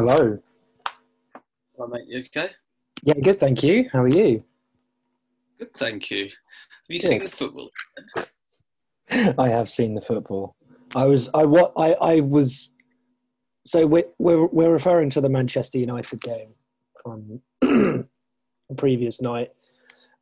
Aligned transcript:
Hello. 0.00 0.38
Hi, 1.78 1.86
mate. 1.86 2.04
You 2.06 2.20
okay? 2.20 2.52
Yeah, 3.02 3.20
good, 3.22 3.38
thank 3.38 3.62
you. 3.62 3.86
How 3.92 4.04
are 4.04 4.08
you? 4.08 4.42
Good, 5.58 5.74
thank 5.74 6.10
you. 6.10 6.24
Have 6.24 6.30
you 6.88 6.98
Good. 7.00 7.06
seen 7.06 7.24
the 7.24 7.28
football? 7.28 7.68
I 9.38 9.50
have 9.50 9.68
seen 9.68 9.94
the 9.94 10.00
football. 10.00 10.56
I 10.96 11.04
was, 11.04 11.28
I 11.34 11.44
what, 11.44 11.74
I, 11.76 11.92
I 11.92 12.20
was. 12.20 12.72
So 13.66 13.86
we're, 13.86 14.06
we're 14.18 14.46
we're 14.46 14.72
referring 14.72 15.10
to 15.10 15.20
the 15.20 15.28
Manchester 15.28 15.76
United 15.76 16.22
game 16.22 16.54
from 17.02 17.38
the 17.60 18.06
previous 18.78 19.20
night, 19.20 19.50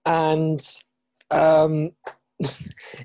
and 0.07 0.61
um, 1.31 1.93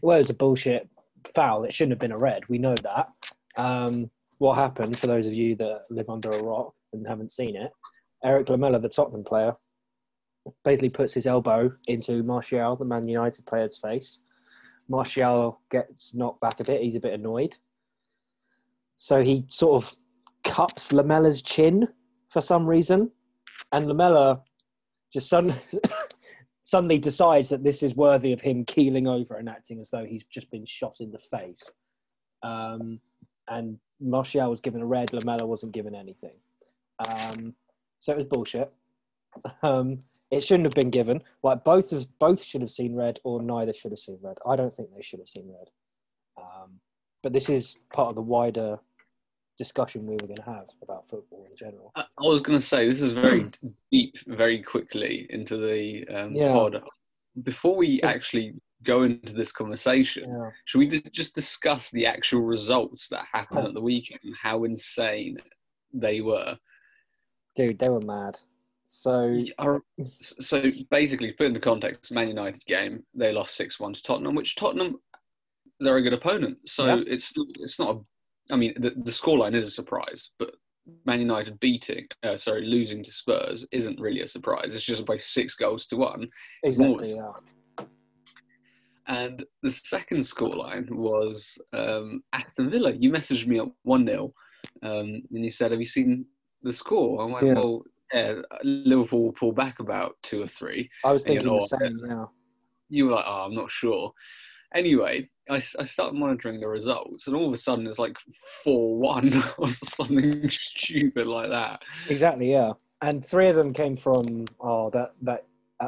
well, 0.02 0.18
it 0.18 0.22
was 0.22 0.32
a 0.32 0.34
bullshit 0.34 0.90
foul. 1.36 1.66
It 1.66 1.74
shouldn't 1.76 1.92
have 1.92 2.00
been 2.00 2.12
a 2.12 2.18
red. 2.18 2.42
We 2.50 2.58
know 2.58 2.74
that. 2.82 3.10
Um, 3.58 4.10
what 4.44 4.58
happened 4.58 5.00
for 5.00 5.08
those 5.08 5.26
of 5.26 5.34
you 5.34 5.56
that 5.56 5.84
live 5.90 6.10
under 6.10 6.30
a 6.30 6.44
rock 6.44 6.74
and 6.92 7.08
haven't 7.08 7.32
seen 7.32 7.56
it? 7.56 7.72
Erik 8.26 8.50
Lamela, 8.50 8.78
the 8.78 8.90
Tottenham 8.90 9.24
player, 9.24 9.54
basically 10.66 10.90
puts 10.90 11.14
his 11.14 11.26
elbow 11.26 11.72
into 11.88 12.24
Martial, 12.24 12.76
the 12.76 12.84
Man 12.84 13.08
United 13.08 13.46
player's 13.46 13.78
face. 13.78 14.20
Martial 14.90 15.62
gets 15.72 16.14
knocked 16.14 16.42
back 16.42 16.60
a 16.60 16.66
bit. 16.66 16.82
He's 16.82 16.96
a 16.96 17.00
bit 17.00 17.14
annoyed. 17.14 17.56
So 18.98 19.22
he 19.22 19.46
sort 19.48 19.82
of 19.82 19.94
cups 20.44 20.92
Lamela's 20.92 21.42
chin 21.42 21.88
for 22.30 22.42
some 22.42 22.68
reason. 22.68 23.10
And 23.72 23.86
Lamella 23.86 24.42
just 25.14 25.30
suddenly, 25.30 25.56
suddenly 26.64 26.98
decides 26.98 27.48
that 27.48 27.64
this 27.64 27.82
is 27.82 27.96
worthy 27.96 28.34
of 28.34 28.42
him 28.42 28.66
keeling 28.66 29.08
over 29.08 29.38
and 29.38 29.48
acting 29.48 29.80
as 29.80 29.90
though 29.90 30.04
he's 30.04 30.26
just 30.26 30.52
been 30.52 30.66
shot 30.66 30.98
in 31.00 31.12
the 31.12 31.20
face. 31.32 31.64
Um, 32.44 33.00
and 33.48 33.78
Martial 34.04 34.50
was 34.50 34.62
given 34.62 34.82
a 34.82 34.86
red, 34.86 35.14
Lamela 35.14 35.46
wasn't 35.46 35.72
given 35.72 35.96
anything. 35.96 36.36
Um, 37.08 37.56
so 38.00 38.12
it 38.14 38.18
was 38.18 38.26
bullshit. 38.26 38.72
Um, 39.64 39.98
it 40.30 40.44
shouldn't 40.44 40.66
have 40.66 40.76
been 40.76 40.92
given. 40.92 41.24
Like 41.42 41.64
both 41.64 41.92
of 41.92 42.06
both 42.20 42.44
should 42.44 42.62
have 42.62 42.70
seen 42.70 42.94
red, 42.96 43.20
or 43.24 43.42
neither 43.42 43.74
should 43.74 43.92
have 43.92 43.98
seen 44.00 44.20
red. 44.22 44.38
I 44.48 44.56
don't 44.56 44.76
think 44.76 44.90
they 44.96 45.02
should 45.02 45.18
have 45.20 45.28
seen 45.30 45.48
red. 45.52 45.70
Um, 46.38 46.80
but 47.24 47.34
this 47.34 47.50
is 47.50 47.80
part 47.92 48.10
of 48.10 48.16
the 48.16 48.22
wider 48.22 48.78
discussion 49.58 50.06
we 50.06 50.14
were 50.14 50.28
going 50.28 50.36
to 50.36 50.44
have 50.44 50.68
about 50.84 51.10
football 51.10 51.48
in 51.50 51.56
general. 51.56 51.92
I 51.96 52.02
I 52.20 52.24
was 52.26 52.42
going 52.42 52.60
to 52.60 52.66
say 52.66 52.88
this 52.88 53.02
is 53.02 53.12
very 53.14 53.46
deep, 53.92 54.14
very 54.28 54.62
quickly 54.62 55.26
into 55.32 55.58
the 55.58 56.08
um, 56.16 56.36
Yeah. 56.36 56.54
pod. 56.54 56.84
Before 57.42 57.76
we 57.76 58.00
actually 58.04 58.54
go 58.84 59.04
into 59.04 59.34
this 59.34 59.52
conversation, 59.52 60.30
Yeah. 60.30 60.50
should 60.66 60.80
we 60.80 61.02
just 61.12 61.36
discuss 61.36 61.90
the 61.92 62.06
actual 62.06 62.42
results 62.42 63.08
that 63.10 63.26
happened 63.32 63.68
at 63.68 63.74
the 63.74 63.82
weekend 63.82 64.20
and 64.24 64.36
how 64.36 64.64
insane 64.64 65.38
they 65.94 66.22
were? 66.22 66.58
Dude, 67.56 67.80
they 67.80 67.90
were 67.90 68.02
mad. 68.02 68.40
So 68.86 69.38
So 69.98 70.72
basically, 70.92 71.32
put 71.32 71.48
in 71.48 71.54
the 71.54 71.60
context, 71.60 72.12
Man 72.12 72.28
United 72.28 72.64
game, 72.66 73.04
they 73.14 73.32
lost 73.32 73.56
six 73.56 73.80
one 73.80 73.94
to 73.94 74.02
Tottenham, 74.04 74.36
which 74.36 74.56
Tottenham 74.56 74.98
they're 75.80 75.98
a 75.98 76.02
good 76.02 76.14
opponent. 76.14 76.58
So 76.68 76.86
Yeah. 76.86 77.04
it's 77.08 77.34
it's 77.60 77.80
not. 77.80 77.96
A, 77.96 78.54
I 78.54 78.58
mean, 78.58 78.74
the 78.78 78.92
the 78.92 79.12
scoreline 79.12 79.56
is 79.56 79.68
a 79.68 79.72
surprise, 79.72 80.32
but 80.38 80.54
Man 81.06 81.20
United 81.22 81.60
beating, 81.60 82.08
uh, 82.24 82.38
sorry, 82.38 82.66
losing 82.66 83.04
to 83.04 83.12
Spurs 83.12 83.66
isn't 83.72 84.00
really 84.00 84.22
a 84.22 84.28
surprise. 84.28 84.76
It's 84.76 84.84
just 84.84 85.06
by 85.06 85.18
six 85.18 85.56
goals 85.56 85.86
to 85.88 85.96
one. 85.98 86.28
exactly, 86.64 87.16
yeah. 87.16 87.32
And 89.08 89.44
the 89.62 89.72
second 89.72 90.20
scoreline 90.20 90.90
was 90.90 91.58
um, 91.74 92.24
Aston 92.34 92.70
Villa. 92.70 92.94
You 92.94 93.12
messaged 93.12 93.48
me 93.48 93.60
at 93.60 93.68
1 93.84 94.06
0 94.06 94.34
um, 94.82 95.22
and 95.32 95.44
you 95.44 95.50
said, 95.50 95.72
Have 95.72 95.80
you 95.80 95.86
seen 95.86 96.26
the 96.62 96.72
score? 96.72 97.22
I 97.22 97.26
went, 97.26 97.46
Yeah. 97.46 97.54
Well, 97.54 97.84
yeah, 98.14 98.42
Liverpool 98.64 99.24
will 99.24 99.34
pull 99.34 99.52
back 99.52 99.80
about 99.80 100.16
two 100.24 100.42
or 100.42 100.48
three. 100.48 100.90
I 101.04 101.12
was 101.12 101.24
thinking 101.24 101.48
the 101.48 101.60
same. 101.60 102.00
Yeah. 102.08 102.26
You 102.90 103.06
were 103.08 103.14
like, 103.14 103.26
Oh, 103.28 103.46
I'm 103.46 103.56
not 103.56 103.72
sure. 103.72 104.12
Anyway, 104.74 105.30
I 105.50 105.60
started 105.60 106.18
monitoring 106.18 106.60
the 106.60 106.68
results, 106.68 107.28
and 107.28 107.36
all 107.36 107.48
of 107.48 107.54
a 107.54 107.58
sudden 107.58 107.86
it's 107.86 108.00
like 108.00 108.18
4 108.64 108.98
1 108.98 109.44
or 109.58 109.70
something 109.70 110.50
stupid 110.50 111.32
like 111.32 111.50
that. 111.50 111.84
Exactly, 112.10 112.52
yeah. 112.52 112.72
And 113.02 113.26
three 113.26 113.50
of 113.50 113.56
them 113.58 113.74
came 113.74 113.98
from 113.98 114.46
oh 114.62 114.90
that 114.92 115.14
that 115.22 115.46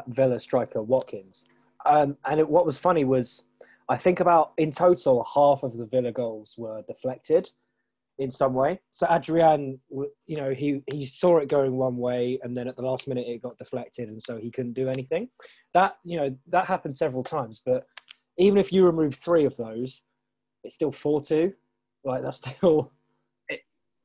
Villa 0.08 0.38
striker 0.38 0.82
Watkins. 0.82 1.46
Um, 1.86 2.16
and 2.24 2.40
it, 2.40 2.48
what 2.48 2.66
was 2.66 2.78
funny 2.78 3.04
was, 3.04 3.44
I 3.88 3.96
think 3.96 4.20
about 4.20 4.52
in 4.58 4.72
total 4.72 5.24
half 5.32 5.62
of 5.62 5.76
the 5.76 5.86
Villa 5.86 6.10
goals 6.10 6.54
were 6.58 6.82
deflected 6.88 7.50
in 8.18 8.30
some 8.30 8.54
way. 8.54 8.80
So 8.90 9.06
Adrian, 9.10 9.78
you 10.26 10.36
know, 10.36 10.50
he 10.50 10.82
he 10.92 11.06
saw 11.06 11.38
it 11.38 11.48
going 11.48 11.76
one 11.76 11.96
way, 11.96 12.38
and 12.42 12.56
then 12.56 12.66
at 12.66 12.76
the 12.76 12.82
last 12.82 13.06
minute 13.06 13.26
it 13.28 13.42
got 13.42 13.58
deflected, 13.58 14.08
and 14.08 14.20
so 14.20 14.38
he 14.38 14.50
couldn't 14.50 14.72
do 14.72 14.88
anything. 14.88 15.28
That 15.74 15.98
you 16.02 16.18
know 16.18 16.36
that 16.48 16.66
happened 16.66 16.96
several 16.96 17.22
times. 17.22 17.60
But 17.64 17.86
even 18.38 18.58
if 18.58 18.72
you 18.72 18.84
remove 18.84 19.14
three 19.14 19.44
of 19.44 19.56
those, 19.56 20.02
it's 20.64 20.74
still 20.74 20.92
four 20.92 21.20
two. 21.20 21.52
Like 22.04 22.22
that's 22.22 22.38
still 22.58 22.90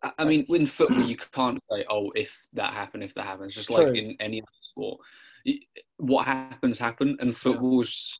I- 0.03 0.13
I 0.17 0.25
mean, 0.25 0.45
in 0.49 0.65
football, 0.65 1.07
you 1.07 1.17
can't 1.17 1.59
say, 1.71 1.85
"Oh, 1.89 2.11
if 2.15 2.35
that 2.53 2.73
happened, 2.73 3.03
if 3.03 3.13
that 3.15 3.25
happens." 3.25 3.53
Just 3.53 3.69
like 3.69 3.95
in 3.95 4.15
any 4.19 4.41
other 4.41 4.47
sport, 4.61 4.99
what 6.01 6.25
happens 6.25 6.79
happen. 6.79 7.17
And 7.19 7.37
football's 7.37 8.19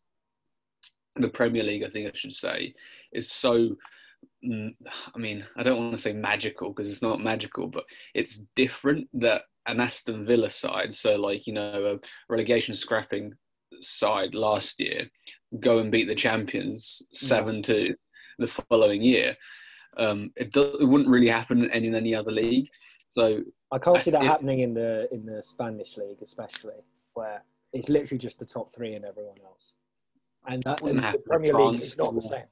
the 1.15 1.29
Premier 1.29 1.63
League, 1.63 1.83
I 1.83 1.89
think 1.89 2.07
I 2.07 2.11
should 2.13 2.33
say, 2.33 2.73
is 3.11 3.31
so. 3.31 3.75
mm, 4.45 4.73
I 5.15 5.17
mean, 5.17 5.45
I 5.57 5.63
don't 5.63 5.79
want 5.79 5.95
to 5.95 6.01
say 6.01 6.13
magical 6.13 6.69
because 6.69 6.89
it's 6.89 7.01
not 7.01 7.19
magical, 7.31 7.67
but 7.67 7.83
it's 8.13 8.43
different 8.55 9.07
that 9.13 9.41
an 9.67 9.79
Aston 9.79 10.25
Villa 10.25 10.49
side, 10.49 10.93
so 10.93 11.15
like 11.15 11.45
you 11.47 11.53
know, 11.53 11.85
a 11.95 12.33
relegation 12.33 12.75
scrapping 12.75 13.33
side 13.81 14.33
last 14.35 14.79
year, 14.79 15.09
go 15.59 15.79
and 15.79 15.91
beat 15.91 16.07
the 16.07 16.15
champions 16.15 17.01
seven 17.13 17.61
two 17.61 17.95
the 18.39 18.47
following 18.47 19.01
year. 19.01 19.35
Um, 19.97 20.31
it, 20.35 20.53
do, 20.53 20.77
it 20.79 20.85
wouldn't 20.85 21.09
really 21.09 21.27
happen 21.29 21.63
in 21.65 21.71
any, 21.71 21.87
in 21.87 21.95
any 21.95 22.15
other 22.15 22.31
league. 22.31 22.69
So 23.09 23.41
I 23.71 23.77
can't 23.77 24.01
see 24.01 24.11
that 24.11 24.23
it- 24.23 24.27
happening 24.27 24.59
in 24.61 24.73
the 24.73 25.07
in 25.11 25.25
the 25.25 25.43
Spanish 25.43 25.97
league, 25.97 26.21
especially 26.21 26.79
where 27.13 27.43
it's 27.73 27.89
literally 27.89 28.19
just 28.19 28.39
the 28.39 28.45
top 28.45 28.73
three 28.73 28.93
and 28.93 29.05
everyone 29.05 29.37
else. 29.45 29.75
And 30.47 30.63
that 30.63 30.81
Wouldn't 30.81 31.03
and 31.05 31.13
the 31.13 31.19
Premier 31.19 31.53
League 31.53 31.79
France 31.79 31.85
is 31.85 31.97
not 31.97 32.15
the 32.15 32.21
same. 32.21 32.45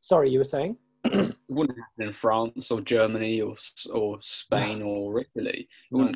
Sorry, 0.00 0.30
you 0.30 0.38
were 0.38 0.44
saying? 0.44 0.76
it 1.04 1.36
wouldn't 1.48 1.78
happen 1.78 2.08
in 2.08 2.12
France 2.12 2.70
or 2.70 2.80
Germany 2.80 3.40
or 3.40 3.54
or 3.92 4.18
Spain 4.22 4.82
or 4.82 5.20
Italy. 5.20 5.68
It 5.90 5.96
No. 5.96 6.12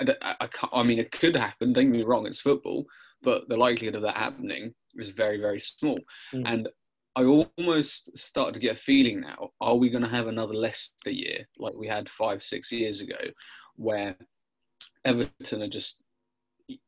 I, 0.00 0.34
I, 0.40 0.48
I 0.72 0.82
mean, 0.82 0.98
it 0.98 1.12
could 1.12 1.36
happen. 1.36 1.72
Don't 1.72 1.92
get 1.92 1.98
me 2.00 2.04
wrong. 2.04 2.26
It's 2.26 2.40
football, 2.40 2.86
but 3.22 3.48
the 3.48 3.56
likelihood 3.56 3.96
of 3.96 4.02
that 4.02 4.16
happening 4.16 4.72
is 4.94 5.10
very, 5.10 5.40
very 5.40 5.58
small. 5.58 5.98
Mm. 6.32 6.42
And 6.46 6.68
I 7.16 7.24
almost 7.24 8.16
start 8.16 8.54
to 8.54 8.60
get 8.60 8.76
a 8.76 8.80
feeling 8.80 9.20
now: 9.20 9.50
Are 9.60 9.74
we 9.74 9.90
going 9.90 10.04
to 10.04 10.08
have 10.08 10.28
another 10.28 10.54
Leicester 10.54 11.10
year 11.10 11.46
like 11.58 11.74
we 11.74 11.86
had 11.86 12.08
five, 12.08 12.42
six 12.42 12.70
years 12.72 13.00
ago, 13.00 13.18
where 13.76 14.16
Everton 15.04 15.62
are 15.62 15.68
just 15.68 16.02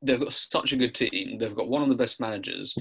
they've 0.02 0.20
got 0.20 0.32
such 0.32 0.72
a 0.72 0.76
good 0.76 0.94
team. 0.94 1.38
They've 1.38 1.54
got 1.54 1.68
one 1.68 1.82
of 1.82 1.88
the 1.88 1.94
best 1.94 2.20
managers 2.20 2.74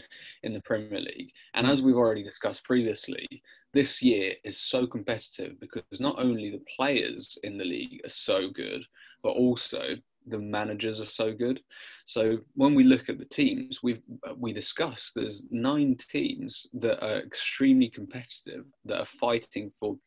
in 0.43 0.53
the 0.53 0.61
Premier 0.61 0.99
League. 0.99 1.31
And 1.53 1.67
as 1.67 1.81
we've 1.81 1.95
already 1.95 2.23
discussed 2.23 2.63
previously, 2.63 3.27
this 3.73 4.01
year 4.01 4.33
is 4.43 4.57
so 4.59 4.87
competitive 4.87 5.59
because 5.59 5.99
not 5.99 6.19
only 6.19 6.49
the 6.49 6.63
players 6.75 7.37
in 7.43 7.57
the 7.57 7.65
league 7.65 8.01
are 8.03 8.09
so 8.09 8.49
good, 8.49 8.83
but 9.21 9.29
also 9.29 9.95
the 10.27 10.39
managers 10.39 10.99
are 11.01 11.05
so 11.05 11.33
good. 11.33 11.61
So 12.05 12.39
when 12.55 12.75
we 12.75 12.83
look 12.83 13.09
at 13.09 13.17
the 13.17 13.25
teams, 13.25 13.81
we've 13.81 14.03
we 14.37 14.53
discussed 14.53 15.13
there's 15.15 15.45
nine 15.49 15.97
teams 15.97 16.67
that 16.73 17.03
are 17.03 17.19
extremely 17.19 17.89
competitive 17.89 18.65
that 18.85 18.99
are 18.99 19.17
fighting 19.19 19.71
for 19.79 19.97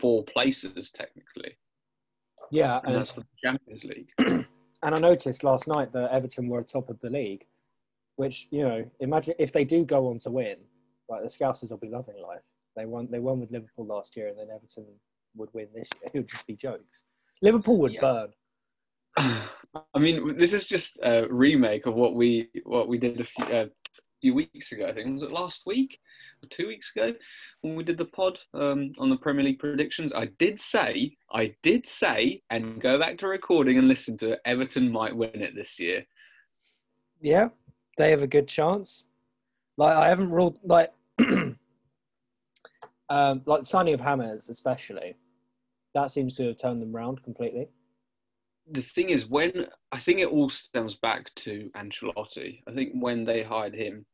four 0.00 0.24
places 0.24 0.90
technically, 0.90 1.56
Yeah, 2.50 2.78
and 2.78 2.88
and, 2.88 2.96
that's 2.96 3.12
for 3.12 3.20
the 3.20 3.26
Champions 3.42 3.84
League. 3.84 4.46
and 4.84 4.94
I 4.94 4.98
noticed 4.98 5.42
last 5.42 5.66
night 5.66 5.92
that 5.92 6.12
Everton 6.12 6.48
were 6.48 6.62
top 6.62 6.90
of 6.90 7.00
the 7.00 7.10
league, 7.10 7.44
which 8.16 8.46
you 8.50 8.62
know, 8.62 8.84
imagine 9.00 9.34
if 9.38 9.50
they 9.52 9.64
do 9.64 9.84
go 9.84 10.08
on 10.08 10.18
to 10.20 10.30
win, 10.30 10.58
like 11.08 11.22
the 11.22 11.28
Scousers 11.28 11.70
will 11.70 11.78
be 11.78 11.88
loving 11.88 12.20
life. 12.22 12.42
They 12.76 12.86
won. 12.86 13.08
They 13.10 13.18
won 13.18 13.40
with 13.40 13.50
Liverpool 13.50 13.86
last 13.86 14.16
year, 14.16 14.28
and 14.28 14.38
then 14.38 14.48
Everton 14.54 14.86
would 15.36 15.48
win 15.52 15.68
this 15.74 15.88
year. 16.00 16.10
It 16.14 16.18
would 16.18 16.28
just 16.28 16.46
be 16.46 16.54
jokes. 16.54 17.02
Liverpool 17.42 17.78
would 17.78 17.92
Yeah. 17.94 18.00
burn. 18.00 18.28
I 19.94 19.98
mean, 19.98 20.36
this 20.36 20.52
is 20.52 20.64
just 20.64 20.98
a 21.02 21.26
remake 21.28 21.86
of 21.86 21.94
what 21.94 22.14
we 22.14 22.50
what 22.64 22.88
we 22.88 22.98
did 22.98 23.20
a 23.20 23.24
few, 23.24 23.44
uh, 23.46 23.66
few 24.24 24.32
weeks 24.32 24.72
ago. 24.72 24.86
I 24.86 24.92
think 24.94 25.12
was 25.12 25.22
it 25.22 25.32
last 25.32 25.66
week 25.66 26.00
or 26.42 26.48
two 26.48 26.66
weeks 26.66 26.90
ago 26.96 27.12
when 27.60 27.76
we 27.76 27.84
did 27.84 27.98
the 27.98 28.06
pod 28.06 28.38
um, 28.54 28.92
on 28.98 29.10
the 29.10 29.18
Premier 29.18 29.44
League 29.44 29.58
predictions. 29.58 30.14
I 30.14 30.30
did 30.38 30.58
say, 30.58 31.14
I 31.30 31.54
did 31.62 31.84
say, 31.84 32.40
and 32.48 32.80
go 32.80 32.98
back 32.98 33.18
to 33.18 33.28
recording 33.28 33.76
and 33.76 33.86
listen 33.86 34.16
to 34.18 34.32
it. 34.32 34.40
Everton 34.46 34.90
might 34.90 35.14
win 35.14 35.42
it 35.42 35.54
this 35.54 35.78
year. 35.78 36.06
Yeah, 37.20 37.48
they 37.98 38.10
have 38.12 38.22
a 38.22 38.26
good 38.26 38.48
chance. 38.48 39.04
Like 39.76 39.94
I 39.94 40.08
haven't 40.08 40.30
ruled 40.30 40.58
like 40.64 40.90
um, 43.10 43.42
like 43.44 43.66
signing 43.66 43.92
of 43.92 44.00
Hammers 44.00 44.48
especially. 44.48 45.16
That 45.92 46.12
seems 46.12 46.34
to 46.36 46.46
have 46.46 46.56
turned 46.56 46.80
them 46.80 46.96
round 46.96 47.22
completely. 47.22 47.68
the 48.72 48.80
thing 48.80 49.10
is, 49.10 49.26
when 49.26 49.66
I 49.92 49.98
think 49.98 50.20
it 50.20 50.28
all 50.28 50.48
stems 50.48 50.94
back 50.94 51.32
to 51.44 51.70
Ancelotti. 51.76 52.62
I 52.66 52.72
think 52.72 52.92
when 52.94 53.24
they 53.24 53.42
hired 53.42 53.74
him, 53.74 54.06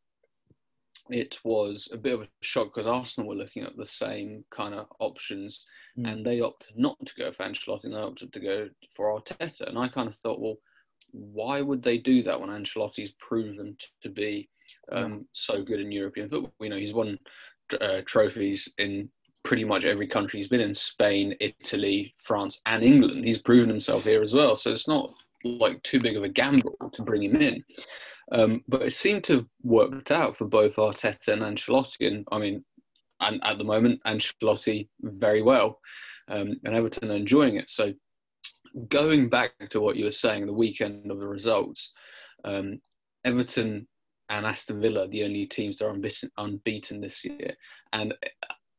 it 1.09 1.39
was 1.45 1.89
a 1.93 1.97
bit 1.97 2.15
of 2.15 2.23
a 2.23 2.29
shock 2.41 2.73
because 2.73 2.87
Arsenal 2.87 3.29
were 3.29 3.35
looking 3.35 3.63
at 3.63 3.77
the 3.77 3.87
same 3.87 4.45
kind 4.51 4.75
of 4.75 4.87
options, 5.01 5.67
mm. 5.99 6.11
and 6.11 6.25
they 6.25 6.41
opted 6.41 6.79
not 6.79 6.97
to 7.05 7.15
go 7.19 7.33
for 7.33 7.45
Ancelotti, 7.45 7.85
and 7.85 7.95
they 7.95 7.99
opted 7.99 8.33
to 8.33 8.41
go 8.41 8.69
for 8.95 9.21
Arteta. 9.21 9.69
And 9.69 9.79
I 9.79 9.89
kind 9.89 10.09
of 10.09 10.17
thought, 10.17 10.41
well, 10.41 10.57
why 11.13 11.61
would 11.61 11.83
they 11.83 11.99
do 11.99 12.23
that 12.23 12.41
when 12.41 12.51
Ancelotti's 12.51 13.13
proven 13.19 13.77
to 14.03 14.09
be 14.09 14.49
um, 14.93 15.27
so 15.33 15.63
good 15.63 15.81
in 15.81 15.91
European 15.93 16.29
football? 16.29 16.53
You 16.61 16.71
know, 16.71 16.77
he's 16.77 16.95
won 16.95 17.19
uh, 17.81 18.01
trophies 18.07 18.69
in 18.79 19.11
pretty 19.43 19.65
much 19.65 19.85
every 19.85 20.07
country 20.07 20.39
he's 20.39 20.49
been 20.49 20.61
in 20.61 20.75
Spain, 20.75 21.35
Italy, 21.41 22.15
France, 22.19 22.61
and 22.67 22.83
England. 22.83 23.25
He's 23.25 23.39
proven 23.39 23.69
himself 23.69 24.05
here 24.05 24.23
as 24.23 24.35
well. 24.35 24.55
So 24.55 24.71
it's 24.71 24.89
not 24.89 25.13
like 25.45 25.83
too 25.83 25.99
big 25.99 26.17
of 26.17 26.25
a 26.25 26.29
gamble 26.29 26.77
to 26.93 27.03
bring 27.03 27.23
him 27.23 27.37
in. 27.37 27.65
Um, 28.33 28.63
but 28.69 28.83
it 28.83 28.93
seemed 28.93 29.25
to 29.25 29.35
have 29.35 29.47
worked 29.63 30.11
out 30.11 30.37
for 30.37 30.47
both 30.47 30.77
Arteta 30.77 31.29
and 31.29 31.43
Ancelotti. 31.43 32.07
And 32.07 32.27
I 32.31 32.39
mean, 32.39 32.65
and 33.21 33.41
at 33.45 33.59
the 33.59 33.65
moment, 33.65 34.01
Ancelotti 34.07 34.89
very 35.01 35.43
well. 35.43 35.79
Um, 36.29 36.55
and 36.65 36.75
Everton 36.75 37.11
are 37.11 37.15
enjoying 37.15 37.57
it. 37.57 37.69
So 37.69 37.93
going 38.89 39.29
back 39.29 39.53
to 39.71 39.81
what 39.81 39.97
you 39.97 40.05
were 40.05 40.13
saying, 40.13 40.47
the 40.47 40.53
weekend 40.53 41.11
of 41.11 41.19
the 41.19 41.27
results, 41.27 41.93
um, 42.45 42.81
Everton 43.25 43.87
and 44.29 44.47
Aston 44.47 44.81
Villa 44.81 45.09
the 45.09 45.25
only 45.25 45.47
teams 45.47 45.79
that 45.79 45.87
are 45.87 45.91
unbeaten, 45.91 46.31
unbeaten 46.39 47.01
this 47.01 47.25
year. 47.25 47.55
And 47.93 48.15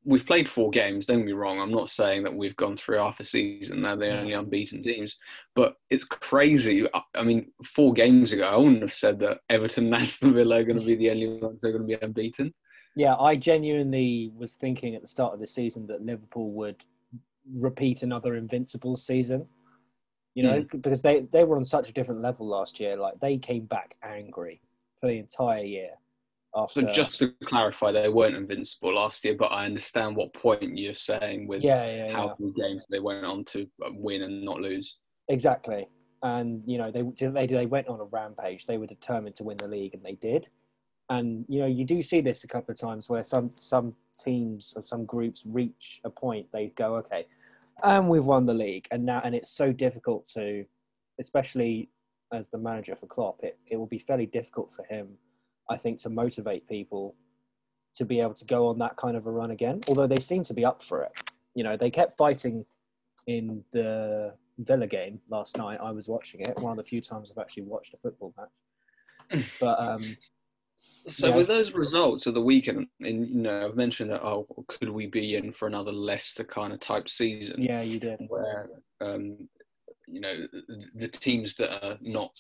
we've 0.03 0.25
played 0.25 0.49
four 0.49 0.69
games. 0.69 1.05
Don't 1.05 1.19
get 1.19 1.25
me 1.27 1.31
wrong. 1.33 1.59
I'm 1.59 1.71
not 1.71 1.89
saying 1.89 2.23
that 2.23 2.33
we've 2.33 2.55
gone 2.55 2.75
through 2.75 2.97
half 2.97 3.19
a 3.19 3.23
season. 3.23 3.81
They're 3.81 3.95
the 3.95 4.17
only 4.17 4.33
unbeaten 4.33 4.81
teams, 4.81 5.17
but 5.55 5.75
it's 5.89 6.03
crazy. 6.03 6.87
I 7.15 7.23
mean, 7.23 7.51
four 7.63 7.93
games 7.93 8.33
ago, 8.33 8.47
I 8.47 8.57
wouldn't 8.57 8.81
have 8.81 8.93
said 8.93 9.19
that 9.19 9.39
Everton 9.49 9.85
and 9.85 9.95
Aston 9.95 10.33
Villa 10.33 10.59
are 10.59 10.63
going 10.63 10.79
to 10.79 10.85
be 10.85 10.95
the 10.95 11.11
only 11.11 11.27
ones 11.39 11.61
that 11.61 11.69
are 11.69 11.77
going 11.77 11.87
to 11.87 11.97
be 11.97 12.05
unbeaten. 12.05 12.53
Yeah, 12.95 13.15
I 13.15 13.35
genuinely 13.35 14.31
was 14.35 14.55
thinking 14.55 14.95
at 14.95 15.01
the 15.01 15.07
start 15.07 15.33
of 15.33 15.39
the 15.39 15.47
season 15.47 15.87
that 15.87 16.01
Liverpool 16.01 16.51
would 16.51 16.83
repeat 17.59 18.03
another 18.03 18.35
invincible 18.35 18.97
season. 18.97 19.47
You 20.33 20.43
know, 20.43 20.61
mm. 20.61 20.81
because 20.81 21.01
they 21.01 21.21
they 21.31 21.43
were 21.43 21.57
on 21.57 21.65
such 21.65 21.89
a 21.89 21.93
different 21.93 22.21
level 22.21 22.47
last 22.47 22.79
year. 22.79 22.95
Like 22.95 23.19
they 23.19 23.37
came 23.37 23.65
back 23.65 23.95
angry 24.01 24.61
for 24.99 25.07
the 25.07 25.17
entire 25.17 25.63
year 25.63 25.91
after... 26.55 26.81
So 26.81 26.91
just 26.91 27.19
to 27.19 27.33
clarify, 27.45 27.91
they 27.91 28.09
weren't 28.09 28.35
invincible 28.35 28.95
last 28.95 29.23
year, 29.23 29.35
but 29.37 29.47
I 29.47 29.65
understand 29.65 30.15
what 30.15 30.33
point 30.33 30.77
you're 30.77 30.93
saying 30.93 31.47
with 31.47 31.63
yeah, 31.63 31.85
yeah, 31.85 32.11
how 32.13 32.27
yeah. 32.27 32.33
many 32.39 32.53
games 32.53 32.85
they 32.89 32.99
went 32.99 33.25
on 33.25 33.45
to 33.45 33.67
uh, 33.85 33.89
win 33.93 34.23
and 34.23 34.43
not 34.43 34.59
lose. 34.59 34.97
Exactly, 35.29 35.87
and 36.23 36.61
you 36.65 36.77
know 36.77 36.91
they 36.91 37.03
they 37.29 37.47
they 37.47 37.65
went 37.65 37.87
on 37.87 37.99
a 37.99 38.05
rampage. 38.05 38.65
They 38.65 38.77
were 38.77 38.87
determined 38.87 39.35
to 39.37 39.43
win 39.43 39.57
the 39.57 39.67
league, 39.67 39.93
and 39.93 40.03
they 40.03 40.15
did. 40.15 40.49
And 41.09 41.45
you 41.47 41.59
know 41.59 41.67
you 41.67 41.85
do 41.85 42.01
see 42.01 42.21
this 42.21 42.43
a 42.43 42.47
couple 42.47 42.71
of 42.71 42.79
times 42.79 43.09
where 43.09 43.23
some 43.23 43.51
some 43.55 43.93
teams 44.19 44.73
or 44.75 44.81
some 44.81 45.05
groups 45.05 45.43
reach 45.45 46.01
a 46.03 46.09
point 46.09 46.47
they 46.51 46.67
go 46.69 46.95
okay, 46.97 47.25
and 47.83 48.09
we've 48.09 48.25
won 48.25 48.45
the 48.45 48.53
league, 48.53 48.87
and 48.91 49.05
now 49.05 49.21
and 49.23 49.35
it's 49.35 49.51
so 49.51 49.71
difficult 49.71 50.27
to, 50.33 50.65
especially 51.19 51.89
as 52.33 52.49
the 52.49 52.57
manager 52.57 52.95
for 52.95 53.07
Klopp, 53.07 53.43
it, 53.43 53.57
it 53.67 53.75
will 53.75 53.87
be 53.87 53.99
fairly 53.99 54.25
difficult 54.25 54.73
for 54.73 54.85
him 54.85 55.17
I 55.71 55.77
think, 55.77 55.99
to 55.99 56.09
motivate 56.09 56.67
people 56.67 57.15
to 57.95 58.05
be 58.05 58.19
able 58.19 58.33
to 58.33 58.45
go 58.45 58.67
on 58.67 58.77
that 58.79 58.95
kind 58.97 59.15
of 59.17 59.25
a 59.25 59.31
run 59.31 59.51
again. 59.51 59.81
Although 59.87 60.07
they 60.07 60.19
seem 60.19 60.43
to 60.43 60.53
be 60.53 60.65
up 60.65 60.83
for 60.83 61.03
it. 61.03 61.11
You 61.55 61.63
know, 61.63 61.75
they 61.75 61.89
kept 61.89 62.17
fighting 62.17 62.65
in 63.27 63.63
the 63.71 64.33
Villa 64.59 64.87
game 64.87 65.19
last 65.29 65.57
night. 65.57 65.79
I 65.81 65.91
was 65.91 66.07
watching 66.07 66.41
it. 66.41 66.57
One 66.59 66.71
of 66.71 66.77
the 66.77 66.83
few 66.83 67.01
times 67.01 67.31
I've 67.31 67.41
actually 67.41 67.63
watched 67.63 67.93
a 67.93 67.97
football 67.97 68.33
match. 68.37 69.45
But 69.61 69.79
um, 69.79 70.17
so 71.07 71.29
yeah. 71.29 71.37
with 71.37 71.47
those 71.47 71.71
results 71.71 72.25
of 72.25 72.33
the 72.33 72.41
weekend, 72.41 72.87
and 72.99 73.27
you 73.29 73.41
know, 73.41 73.65
I've 73.65 73.77
mentioned 73.77 74.11
that. 74.11 74.23
Oh, 74.23 74.45
could 74.67 74.89
we 74.89 75.07
be 75.07 75.35
in 75.35 75.53
for 75.53 75.67
another 75.67 75.91
Leicester 75.91 76.43
kind 76.43 76.73
of 76.73 76.81
type 76.81 77.07
season? 77.07 77.61
Yeah, 77.61 77.81
you 77.81 77.97
did. 77.97 78.19
Where 78.27 78.69
um, 78.99 79.47
you 80.05 80.19
know 80.19 80.47
the 80.95 81.07
teams 81.07 81.55
that 81.55 81.85
are 81.85 81.97
not 82.01 82.31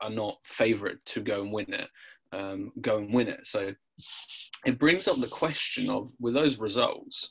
are 0.00 0.10
not 0.10 0.36
favourite 0.44 1.04
to 1.06 1.20
go 1.20 1.42
and 1.42 1.52
win 1.52 1.72
it 1.72 1.88
um, 2.32 2.72
go 2.80 2.98
and 2.98 3.12
win 3.12 3.28
it. 3.28 3.46
So 3.46 3.72
it 4.64 4.78
brings 4.78 5.08
up 5.08 5.18
the 5.20 5.28
question 5.28 5.90
of 5.90 6.10
with 6.20 6.34
those 6.34 6.58
results, 6.58 7.30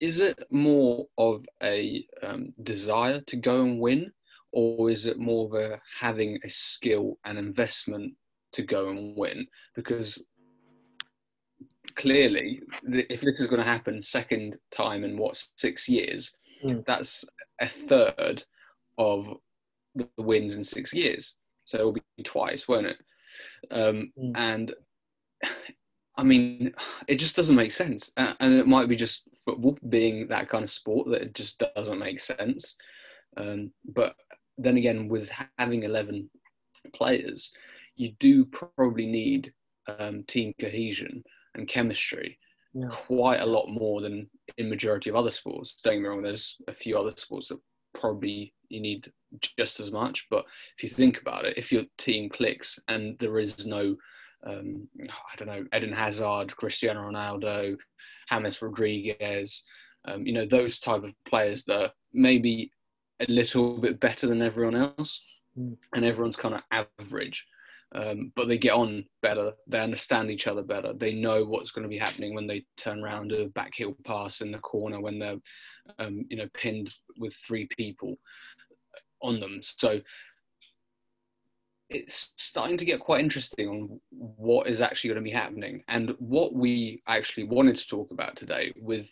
is 0.00 0.20
it 0.20 0.38
more 0.50 1.06
of 1.16 1.44
a 1.62 2.06
um, 2.22 2.52
desire 2.62 3.20
to 3.22 3.36
go 3.36 3.62
and 3.62 3.80
win, 3.80 4.12
or 4.52 4.90
is 4.90 5.06
it 5.06 5.18
more 5.18 5.46
of 5.46 5.54
a 5.54 5.80
having 6.00 6.38
a 6.44 6.50
skill 6.50 7.18
and 7.24 7.38
investment 7.38 8.14
to 8.52 8.62
go 8.62 8.88
and 8.88 9.16
win? 9.16 9.46
Because 9.74 10.24
clearly, 11.96 12.62
if 12.84 13.20
this 13.20 13.40
is 13.40 13.48
going 13.48 13.60
to 13.60 13.68
happen 13.68 14.00
second 14.00 14.56
time 14.70 15.04
in 15.04 15.18
what 15.18 15.42
six 15.56 15.88
years, 15.88 16.32
mm. 16.64 16.82
that's 16.84 17.24
a 17.60 17.68
third 17.68 18.44
of 18.98 19.36
the 19.94 20.08
wins 20.16 20.54
in 20.54 20.62
six 20.64 20.94
years. 20.94 21.34
So 21.64 21.78
it 21.78 21.84
will 21.84 21.92
be 21.92 22.22
twice, 22.24 22.68
won't 22.68 22.86
it? 22.86 22.96
Um, 23.70 24.12
mm. 24.18 24.32
And 24.34 24.74
I 26.16 26.24
mean, 26.24 26.74
it 27.06 27.16
just 27.16 27.36
doesn't 27.36 27.56
make 27.56 27.72
sense. 27.72 28.12
And 28.16 28.54
it 28.54 28.66
might 28.66 28.88
be 28.88 28.96
just 28.96 29.28
football 29.44 29.78
being 29.88 30.28
that 30.28 30.48
kind 30.48 30.64
of 30.64 30.70
sport 30.70 31.08
that 31.10 31.22
it 31.22 31.34
just 31.34 31.62
doesn't 31.76 31.98
make 31.98 32.20
sense. 32.20 32.76
Um, 33.36 33.70
but 33.94 34.14
then 34.56 34.76
again, 34.76 35.08
with 35.08 35.30
having 35.58 35.84
11 35.84 36.28
players, 36.92 37.52
you 37.94 38.12
do 38.18 38.44
probably 38.46 39.06
need 39.06 39.52
um, 39.98 40.24
team 40.24 40.54
cohesion 40.60 41.22
and 41.54 41.68
chemistry 41.68 42.38
yeah. 42.74 42.88
quite 42.90 43.40
a 43.40 43.46
lot 43.46 43.68
more 43.68 44.00
than 44.00 44.28
in 44.56 44.68
majority 44.68 45.10
of 45.10 45.16
other 45.16 45.30
sports. 45.30 45.76
Don't 45.82 45.94
get 45.94 46.02
me 46.02 46.08
wrong, 46.08 46.22
there's 46.22 46.56
a 46.66 46.72
few 46.72 46.98
other 46.98 47.12
sports 47.16 47.48
that 47.48 47.60
probably 47.94 48.52
you 48.68 48.80
need 48.80 49.10
just 49.58 49.80
as 49.80 49.90
much. 49.90 50.26
But 50.30 50.44
if 50.76 50.82
you 50.82 50.88
think 50.88 51.20
about 51.20 51.44
it, 51.44 51.56
if 51.56 51.72
your 51.72 51.84
team 51.96 52.28
clicks 52.28 52.78
and 52.88 53.18
there 53.18 53.38
is 53.38 53.66
no, 53.66 53.96
um, 54.46 54.88
I 55.00 55.36
don't 55.36 55.48
know, 55.48 55.64
Eden 55.74 55.92
Hazard, 55.92 56.56
Cristiano 56.56 57.00
Ronaldo, 57.00 57.76
James 58.30 58.62
Rodriguez, 58.62 59.64
um, 60.06 60.26
you 60.26 60.32
know, 60.32 60.46
those 60.46 60.78
type 60.78 61.02
of 61.02 61.12
players 61.26 61.64
that 61.64 61.92
maybe 62.12 62.70
a 63.20 63.26
little 63.30 63.78
bit 63.78 64.00
better 64.00 64.26
than 64.26 64.42
everyone 64.42 64.76
else, 64.76 65.22
mm. 65.58 65.76
and 65.94 66.04
everyone's 66.04 66.36
kind 66.36 66.54
of 66.54 66.62
average. 67.00 67.46
Um, 67.94 68.32
but 68.36 68.48
they 68.48 68.58
get 68.58 68.74
on 68.74 69.04
better. 69.22 69.52
They 69.66 69.80
understand 69.80 70.30
each 70.30 70.46
other 70.46 70.62
better. 70.62 70.92
They 70.92 71.14
know 71.14 71.44
what's 71.44 71.70
going 71.70 71.84
to 71.84 71.88
be 71.88 71.96
happening 71.96 72.34
when 72.34 72.46
they 72.46 72.66
turn 72.76 73.02
around 73.02 73.32
a 73.32 73.48
back 73.48 73.72
heel 73.74 73.96
pass 74.04 74.42
in 74.42 74.52
the 74.52 74.58
corner 74.58 75.00
when 75.00 75.18
they're, 75.18 75.38
um, 75.98 76.26
you 76.28 76.36
know, 76.36 76.48
pinned 76.52 76.92
with 77.16 77.34
three 77.34 77.66
people 77.78 78.18
on 79.22 79.40
them. 79.40 79.60
So 79.62 80.00
it's 81.90 82.32
starting 82.36 82.76
to 82.76 82.84
get 82.84 83.00
quite 83.00 83.20
interesting 83.20 83.68
on 83.68 84.00
what 84.10 84.66
is 84.66 84.82
actually 84.82 85.08
going 85.08 85.24
to 85.24 85.30
be 85.30 85.34
happening 85.34 85.82
and 85.88 86.14
what 86.18 86.54
we 86.54 87.02
actually 87.06 87.44
wanted 87.44 87.76
to 87.76 87.88
talk 87.88 88.10
about 88.10 88.36
today 88.36 88.72
with 88.80 89.06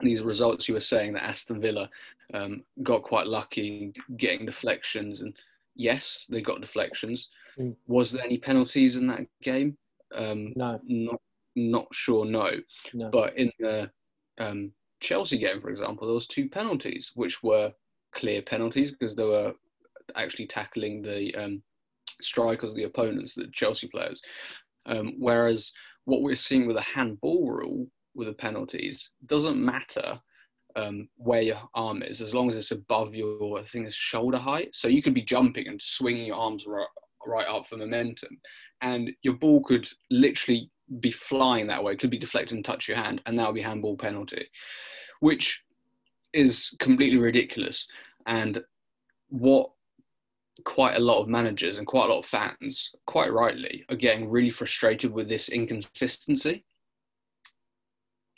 these 0.00 0.22
results 0.22 0.66
you 0.66 0.74
were 0.74 0.80
saying 0.80 1.12
that 1.12 1.22
aston 1.22 1.60
villa 1.60 1.88
um, 2.34 2.62
got 2.82 3.02
quite 3.02 3.26
lucky 3.26 3.92
getting 4.16 4.46
deflections 4.46 5.22
and 5.22 5.34
yes 5.76 6.24
they 6.28 6.40
got 6.40 6.60
deflections 6.60 7.28
mm. 7.58 7.74
was 7.86 8.10
there 8.10 8.24
any 8.24 8.38
penalties 8.38 8.96
in 8.96 9.06
that 9.06 9.20
game 9.42 9.76
um, 10.16 10.52
no 10.56 10.80
not 10.84 11.20
not 11.56 11.86
sure 11.92 12.24
no, 12.24 12.50
no. 12.94 13.10
but 13.10 13.36
in 13.36 13.50
the 13.60 13.90
um, 14.38 14.72
chelsea 15.00 15.38
game 15.38 15.60
for 15.60 15.70
example 15.70 16.06
there 16.06 16.14
was 16.14 16.26
two 16.26 16.48
penalties 16.48 17.12
which 17.14 17.42
were 17.42 17.72
clear 18.12 18.42
penalties 18.42 18.90
because 18.90 19.14
they 19.14 19.24
were 19.24 19.52
actually 20.16 20.46
tackling 20.46 21.02
the 21.02 21.34
um, 21.34 21.62
strikers, 22.20 22.74
the 22.74 22.84
opponents, 22.84 23.34
the 23.34 23.48
Chelsea 23.52 23.88
players. 23.88 24.20
Um, 24.86 25.14
whereas 25.18 25.72
what 26.04 26.22
we're 26.22 26.36
seeing 26.36 26.66
with 26.66 26.76
a 26.76 26.82
handball 26.82 27.50
rule 27.50 27.86
with 28.14 28.28
the 28.28 28.34
penalties 28.34 29.10
doesn't 29.26 29.62
matter 29.62 30.20
um, 30.76 31.08
where 31.16 31.42
your 31.42 31.60
arm 31.74 32.02
is 32.02 32.20
as 32.20 32.34
long 32.34 32.48
as 32.48 32.56
it's 32.56 32.70
above 32.70 33.14
your 33.14 33.58
I 33.58 33.64
think 33.64 33.86
it's 33.86 33.94
shoulder 33.94 34.38
height. 34.38 34.70
So 34.72 34.88
you 34.88 35.02
could 35.02 35.14
be 35.14 35.22
jumping 35.22 35.68
and 35.68 35.80
swinging 35.80 36.26
your 36.26 36.36
arms 36.36 36.64
right, 36.66 36.86
right 37.26 37.46
up 37.46 37.66
for 37.66 37.76
momentum, 37.76 38.38
and 38.82 39.10
your 39.22 39.34
ball 39.34 39.62
could 39.62 39.88
literally 40.10 40.70
be 41.00 41.12
flying 41.12 41.66
that 41.68 41.82
way. 41.82 41.92
It 41.92 42.00
could 42.00 42.10
be 42.10 42.18
deflected 42.18 42.56
and 42.56 42.64
touch 42.64 42.88
your 42.88 42.96
hand, 42.96 43.20
and 43.26 43.38
that 43.38 43.46
would 43.46 43.54
be 43.54 43.62
handball 43.62 43.96
penalty, 43.96 44.46
which 45.20 45.62
is 46.32 46.74
completely 46.78 47.18
ridiculous. 47.18 47.86
And 48.26 48.62
what 49.28 49.70
quite 50.64 50.96
a 50.96 51.00
lot 51.00 51.20
of 51.20 51.28
managers 51.28 51.78
and 51.78 51.86
quite 51.86 52.06
a 52.06 52.12
lot 52.12 52.18
of 52.18 52.26
fans, 52.26 52.94
quite 53.06 53.32
rightly, 53.32 53.84
are 53.88 53.96
getting 53.96 54.28
really 54.28 54.50
frustrated 54.50 55.12
with 55.12 55.28
this 55.28 55.48
inconsistency. 55.48 56.64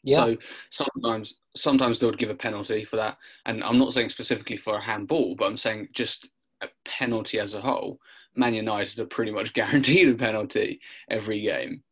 Yeah. 0.04 0.16
So 0.16 0.36
sometimes 0.70 1.34
sometimes 1.56 1.98
they 1.98 2.06
would 2.06 2.18
give 2.18 2.30
a 2.30 2.34
penalty 2.34 2.84
for 2.84 2.96
that, 2.96 3.16
and 3.46 3.62
I'm 3.62 3.78
not 3.78 3.92
saying 3.92 4.08
specifically 4.08 4.56
for 4.56 4.76
a 4.76 4.80
handball, 4.82 5.36
but 5.36 5.46
I'm 5.46 5.56
saying 5.56 5.88
just 5.92 6.28
a 6.60 6.68
penalty 6.84 7.38
as 7.38 7.54
a 7.54 7.60
whole. 7.60 7.98
Man 8.34 8.54
United 8.54 8.98
are 8.98 9.06
pretty 9.06 9.30
much 9.30 9.52
guaranteed 9.54 10.08
a 10.08 10.14
penalty 10.14 10.80
every 11.08 11.42
game, 11.42 11.82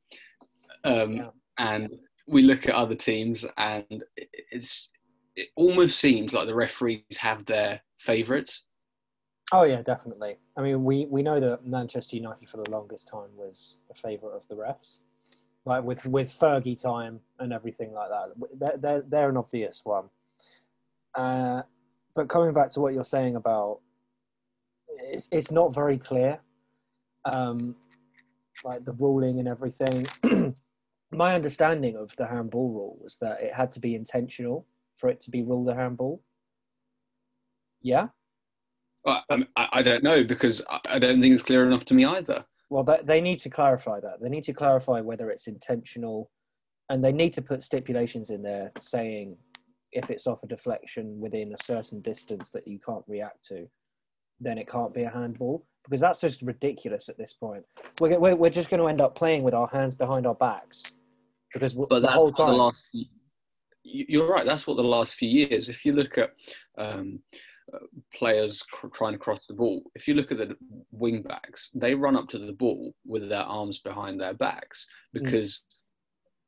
um, 0.85 1.17
Yeah. 1.17 1.31
and 1.59 1.89
we 2.27 2.43
look 2.43 2.67
at 2.67 2.75
other 2.75 2.95
teams, 2.97 3.47
and 3.57 4.03
it's 4.17 4.89
it 5.37 5.49
almost 5.57 5.99
seems 5.99 6.33
like 6.33 6.47
the 6.47 6.55
referees 6.55 7.17
have 7.19 7.45
their 7.47 7.81
favourites. 7.99 8.63
Oh 9.53 9.65
yeah, 9.65 9.83
definitely. 9.83 10.37
I 10.57 10.63
mean, 10.63 10.85
we, 10.85 11.07
we 11.07 11.23
know 11.23 11.41
that 11.41 11.67
Manchester 11.67 12.17
United 12.17 12.49
for 12.49 12.59
the 12.59 12.71
longest 12.71 13.09
time 13.09 13.31
was 13.37 13.79
a 13.91 13.95
favourite 13.95 14.37
of 14.37 14.47
the 14.49 14.55
refs, 14.55 15.01
like 15.65 15.83
with 15.83 16.05
with 16.07 16.33
Fergie 16.33 16.81
time 16.81 17.21
and 17.41 17.53
everything 17.53 17.93
like 17.93 18.11
that. 18.11 18.29
They're 18.59 18.77
they're, 18.79 19.03
they're 19.09 19.31
an 19.31 19.37
obvious 19.37 19.81
one. 19.85 20.09
Uh, 21.15 21.63
but 22.15 22.29
coming 22.29 22.53
back 22.53 22.71
to 22.73 22.81
what 22.81 22.95
you're 22.95 23.03
saying 23.03 23.37
about, 23.37 23.81
it's 24.89 25.29
it's 25.33 25.51
not 25.51 25.75
very 25.75 25.99
clear, 25.99 26.39
um, 27.25 27.75
like 28.65 28.85
the 28.85 28.93
ruling 28.93 29.41
and 29.41 29.49
everything. 29.49 30.07
My 31.13 31.35
understanding 31.35 31.97
of 31.97 32.15
the 32.17 32.27
handball 32.27 32.69
rule 32.69 32.99
was 33.03 33.17
that 33.17 33.41
it 33.41 33.53
had 33.53 33.73
to 33.73 33.81
be 33.81 33.97
intentional 33.97 34.65
for 35.01 35.09
it 35.09 35.21
to 35.21 35.31
be 35.31 35.43
ruled 35.43 35.69
a 35.69 35.75
handball. 35.75 36.23
Yeah. 37.83 38.09
Well, 39.05 39.25
I, 39.31 39.45
I 39.57 39.69
I 39.73 39.83
don't 39.83 40.05
know 40.05 40.23
because 40.23 40.63
I- 40.71 40.81
I 40.91 40.99
don't 40.99 41.21
think 41.21 41.33
it's 41.33 41.43
clear 41.43 41.67
enough 41.67 41.85
to 41.87 41.95
me 41.95 42.05
either. 42.05 42.45
Well, 42.69 42.85
they, 42.85 43.01
they 43.03 43.21
need 43.21 43.41
to 43.41 43.51
clarify 43.51 43.99
that. 44.01 44.21
They 44.21 44.29
need 44.29 44.45
to 44.45 44.53
clarify 44.53 45.01
whether 45.01 45.31
it's 45.31 45.47
intentional, 45.49 46.31
and 46.91 47.03
they 47.03 47.13
need 47.13 47.33
to 47.33 47.43
put 47.43 47.63
stipulations 47.63 48.31
in 48.31 48.43
there 48.43 48.71
saying 48.79 49.37
if 49.93 50.11
it's 50.11 50.27
off 50.27 50.43
a 50.45 50.47
deflection 50.47 51.19
within 51.19 51.53
a 51.53 51.63
certain 51.65 52.01
distance 52.03 52.49
that 52.51 52.69
you 52.69 52.79
can't 52.79 53.03
react 53.09 53.45
to, 53.47 53.67
then 54.39 54.57
it 54.59 54.69
can't 54.69 54.95
be 54.95 55.03
a 55.03 55.11
handball 55.11 55.67
because 55.85 56.01
that's 56.01 56.21
just 56.21 56.43
ridiculous 56.43 57.09
at 57.09 57.17
this 57.19 57.33
point. 57.33 57.65
We're, 58.01 58.21
we're, 58.21 58.37
we're 58.37 58.51
just 58.51 58.69
going 58.71 58.81
to 58.81 58.87
end 58.87 59.01
up 59.01 59.17
playing 59.17 59.43
with 59.43 59.55
our 59.55 59.67
hands 59.67 59.95
behind 59.97 60.27
our 60.29 60.35
backs 60.37 60.93
because 61.53 61.73
But 61.73 61.89
the 61.89 62.01
that's 62.03 62.15
whole 62.15 62.27
what 62.27 62.37
the 62.37 62.45
time. 62.45 62.55
last. 62.55 62.85
You're 63.83 64.29
right. 64.29 64.47
That's 64.47 64.67
what 64.67 64.77
the 64.77 64.83
last 64.83 65.15
few 65.15 65.29
years. 65.29 65.69
If 65.69 65.85
you 65.85 65.93
look 65.93 66.19
at 66.19 66.31
um, 66.79 67.21
uh, 67.73 67.79
players 68.15 68.63
cr- 68.63 68.89
trying 68.89 69.13
to 69.15 69.19
cross 69.19 69.47
the 69.47 69.55
ball, 69.55 69.83
if 69.95 70.07
you 70.07 70.15
look 70.15 70.31
at 70.33 70.39
the 70.39 70.57
wing 70.91 71.23
backs, 71.23 71.71
they 71.75 71.95
run 71.95 72.17
up 72.17 72.29
to 72.31 72.39
the 72.39 72.53
ball 72.53 72.95
with 73.07 73.29
their 73.29 73.43
arms 73.43 73.79
behind 73.79 74.21
their 74.21 74.35
backs 74.35 74.87
Mm. 75.15 75.23
because 75.25 75.63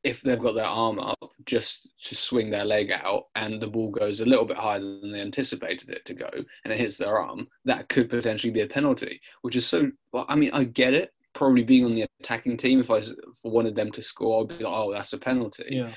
if 0.05 0.21
they've 0.21 0.41
got 0.43 0.57
their 0.57 0.65
arm 0.65 0.99
up 0.99 1.31
just 1.47 1.89
to 2.07 2.15
swing 2.17 2.51
their 2.51 2.65
leg 2.65 2.91
out 2.91 3.27
and 3.37 3.63
the 3.63 3.69
ball 3.69 3.89
goes 3.89 4.21
a 4.21 4.27
little 4.27 4.45
bit 4.45 4.57
higher 4.57 4.81
than 4.81 5.13
they 5.13 5.21
anticipated 5.21 5.91
it 5.91 6.05
to 6.05 6.13
go 6.15 6.29
and 6.65 6.73
it 6.73 6.79
hits 6.81 6.97
their 6.97 7.19
arm, 7.19 7.47
that 7.65 7.89
could 7.89 8.11
potentially 8.11 8.53
be 8.53 8.63
a 8.63 8.67
penalty. 8.67 9.21
Which 9.43 9.55
is 9.57 9.65
so. 9.67 9.91
Well, 10.13 10.27
I 10.29 10.35
mean, 10.35 10.51
I 10.53 10.65
get 10.65 10.93
it. 10.93 11.13
Probably 11.35 11.63
being 11.63 11.85
on 11.85 11.95
the 11.95 12.05
attacking 12.21 12.57
team, 12.57 12.81
if 12.81 12.91
I 12.91 13.01
wanted 13.45 13.75
them 13.77 13.91
to 13.93 14.03
score, 14.03 14.43
I'd 14.43 14.59
be 14.59 14.65
like, 14.65 14.75
"Oh, 14.75 14.93
that's 14.93 15.13
a 15.15 15.19
penalty." 15.19 15.65
yeah. 15.71 15.93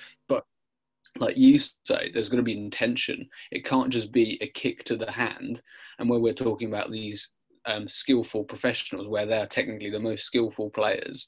Like 1.17 1.37
you 1.37 1.57
say, 1.59 2.11
there's 2.13 2.29
going 2.29 2.43
to 2.43 2.43
be 2.43 2.57
intention. 2.57 3.27
It 3.51 3.65
can't 3.65 3.89
just 3.91 4.11
be 4.11 4.37
a 4.41 4.47
kick 4.49 4.83
to 4.85 4.97
the 4.97 5.11
hand. 5.11 5.61
And 5.99 6.09
when 6.09 6.21
we're 6.21 6.33
talking 6.33 6.67
about 6.67 6.91
these 6.91 7.31
um, 7.65 7.87
skillful 7.87 8.43
professionals, 8.43 9.07
where 9.07 9.25
they're 9.25 9.47
technically 9.47 9.89
the 9.89 9.99
most 9.99 10.25
skillful 10.25 10.69
players 10.71 11.25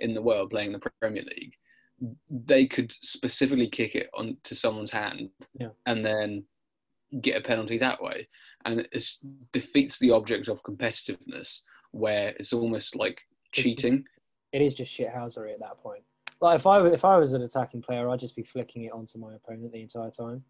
in 0.00 0.14
the 0.14 0.22
world 0.22 0.50
playing 0.50 0.72
the 0.72 0.90
Premier 1.00 1.22
League, 1.22 1.54
they 2.30 2.66
could 2.66 2.92
specifically 3.00 3.68
kick 3.68 3.94
it 3.94 4.08
onto 4.14 4.54
someone's 4.54 4.90
hand 4.90 5.30
Yeah. 5.58 5.68
and 5.86 6.04
then 6.04 6.44
get 7.20 7.36
a 7.40 7.44
penalty 7.46 7.78
that 7.78 8.02
way. 8.02 8.28
And 8.64 8.80
it 8.80 9.04
defeats 9.52 9.98
the 9.98 10.10
object 10.10 10.48
of 10.48 10.62
competitiveness, 10.62 11.60
where 11.92 12.28
it's 12.38 12.52
almost 12.52 12.96
like 12.96 13.20
cheating. 13.52 14.04
It 14.52 14.62
is 14.62 14.74
just 14.74 14.96
shithousery 14.96 15.52
at 15.52 15.60
that 15.60 15.78
point. 15.82 16.04
Like 16.42 16.58
if 16.58 16.66
I 16.66 16.84
if 16.88 17.04
I 17.04 17.16
was 17.16 17.34
an 17.34 17.42
attacking 17.42 17.82
player, 17.82 18.10
I'd 18.10 18.18
just 18.18 18.34
be 18.34 18.42
flicking 18.42 18.82
it 18.82 18.92
onto 18.92 19.16
my 19.16 19.34
opponent 19.34 19.72
the 19.72 19.80
entire 19.80 20.10
time. 20.10 20.42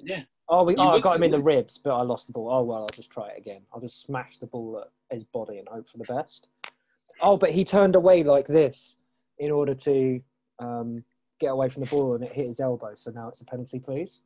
Yeah. 0.00 0.22
Oh, 0.48 0.64
we, 0.64 0.72
You 0.72 0.78
oh 0.80 0.88
I 0.88 1.00
got 1.00 1.16
him 1.16 1.24
in 1.24 1.30
the 1.30 1.40
ribs, 1.40 1.76
but 1.76 1.94
I 1.94 2.02
lost 2.02 2.26
the 2.26 2.32
ball. 2.32 2.48
Oh 2.50 2.62
well, 2.62 2.80
I'll 2.80 2.88
just 2.88 3.10
try 3.10 3.28
it 3.28 3.38
again. 3.38 3.60
I'll 3.72 3.82
just 3.82 4.00
smash 4.00 4.38
the 4.38 4.46
ball 4.46 4.82
at 4.82 5.14
his 5.14 5.24
body 5.24 5.58
and 5.58 5.68
hope 5.68 5.86
for 5.86 5.98
the 5.98 6.04
best. 6.04 6.48
Oh, 7.20 7.36
but 7.36 7.50
he 7.50 7.64
turned 7.64 7.96
away 7.96 8.24
like 8.24 8.46
this 8.46 8.96
in 9.38 9.50
order 9.50 9.74
to 9.74 10.20
um, 10.58 11.04
get 11.38 11.48
away 11.48 11.68
from 11.68 11.84
the 11.84 11.90
ball, 11.90 12.14
and 12.14 12.24
it 12.24 12.32
hit 12.32 12.48
his 12.48 12.58
elbow. 12.58 12.92
So 12.94 13.10
now 13.10 13.28
it's 13.28 13.42
a 13.42 13.44
penalty, 13.44 13.78
please. 13.78 14.20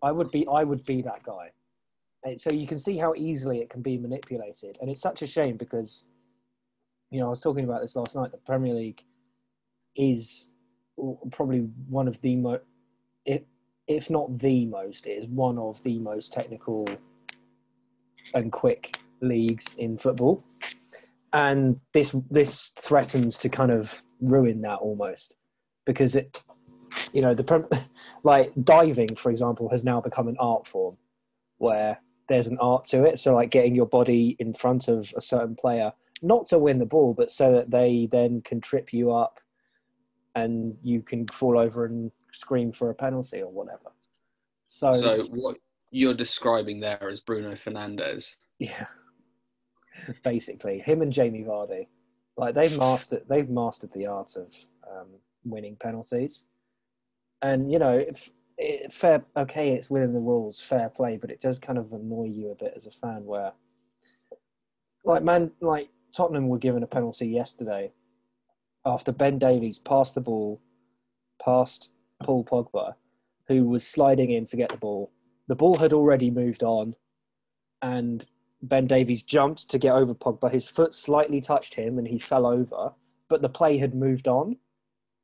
I 0.00 0.12
would 0.12 0.30
be 0.30 0.46
I 0.46 0.62
would 0.62 0.84
be 0.84 1.02
that 1.02 1.24
guy. 1.24 1.50
And 2.22 2.40
so 2.40 2.52
you 2.52 2.68
can 2.68 2.78
see 2.78 2.96
how 2.96 3.14
easily 3.16 3.58
it 3.58 3.68
can 3.68 3.82
be 3.82 3.98
manipulated, 3.98 4.78
and 4.80 4.88
it's 4.88 5.00
such 5.00 5.22
a 5.22 5.26
shame 5.26 5.56
because, 5.56 6.04
you 7.10 7.18
know, 7.18 7.26
I 7.26 7.30
was 7.30 7.40
talking 7.40 7.64
about 7.64 7.80
this 7.80 7.96
last 7.96 8.14
night. 8.14 8.30
The 8.30 8.38
Premier 8.38 8.74
League 8.74 9.02
is 9.96 10.50
probably 11.30 11.60
one 11.88 12.08
of 12.08 12.20
the 12.20 12.36
most, 12.36 12.62
if, 13.26 13.42
if 13.88 14.10
not 14.10 14.38
the 14.38 14.66
most, 14.66 15.06
it 15.06 15.12
is 15.12 15.26
one 15.26 15.58
of 15.58 15.82
the 15.82 15.98
most 15.98 16.32
technical 16.32 16.86
and 18.34 18.52
quick 18.52 18.96
leagues 19.20 19.66
in 19.78 19.98
football. 19.98 20.40
And 21.32 21.80
this 21.94 22.14
this 22.30 22.72
threatens 22.78 23.38
to 23.38 23.48
kind 23.48 23.70
of 23.70 23.98
ruin 24.20 24.60
that 24.62 24.78
almost 24.80 25.36
because 25.86 26.14
it, 26.14 26.42
you 27.12 27.22
know, 27.22 27.34
the 27.34 27.86
like 28.22 28.52
diving, 28.64 29.14
for 29.16 29.30
example, 29.30 29.68
has 29.70 29.84
now 29.84 30.00
become 30.00 30.28
an 30.28 30.36
art 30.38 30.66
form 30.66 30.96
where 31.58 31.98
there's 32.28 32.48
an 32.48 32.58
art 32.60 32.84
to 32.84 33.04
it. 33.04 33.18
So 33.18 33.34
like 33.34 33.50
getting 33.50 33.74
your 33.74 33.86
body 33.86 34.36
in 34.38 34.52
front 34.52 34.88
of 34.88 35.12
a 35.16 35.20
certain 35.20 35.54
player, 35.54 35.92
not 36.20 36.46
to 36.46 36.58
win 36.58 36.78
the 36.78 36.86
ball, 36.86 37.14
but 37.14 37.30
so 37.30 37.52
that 37.52 37.70
they 37.70 38.08
then 38.10 38.42
can 38.42 38.60
trip 38.60 38.92
you 38.92 39.12
up 39.12 39.40
and 40.34 40.76
you 40.82 41.02
can 41.02 41.26
fall 41.28 41.58
over 41.58 41.84
and 41.84 42.10
scream 42.32 42.72
for 42.72 42.90
a 42.90 42.94
penalty 42.94 43.42
or 43.42 43.50
whatever. 43.50 43.92
So, 44.66 44.92
So 44.92 45.24
what 45.30 45.58
you're 45.90 46.14
describing 46.14 46.80
there 46.80 47.08
is 47.10 47.20
Bruno 47.20 47.52
Fernandes. 47.52 48.30
yeah, 48.58 48.86
basically 50.24 50.78
him 50.78 51.02
and 51.02 51.12
Jamie 51.12 51.44
Vardy, 51.44 51.86
like 52.36 52.54
they've 52.54 52.76
mastered 52.78 53.24
they've 53.28 53.50
mastered 53.50 53.92
the 53.92 54.06
art 54.06 54.36
of 54.36 54.54
um, 54.90 55.08
winning 55.44 55.76
penalties, 55.76 56.46
and 57.42 57.70
you 57.70 57.78
know 57.78 57.98
if 57.98 58.30
it, 58.58 58.92
fair 58.92 59.22
okay 59.36 59.70
it's 59.70 59.90
within 59.90 60.14
the 60.14 60.20
rules 60.20 60.60
fair 60.60 60.88
play, 60.88 61.18
but 61.18 61.30
it 61.30 61.42
does 61.42 61.58
kind 61.58 61.78
of 61.78 61.92
annoy 61.92 62.24
you 62.26 62.50
a 62.50 62.54
bit 62.54 62.72
as 62.74 62.86
a 62.86 62.90
fan 62.90 63.24
where, 63.26 63.52
like 65.04 65.22
man 65.22 65.50
like 65.60 65.90
Tottenham 66.14 66.48
were 66.48 66.58
given 66.58 66.82
a 66.82 66.86
penalty 66.86 67.26
yesterday 67.26 67.92
after 68.84 69.12
Ben 69.12 69.38
Davies 69.38 69.78
passed 69.78 70.14
the 70.14 70.20
ball 70.20 70.60
past 71.44 71.90
Paul 72.22 72.44
Pogba, 72.44 72.94
who 73.48 73.68
was 73.68 73.86
sliding 73.86 74.32
in 74.32 74.44
to 74.46 74.56
get 74.56 74.70
the 74.70 74.76
ball. 74.76 75.10
The 75.48 75.54
ball 75.54 75.76
had 75.76 75.92
already 75.92 76.30
moved 76.30 76.62
on, 76.62 76.94
and 77.82 78.24
Ben 78.62 78.86
Davies 78.86 79.22
jumped 79.22 79.70
to 79.70 79.78
get 79.78 79.94
over 79.94 80.14
Pogba. 80.14 80.50
His 80.50 80.68
foot 80.68 80.94
slightly 80.94 81.40
touched 81.40 81.74
him, 81.74 81.98
and 81.98 82.06
he 82.06 82.18
fell 82.18 82.46
over. 82.46 82.92
But 83.28 83.42
the 83.42 83.48
play 83.48 83.78
had 83.78 83.94
moved 83.94 84.28
on, 84.28 84.56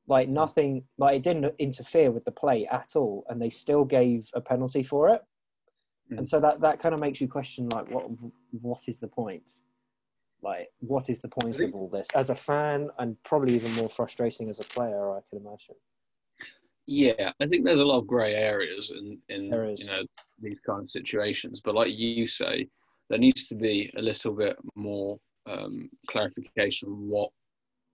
like 0.07 0.29
nothing. 0.29 0.85
Like 0.97 1.17
it 1.17 1.23
didn't 1.23 1.55
interfere 1.59 2.11
with 2.11 2.25
the 2.25 2.33
play 2.33 2.67
at 2.67 2.97
all, 2.97 3.25
and 3.29 3.41
they 3.41 3.50
still 3.50 3.85
gave 3.85 4.29
a 4.35 4.41
penalty 4.41 4.83
for 4.83 5.09
it. 5.11 5.23
Mm. 6.11 6.19
And 6.19 6.29
so 6.29 6.41
that 6.41 6.61
that 6.61 6.81
kind 6.81 6.95
of 6.95 7.00
makes 7.00 7.21
you 7.21 7.29
question, 7.29 7.69
like, 7.69 7.91
what 7.91 8.09
what 8.61 8.88
is 8.88 8.99
the 8.99 9.09
point? 9.09 9.50
Like, 10.42 10.68
what 10.80 11.11
is 11.11 11.21
the 11.21 11.28
point 11.28 11.59
of 11.61 11.75
all 11.75 11.88
this? 11.88 12.09
As 12.14 12.30
a 12.30 12.35
fan, 12.35 12.90
and 12.99 13.21
probably 13.25 13.54
even 13.54 13.73
more 13.75 13.88
frustrating 13.88 14.49
as 14.49 14.61
a 14.61 14.64
player, 14.64 15.11
I 15.12 15.21
can 15.28 15.45
imagine. 15.45 15.75
Yeah, 16.87 17.33
I 17.40 17.47
think 17.47 17.64
there's 17.64 17.80
a 17.80 17.85
lot 17.85 17.99
of 17.99 18.07
grey 18.07 18.35
areas 18.35 18.90
in, 18.90 19.18
in 19.28 19.50
There 19.50 19.66
is. 19.66 19.80
you 19.80 19.87
know 19.87 20.04
these 20.40 20.59
kind 20.66 20.85
of 20.85 20.90
situations. 20.90 21.61
But 21.62 21.75
like 21.75 21.92
you 21.92 22.26
say, 22.26 22.68
there 23.11 23.18
needs 23.18 23.47
to 23.49 23.54
be 23.54 23.92
a 23.97 24.02
little 24.02 24.33
bit 24.33 24.57
more 24.75 25.18
um, 25.47 25.90
clarification 26.09 27.09
what 27.09 27.30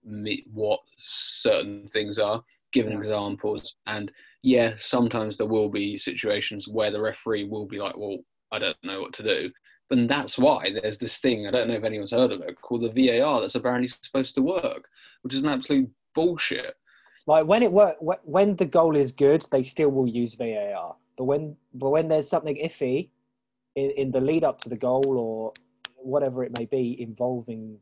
me, 0.03 0.45
what 0.53 0.79
certain 0.97 1.89
things 1.91 2.19
are, 2.19 2.41
given 2.71 2.93
examples. 2.93 3.75
And 3.87 4.11
yeah, 4.43 4.73
sometimes 4.77 5.35
there 5.35 5.47
will 5.47 5.69
be 5.69 5.97
situations 5.97 6.67
where 6.67 6.91
the 6.91 7.01
referee 7.01 7.45
will 7.45 7.65
be 7.65 7.79
like, 7.79 7.97
"Well, 7.97 8.19
I 8.51 8.59
don't 8.59 8.77
know 8.83 9.01
what 9.01 9.13
to 9.13 9.23
do." 9.23 9.51
And 9.91 10.09
that's 10.09 10.37
why 10.37 10.71
there's 10.71 10.97
this 10.97 11.17
thing, 11.19 11.47
I 11.47 11.51
don't 11.51 11.67
know 11.67 11.75
if 11.75 11.83
anyone's 11.83 12.11
heard 12.11 12.31
of 12.31 12.41
it, 12.41 12.59
called 12.61 12.81
the 12.81 12.89
VAR 13.19 13.41
that's 13.41 13.55
apparently 13.55 13.87
supposed 13.87 14.33
to 14.35 14.41
work, 14.41 14.89
which 15.21 15.33
is 15.33 15.43
an 15.43 15.49
absolute 15.49 15.89
bullshit. 16.15 16.75
Like 17.27 17.45
when 17.45 17.63
it 17.63 17.71
work, 17.71 17.97
when 17.99 18.55
the 18.55 18.65
goal 18.65 18.95
is 18.95 19.11
good, 19.11 19.45
they 19.51 19.63
still 19.63 19.89
will 19.89 20.07
use 20.07 20.35
VAR. 20.35 20.95
But 21.17 21.25
when 21.25 21.55
but 21.73 21.89
when 21.89 22.07
there's 22.07 22.29
something 22.29 22.55
iffy 22.57 23.09
in, 23.75 23.91
in 23.91 24.11
the 24.11 24.19
lead 24.19 24.43
up 24.43 24.59
to 24.61 24.69
the 24.69 24.75
goal 24.75 25.17
or 25.17 25.53
whatever 25.95 26.43
it 26.43 26.57
may 26.57 26.65
be 26.65 27.01
involving 27.01 27.77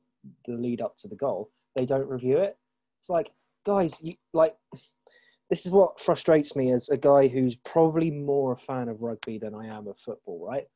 the 0.46 0.54
lead 0.54 0.82
up 0.82 0.96
to 0.98 1.08
the 1.08 1.16
goal, 1.16 1.52
they 1.76 1.86
don't 1.86 2.08
review 2.08 2.38
it. 2.38 2.58
It's 3.00 3.10
like 3.10 3.32
guys, 3.66 3.98
you 4.02 4.16
like 4.34 4.56
this 5.50 5.66
is 5.66 5.72
what 5.72 6.00
frustrates 6.00 6.56
me 6.56 6.72
as 6.72 6.90
a 6.90 6.98
guy 6.98 7.28
who's 7.28 7.56
probably 7.58 8.10
more 8.10 8.54
a 8.54 8.58
fan 8.58 8.88
of 8.88 9.02
rugby 9.02 9.38
than 9.38 9.54
I 9.54 9.68
am 9.68 9.88
of 9.88 9.98
football, 10.00 10.46
right? 10.46 10.68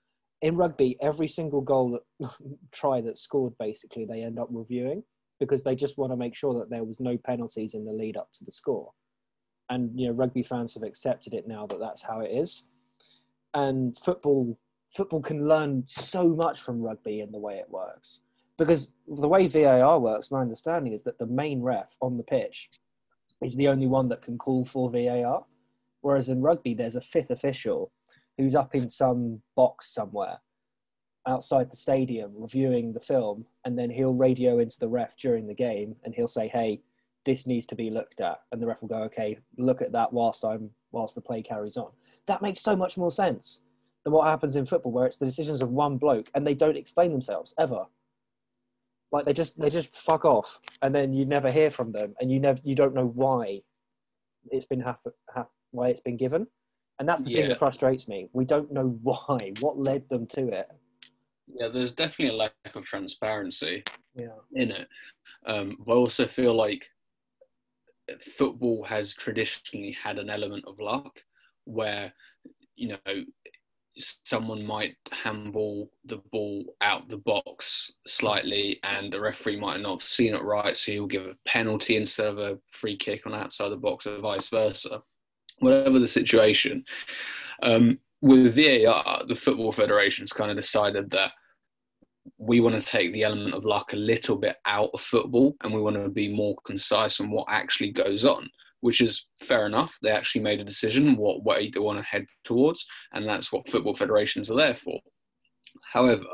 In 0.41 0.55
rugby, 0.55 0.97
every 1.01 1.27
single 1.27 1.61
goal 1.61 1.99
that 2.21 2.31
try 2.71 3.01
that's 3.01 3.21
scored, 3.21 3.53
basically, 3.59 4.05
they 4.05 4.21
end 4.21 4.39
up 4.39 4.47
reviewing 4.51 5.03
because 5.39 5.63
they 5.63 5.75
just 5.75 5.97
want 5.97 6.11
to 6.11 6.17
make 6.17 6.35
sure 6.35 6.53
that 6.55 6.69
there 6.69 6.83
was 6.83 6.99
no 6.99 7.17
penalties 7.17 7.73
in 7.73 7.85
the 7.85 7.91
lead 7.91 8.17
up 8.17 8.31
to 8.33 8.43
the 8.43 8.51
score. 8.51 8.91
And 9.69 9.91
you 9.99 10.07
know, 10.07 10.13
rugby 10.13 10.43
fans 10.43 10.73
have 10.75 10.83
accepted 10.83 11.33
it 11.33 11.47
now 11.47 11.67
that 11.67 11.79
that's 11.79 12.01
how 12.01 12.21
it 12.21 12.31
is. 12.31 12.63
And 13.53 13.97
football, 13.97 14.57
football 14.95 15.21
can 15.21 15.47
learn 15.47 15.83
so 15.87 16.27
much 16.27 16.61
from 16.61 16.81
rugby 16.81 17.21
in 17.21 17.31
the 17.31 17.39
way 17.39 17.55
it 17.57 17.69
works 17.69 18.21
because 18.57 18.93
the 19.07 19.27
way 19.27 19.47
VAR 19.47 19.99
works, 19.99 20.31
my 20.31 20.41
understanding 20.41 20.93
is 20.93 21.03
that 21.03 21.17
the 21.19 21.27
main 21.27 21.61
ref 21.61 21.95
on 22.01 22.17
the 22.17 22.23
pitch 22.23 22.69
is 23.41 23.55
the 23.55 23.67
only 23.67 23.87
one 23.87 24.09
that 24.09 24.23
can 24.23 24.37
call 24.37 24.65
for 24.65 24.89
VAR. 24.89 25.45
Whereas 26.01 26.29
in 26.29 26.41
rugby, 26.41 26.73
there's 26.73 26.95
a 26.95 27.01
fifth 27.01 27.29
official 27.29 27.91
who's 28.37 28.55
up 28.55 28.75
in 28.75 28.89
some 28.89 29.41
box 29.55 29.93
somewhere 29.93 30.39
outside 31.27 31.69
the 31.69 31.75
stadium 31.75 32.31
reviewing 32.35 32.93
the 32.93 32.99
film, 32.99 33.45
and 33.65 33.77
then 33.77 33.89
he'll 33.89 34.13
radio 34.13 34.59
into 34.59 34.79
the 34.79 34.87
ref 34.87 35.15
during 35.17 35.45
the 35.45 35.53
game 35.53 35.95
and 36.03 36.15
he'll 36.15 36.27
say, 36.27 36.47
"Hey, 36.47 36.81
this 37.25 37.45
needs 37.45 37.65
to 37.67 37.75
be 37.75 37.89
looked 37.89 38.21
at," 38.21 38.39
and 38.51 38.61
the 38.61 38.65
ref 38.65 38.81
will 38.81 38.87
go, 38.87 39.03
"Okay, 39.03 39.37
look 39.57 39.81
at 39.81 39.91
that 39.91 40.11
whilst 40.11 40.45
I'm 40.45 40.71
whilst 40.91 41.15
the 41.15 41.21
play 41.21 41.41
carries 41.41 41.77
on." 41.77 41.91
That 42.27 42.41
makes 42.41 42.61
so 42.61 42.75
much 42.75 42.97
more 42.97 43.11
sense 43.11 43.61
than 44.03 44.13
what 44.13 44.27
happens 44.27 44.55
in 44.55 44.65
football, 44.65 44.93
where 44.93 45.05
it's 45.05 45.17
the 45.17 45.25
decisions 45.25 45.61
of 45.61 45.71
one 45.71 45.97
bloke 45.97 46.31
and 46.33 46.47
they 46.47 46.55
don't 46.55 46.77
explain 46.77 47.11
themselves 47.11 47.53
ever. 47.59 47.85
Like 49.11 49.25
they 49.25 49.33
just 49.33 49.59
they 49.59 49.69
just 49.69 49.95
fuck 49.95 50.25
off 50.25 50.59
and 50.81 50.93
then 50.95 51.13
you 51.13 51.25
never 51.25 51.51
hear 51.51 51.69
from 51.69 51.91
them 51.91 52.15
and 52.19 52.31
you 52.31 52.39
never 52.39 52.59
you 52.63 52.75
don't 52.75 52.93
know 52.93 53.07
why 53.07 53.61
it's 54.51 54.65
been 54.65 54.81
happen 54.81 55.13
ha- 55.29 55.47
why 55.71 55.89
it's 55.89 56.01
been 56.01 56.17
given 56.17 56.47
and 56.99 57.07
that's 57.07 57.23
the 57.23 57.31
yeah. 57.31 57.41
thing 57.41 57.49
that 57.49 57.59
frustrates 57.59 58.07
me 58.07 58.29
we 58.33 58.45
don't 58.45 58.71
know 58.71 58.97
why 59.03 59.37
what 59.59 59.77
led 59.77 60.07
them 60.09 60.25
to 60.25 60.47
it 60.49 60.67
yeah 61.47 61.67
there's 61.67 61.93
definitely 61.93 62.33
a 62.33 62.37
lack 62.37 62.53
of 62.75 62.85
transparency 62.85 63.83
yeah. 64.15 64.27
in 64.53 64.71
it 64.71 64.87
um, 65.45 65.77
but 65.85 65.93
i 65.93 65.95
also 65.95 66.27
feel 66.27 66.53
like 66.53 66.85
football 68.21 68.83
has 68.83 69.13
traditionally 69.13 69.95
had 70.01 70.17
an 70.17 70.29
element 70.29 70.63
of 70.65 70.79
luck 70.79 71.19
where 71.65 72.13
you 72.75 72.87
know 72.87 73.23
someone 74.23 74.65
might 74.65 74.95
handball 75.11 75.89
the 76.05 76.17
ball 76.31 76.63
out 76.81 77.07
the 77.09 77.17
box 77.17 77.91
slightly 78.05 78.79
and 78.83 79.11
the 79.11 79.19
referee 79.19 79.59
might 79.59 79.81
not 79.81 80.01
have 80.01 80.07
seen 80.07 80.33
it 80.33 80.43
right, 80.43 80.75
so 80.77 80.91
he'll 80.91 81.07
give 81.07 81.25
a 81.25 81.37
penalty 81.45 81.97
instead 81.97 82.27
of 82.27 82.37
a 82.37 82.57
free 82.71 82.97
kick 82.97 83.25
on 83.25 83.33
outside 83.33 83.69
the 83.69 83.77
box 83.77 84.05
or 84.05 84.19
vice 84.19 84.49
versa. 84.49 85.01
Whatever 85.59 85.99
the 85.99 86.07
situation. 86.07 86.83
Um, 87.63 87.99
with 88.21 88.55
VAR, 88.55 89.23
the 89.27 89.35
Football 89.35 89.71
Federation's 89.71 90.33
kind 90.33 90.51
of 90.51 90.57
decided 90.57 91.09
that 91.11 91.31
we 92.37 92.59
want 92.59 92.79
to 92.79 92.85
take 92.85 93.13
the 93.13 93.23
element 93.23 93.53
of 93.53 93.63
luck 93.63 93.93
a 93.93 93.97
little 93.97 94.35
bit 94.35 94.57
out 94.65 94.89
of 94.93 95.01
football 95.01 95.55
and 95.63 95.73
we 95.73 95.81
want 95.81 95.95
to 95.95 96.09
be 96.09 96.33
more 96.33 96.55
concise 96.65 97.19
on 97.19 97.31
what 97.31 97.47
actually 97.49 97.91
goes 97.91 98.25
on 98.25 98.49
which 98.81 99.01
is 99.01 99.27
fair 99.47 99.65
enough. 99.65 99.97
They 100.01 100.11
actually 100.11 100.41
made 100.41 100.59
a 100.59 100.65
decision 100.65 101.17
what 101.17 101.43
way 101.43 101.69
they 101.69 101.79
want 101.79 101.99
to 101.99 102.05
head 102.05 102.25
towards, 102.43 102.85
and 103.13 103.27
that's 103.27 103.51
what 103.51 103.67
football 103.69 103.95
federations 103.95 104.51
are 104.51 104.57
there 104.57 104.75
for. 104.75 104.99
However, 105.91 106.25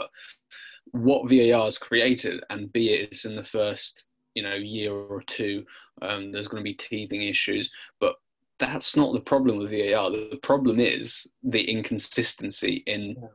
what 0.91 1.29
VAR 1.29 1.65
has 1.65 1.77
created, 1.77 2.43
and 2.49 2.71
be 2.71 2.93
it 2.93 3.09
it's 3.11 3.25
in 3.25 3.35
the 3.35 3.43
first 3.43 4.05
you 4.35 4.43
know 4.43 4.55
year 4.55 4.93
or 4.93 5.21
two, 5.23 5.63
um, 6.01 6.31
there's 6.31 6.47
going 6.47 6.61
to 6.61 6.69
be 6.69 6.75
teething 6.75 7.21
issues, 7.21 7.71
but 7.99 8.15
that's 8.59 8.95
not 8.95 9.13
the 9.13 9.21
problem 9.21 9.57
with 9.57 9.71
VAR. 9.71 10.11
The 10.11 10.39
problem 10.41 10.79
is 10.79 11.27
the 11.43 11.61
inconsistency 11.61 12.83
in 12.85 13.15
yeah 13.21 13.27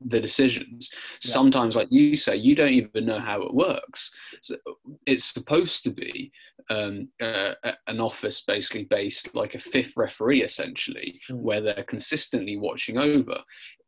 the 0.00 0.20
decisions. 0.20 0.90
Yeah. 1.24 1.32
Sometimes, 1.32 1.76
like 1.76 1.90
you 1.90 2.16
say, 2.16 2.36
you 2.36 2.54
don't 2.54 2.72
even 2.72 3.06
know 3.06 3.18
how 3.18 3.42
it 3.42 3.54
works. 3.54 4.12
So 4.42 4.56
it's 5.06 5.24
supposed 5.24 5.84
to 5.84 5.90
be 5.90 6.30
um, 6.70 7.08
uh, 7.20 7.54
an 7.86 8.00
office 8.00 8.42
basically 8.42 8.84
based 8.84 9.34
like 9.34 9.54
a 9.54 9.58
fifth 9.58 9.96
referee, 9.96 10.42
essentially, 10.42 11.20
mm. 11.30 11.36
where 11.36 11.60
they're 11.60 11.84
consistently 11.84 12.56
watching 12.56 12.98
over. 12.98 13.38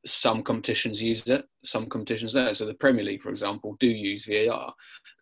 Some 0.06 0.42
competitions 0.42 1.02
use 1.02 1.26
it, 1.26 1.44
some 1.64 1.86
competitions 1.86 2.32
there. 2.32 2.54
So 2.54 2.66
the 2.66 2.74
Premier 2.74 3.04
League, 3.04 3.22
for 3.22 3.30
example, 3.30 3.76
do 3.80 3.88
use 3.88 4.26
VAR. 4.26 4.72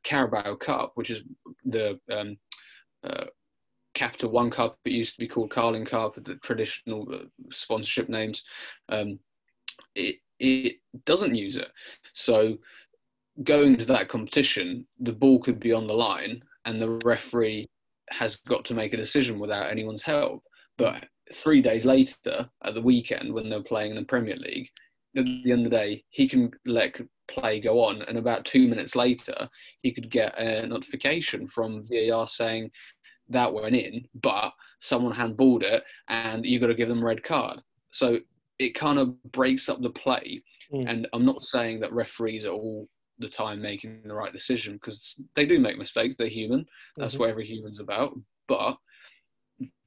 Carabao 0.05 0.55
Cup, 0.57 0.93
which 0.95 1.11
is 1.11 1.23
the 1.65 1.99
um, 2.13 2.37
uh, 3.03 3.25
Capital 3.97 4.31
One 4.31 4.51
Cup, 4.51 4.79
it 4.85 4.93
used 4.93 5.15
to 5.15 5.21
be 5.21 5.27
called 5.27 5.51
Carling 5.51 5.87
Cup, 5.87 6.15
the 6.23 6.37
traditional 6.37 7.09
uh, 7.13 7.25
sponsorship 7.51 8.09
names. 8.09 8.45
Um, 8.91 9.19
it, 9.95 10.17
it 10.39 10.77
doesn't 11.07 11.35
use 11.35 11.57
it. 11.57 11.69
So 12.13 12.59
going 13.43 13.79
to 13.79 13.87
that 13.87 14.09
competition, 14.09 14.87
the 15.01 15.13
ball 15.13 15.41
could 15.41 15.59
be 15.59 15.73
on 15.73 15.87
the 15.87 15.95
line 15.95 16.43
and 16.67 16.79
the 16.79 16.99
referee 17.05 17.67
has 18.11 18.37
got 18.37 18.67
to 18.67 18.75
make 18.75 18.93
a 18.93 18.99
decision 18.99 19.39
without 19.39 19.71
anyone's 19.71 20.03
help. 20.03 20.45
But 20.77 21.07
three 21.33 21.63
days 21.63 21.87
later, 21.87 22.51
at 22.63 22.75
the 22.75 22.83
weekend, 22.83 23.33
when 23.33 23.49
they're 23.49 23.63
playing 23.63 23.93
in 23.93 23.97
the 23.97 24.05
Premier 24.05 24.37
League, 24.37 24.69
at 25.17 25.25
the 25.25 25.53
end 25.53 25.65
of 25.65 25.71
the 25.71 25.77
day, 25.77 26.05
he 26.11 26.29
can 26.29 26.51
let 26.67 27.01
play 27.29 27.61
go 27.61 27.83
on, 27.83 28.03
and 28.03 28.19
about 28.19 28.45
two 28.45 28.69
minutes 28.69 28.95
later, 28.95 29.49
he 29.83 29.93
could 29.93 30.11
get 30.11 30.39
a 30.39 30.67
notification 30.67 31.47
from 31.47 31.83
VAR 31.83 32.29
saying 32.29 32.71
that 33.29 33.53
went 33.53 33.75
in, 33.75 34.07
but 34.15 34.53
someone 34.81 35.13
handballed 35.13 35.63
it, 35.63 35.83
and 36.09 36.45
you've 36.45 36.61
got 36.61 36.69
to 36.69 36.75
give 36.75 36.89
them 36.89 37.03
a 37.03 37.05
red 37.05 37.23
card. 37.23 37.61
So 37.91 38.19
it 38.59 38.75
kind 38.75 38.99
of 38.99 39.23
breaks 39.33 39.69
up 39.69 39.81
the 39.81 39.91
play. 39.91 40.43
Mm. 40.73 40.91
And 40.91 41.09
I'm 41.13 41.25
not 41.25 41.45
saying 41.45 41.81
that 41.81 41.93
referees 41.93 42.45
are 42.45 42.53
all 42.53 42.89
the 43.19 43.29
time 43.29 43.63
making 43.63 44.03
the 44.05 44.15
right 44.15 44.33
decision 44.33 44.75
because 44.75 45.21
they 45.35 45.47
do 45.47 45.59
make 45.59 45.79
mistakes. 45.79 46.17
They're 46.17 46.29
human. 46.29 46.67
That's 46.97 47.15
mm-hmm. 47.15 47.21
what 47.23 47.31
every 47.31 47.47
human's 47.47 47.81
about. 47.81 48.19
But 48.49 48.77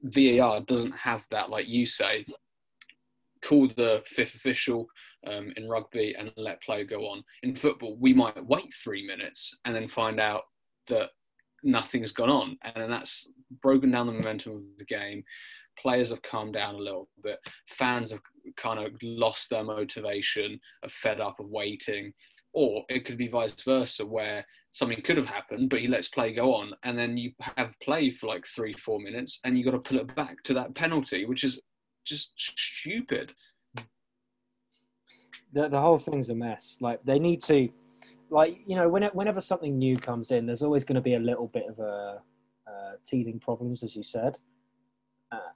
VAR 0.03 0.61
doesn't 0.61 0.95
have 0.95 1.27
that, 1.31 1.49
like 1.49 1.67
you 1.67 1.85
say, 1.85 2.25
call 3.43 3.67
the 3.67 4.01
fifth 4.05 4.35
official 4.35 4.87
um, 5.27 5.53
in 5.55 5.69
rugby 5.69 6.15
and 6.17 6.31
let 6.37 6.61
play 6.61 6.83
go 6.83 7.01
on. 7.01 7.23
In 7.43 7.55
football, 7.55 7.97
we 7.99 8.13
might 8.13 8.43
wait 8.45 8.73
three 8.73 9.05
minutes 9.05 9.57
and 9.65 9.75
then 9.75 9.87
find 9.87 10.19
out 10.19 10.43
that 10.87 11.09
nothing's 11.63 12.11
gone 12.11 12.29
on. 12.29 12.57
And 12.63 12.91
that's 12.91 13.29
broken 13.61 13.91
down 13.91 14.07
the 14.07 14.13
momentum 14.13 14.53
of 14.53 14.61
the 14.77 14.85
game. 14.85 15.23
Players 15.77 16.09
have 16.09 16.21
calmed 16.21 16.53
down 16.53 16.75
a 16.75 16.79
little 16.79 17.07
bit. 17.23 17.39
Fans 17.67 18.11
have 18.11 18.21
kind 18.57 18.79
of 18.79 18.93
lost 19.01 19.49
their 19.49 19.63
motivation, 19.63 20.59
are 20.83 20.89
fed 20.89 21.21
up 21.21 21.39
of 21.39 21.47
waiting. 21.49 22.13
Or 22.51 22.83
it 22.89 23.05
could 23.05 23.17
be 23.17 23.27
vice 23.27 23.61
versa, 23.63 24.05
where 24.05 24.45
something 24.71 25.01
could 25.01 25.17
have 25.17 25.27
happened, 25.27 25.69
but 25.69 25.81
he 25.81 25.87
lets 25.87 26.07
play 26.07 26.33
go 26.33 26.53
on, 26.53 26.71
and 26.83 26.97
then 26.97 27.17
you 27.17 27.31
have 27.39 27.73
play 27.81 28.09
for 28.09 28.27
like 28.27 28.45
three, 28.45 28.73
four 28.73 28.99
minutes, 28.99 29.39
and 29.43 29.57
you 29.57 29.63
got 29.63 29.71
to 29.71 29.79
pull 29.79 29.99
it 29.99 30.15
back 30.15 30.41
to 30.43 30.53
that 30.55 30.73
penalty, 30.75 31.25
which 31.25 31.43
is 31.43 31.61
just 32.05 32.33
stupid. 32.37 33.33
The 35.53 35.69
the 35.69 35.79
whole 35.79 35.97
thing's 35.97 36.29
a 36.29 36.35
mess. 36.35 36.77
Like 36.81 37.03
they 37.03 37.19
need 37.19 37.41
to, 37.43 37.69
like 38.29 38.59
you 38.65 38.75
know, 38.75 38.87
when 38.89 39.03
it, 39.03 39.13
whenever 39.15 39.41
something 39.41 39.77
new 39.77 39.97
comes 39.97 40.31
in, 40.31 40.45
there's 40.45 40.63
always 40.63 40.83
going 40.83 40.95
to 40.95 41.01
be 41.01 41.15
a 41.15 41.19
little 41.19 41.47
bit 41.47 41.65
of 41.67 41.79
a 41.79 42.21
uh, 42.67 42.91
teething 43.05 43.39
problems, 43.39 43.83
as 43.83 43.95
you 43.95 44.03
said. 44.03 44.37
Uh, 45.31 45.51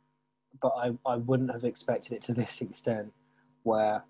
but 0.62 0.74
I, 0.78 0.92
I 1.06 1.18
wouldn't 1.18 1.52
have 1.52 1.64
expected 1.64 2.14
it 2.14 2.22
to 2.24 2.34
this 2.34 2.62
extent 2.62 3.12
where 3.64 4.04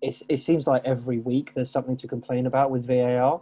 it's, 0.00 0.22
it 0.28 0.38
seems 0.38 0.66
like 0.66 0.84
every 0.84 1.18
week 1.18 1.52
there's 1.54 1.70
something 1.70 1.96
to 1.96 2.08
complain 2.08 2.46
about 2.46 2.70
with 2.70 2.86
VAR. 2.86 3.40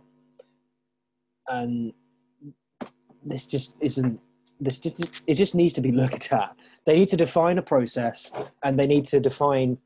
And 1.49 1.93
this 3.25 3.47
just 3.47 3.75
isn't, 3.81 4.21
this 4.61 4.79
just, 4.79 5.23
it 5.27 5.35
just 5.35 5.55
needs 5.55 5.73
to 5.75 5.81
be 5.81 5.93
looked 5.93 6.33
at. 6.33 6.55
They 6.87 6.97
need 6.97 7.09
to 7.09 7.17
define 7.17 7.59
a 7.59 7.63
process 7.63 8.31
and 8.63 8.79
they 8.79 8.87
need 8.87 9.05
to 9.07 9.21
define 9.21 9.77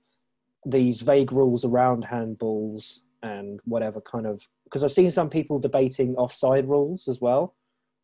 these 0.65 1.01
vague 1.01 1.33
rules 1.33 1.65
around 1.65 2.05
handballs 2.05 3.01
and 3.27 3.61
whatever 3.65 4.01
kind 4.01 4.27
of, 4.27 4.41
because 4.65 4.85
I've 4.85 4.93
seen 4.93 5.11
some 5.11 5.29
people 5.29 5.59
debating 5.59 6.15
offside 6.17 6.69
rules 6.69 7.09
as 7.09 7.21
well 7.21 7.55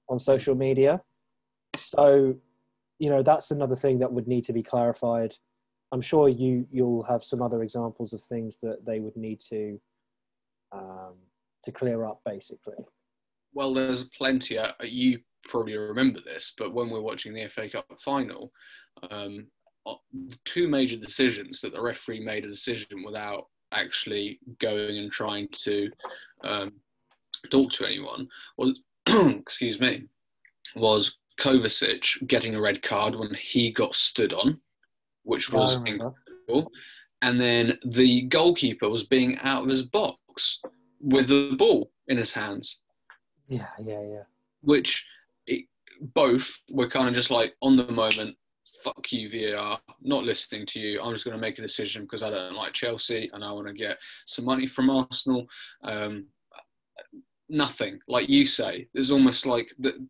on 0.08 0.18
social 0.18 0.54
media. 0.54 1.00
So 1.78 2.34
you 2.98 3.10
know 3.10 3.22
that's 3.22 3.50
another 3.50 3.76
thing 3.76 3.98
that 3.98 4.12
would 4.12 4.28
need 4.28 4.44
to 4.44 4.52
be 4.52 4.62
clarified. 4.62 5.34
I'm 5.92 6.00
sure 6.00 6.28
you 6.28 6.66
you'll 6.70 7.02
have 7.04 7.24
some 7.24 7.42
other 7.42 7.62
examples 7.62 8.12
of 8.12 8.22
things 8.22 8.58
that 8.62 8.84
they 8.86 9.00
would 9.00 9.16
need 9.16 9.40
to 9.48 9.80
um, 10.72 11.14
to 11.64 11.72
clear 11.72 12.04
up 12.04 12.20
basically. 12.24 12.84
Well 13.54 13.74
there's 13.74 14.04
plenty. 14.04 14.58
Uh, 14.58 14.72
you 14.82 15.20
probably 15.44 15.76
remember 15.76 16.20
this 16.24 16.54
but 16.56 16.72
when 16.72 16.88
we're 16.88 17.00
watching 17.00 17.34
the 17.34 17.48
fa 17.48 17.68
cup 17.68 17.86
final 18.04 18.52
um, 19.10 19.48
uh, 19.84 19.94
two 20.44 20.68
major 20.68 20.96
decisions 20.96 21.60
that 21.60 21.72
the 21.72 21.82
referee 21.82 22.24
made 22.24 22.44
a 22.44 22.48
decision 22.48 23.02
without 23.04 23.46
actually 23.72 24.38
going 24.58 24.98
and 24.98 25.10
trying 25.10 25.48
to 25.64 25.90
um, 26.44 26.72
talk 27.50 27.72
to 27.72 27.86
anyone 27.86 28.28
was 28.56 28.78
excuse 29.06 29.80
me 29.80 30.04
was 30.76 31.18
Kovacic 31.40 32.26
getting 32.26 32.54
a 32.54 32.60
red 32.60 32.82
card 32.82 33.14
when 33.14 33.34
he 33.34 33.72
got 33.72 33.94
stood 33.94 34.32
on, 34.32 34.60
which 35.24 35.52
was 35.52 35.76
incredible. 35.76 36.70
And 37.22 37.40
then 37.40 37.78
the 37.86 38.22
goalkeeper 38.22 38.88
was 38.88 39.04
being 39.04 39.38
out 39.38 39.62
of 39.62 39.68
his 39.68 39.82
box 39.82 40.60
with 41.00 41.28
the 41.28 41.54
ball 41.56 41.90
in 42.08 42.16
his 42.16 42.32
hands, 42.32 42.80
Yeah, 43.48 43.68
yeah, 43.84 44.02
yeah. 44.02 44.22
which 44.60 45.06
it, 45.46 45.66
both 46.00 46.52
were 46.70 46.88
kind 46.88 47.08
of 47.08 47.14
just 47.14 47.30
like 47.30 47.54
on 47.62 47.76
the 47.76 47.90
moment, 47.90 48.36
fuck 48.82 49.12
you, 49.12 49.30
VAR, 49.30 49.80
not 50.02 50.24
listening 50.24 50.66
to 50.66 50.80
you. 50.80 51.00
I'm 51.00 51.12
just 51.12 51.24
going 51.24 51.36
to 51.36 51.40
make 51.40 51.58
a 51.58 51.62
decision 51.62 52.02
because 52.02 52.22
I 52.22 52.30
don't 52.30 52.54
like 52.54 52.72
Chelsea 52.72 53.30
and 53.32 53.44
I 53.44 53.52
want 53.52 53.68
to 53.68 53.72
get 53.72 53.98
some 54.26 54.44
money 54.44 54.66
from 54.66 54.90
Arsenal. 54.90 55.46
Um, 55.84 56.26
nothing, 57.48 58.00
like 58.08 58.28
you 58.28 58.46
say, 58.46 58.88
there's 58.94 59.10
almost 59.10 59.46
like 59.46 59.72
the, 59.78 60.06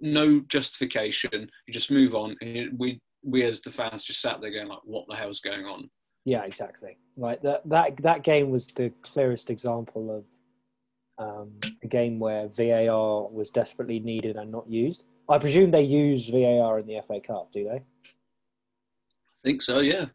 no 0.00 0.40
justification. 0.48 1.50
You 1.66 1.72
just 1.72 1.90
move 1.90 2.14
on, 2.14 2.36
and 2.40 2.78
we 2.78 3.00
we 3.22 3.42
as 3.42 3.60
the 3.60 3.70
fans 3.70 4.04
just 4.04 4.20
sat 4.20 4.40
there 4.40 4.50
going 4.50 4.68
like, 4.68 4.84
"What 4.84 5.06
the 5.08 5.16
hell's 5.16 5.40
going 5.40 5.64
on?" 5.64 5.90
Yeah, 6.24 6.44
exactly. 6.44 6.98
Like 7.16 7.42
that 7.42 7.68
that 7.68 7.96
that 8.02 8.22
game 8.22 8.50
was 8.50 8.68
the 8.68 8.90
clearest 9.02 9.50
example 9.50 10.14
of 10.14 10.24
um, 11.18 11.52
a 11.82 11.86
game 11.86 12.18
where 12.18 12.48
VAR 12.48 13.28
was 13.28 13.50
desperately 13.50 14.00
needed 14.00 14.36
and 14.36 14.50
not 14.50 14.68
used. 14.68 15.04
I 15.28 15.38
presume 15.38 15.70
they 15.70 15.82
use 15.82 16.28
VAR 16.28 16.78
in 16.78 16.86
the 16.86 17.00
FA 17.06 17.20
Cup, 17.20 17.50
do 17.52 17.64
they? 17.64 17.76
I 17.76 19.42
think 19.44 19.62
so, 19.62 19.80
yeah. 19.80 20.06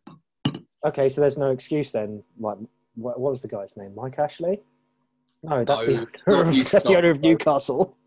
Okay, 0.86 1.10
so 1.10 1.22
there's 1.22 1.38
no 1.38 1.52
excuse 1.52 1.92
then. 1.92 2.24
Like, 2.40 2.58
what, 2.96 3.20
what 3.20 3.32
was 3.32 3.42
the 3.42 3.48
guy's 3.48 3.78
name? 3.78 3.94
Mike 3.96 4.20
Ashley? 4.20 4.60
No, 5.44 5.64
that's 5.64 5.84
No, 5.84 5.88
the 5.88 5.94
owner 6.28 6.46
not 6.46 6.48
of, 6.48 6.72
that's 6.72 6.86
the 6.86 6.98
owner 6.98 7.12
of 7.12 7.22
Newcastle. 7.22 7.78
Newcastle, 7.78 7.98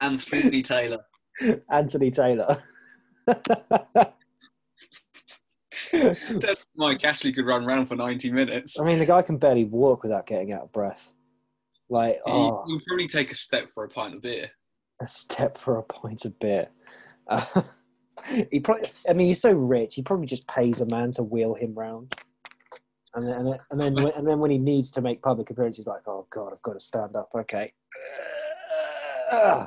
Anthony 0.00 0.62
Taylor. 0.62 1.04
Anthony 1.70 2.10
Taylor. 2.10 2.62
Mike 6.76 7.04
Ashley 7.04 7.32
could 7.32 7.46
run 7.46 7.64
around 7.64 7.86
for 7.86 7.96
90 7.96 8.30
minutes. 8.32 8.78
I 8.80 8.84
mean, 8.84 8.98
the 8.98 9.06
guy 9.06 9.22
can 9.22 9.36
barely 9.36 9.64
walk 9.64 10.02
without 10.02 10.26
getting 10.26 10.52
out 10.52 10.62
of 10.62 10.72
breath. 10.72 11.12
Like, 11.88 12.18
oh, 12.26 12.64
He'll 12.66 12.80
probably 12.88 13.08
take 13.08 13.30
a 13.30 13.34
step 13.34 13.70
for 13.72 13.84
a 13.84 13.88
pint 13.88 14.14
of 14.14 14.22
beer. 14.22 14.50
a 15.00 15.06
step 15.06 15.56
for 15.58 15.78
a 15.78 15.82
pint 15.82 16.24
of 16.24 16.38
beer. 16.40 16.68
Uh, 17.28 17.44
he 18.50 18.60
probably, 18.60 18.90
I 19.08 19.12
mean, 19.12 19.28
he's 19.28 19.40
so 19.40 19.52
rich. 19.52 19.94
He 19.94 20.02
probably 20.02 20.26
just 20.26 20.46
pays 20.48 20.80
a 20.80 20.86
man 20.86 21.10
to 21.12 21.22
wheel 21.22 21.54
him 21.54 21.74
round, 21.74 22.14
and 23.14 23.26
then 23.26 23.34
and 23.34 23.46
then 23.46 23.58
and 23.70 23.80
then, 23.80 23.94
when, 23.94 24.12
and 24.14 24.26
then 24.26 24.38
when 24.40 24.50
he 24.50 24.58
needs 24.58 24.90
to 24.92 25.00
make 25.00 25.22
public 25.22 25.50
appearances, 25.50 25.78
he's 25.78 25.86
like, 25.86 26.06
"Oh 26.08 26.26
God, 26.30 26.52
I've 26.52 26.62
got 26.62 26.72
to 26.72 26.80
stand 26.80 27.14
up." 27.14 27.30
Okay. 27.34 27.72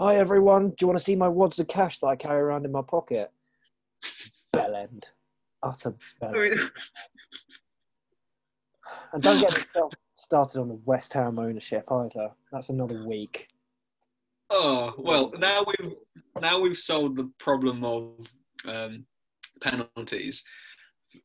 Hi 0.00 0.16
everyone. 0.16 0.70
Do 0.70 0.76
you 0.80 0.86
want 0.86 0.98
to 0.98 1.04
see 1.04 1.14
my 1.14 1.28
wads 1.28 1.58
of 1.58 1.68
cash 1.68 1.98
that 1.98 2.06
I 2.06 2.16
carry 2.16 2.40
around 2.40 2.64
in 2.64 2.72
my 2.72 2.82
pocket? 2.82 3.30
Bell 4.52 4.74
end. 4.74 5.08
Utter 5.62 5.94
bell 6.20 6.34
end. 6.34 6.70
And 9.12 9.22
don't 9.22 9.40
get 9.40 9.52
start- 9.66 9.94
started 10.20 10.60
on 10.60 10.68
the 10.68 10.80
West 10.84 11.12
Ham 11.14 11.38
ownership 11.38 11.90
either. 11.90 12.30
That's 12.52 12.68
another 12.68 13.04
week. 13.06 13.48
Oh 14.50 14.94
well, 14.98 15.32
now 15.38 15.64
we've 15.66 15.92
now 16.40 16.60
we've 16.60 16.76
solved 16.76 17.16
the 17.16 17.30
problem 17.38 17.84
of 17.84 18.28
um, 18.66 19.04
penalties. 19.60 20.42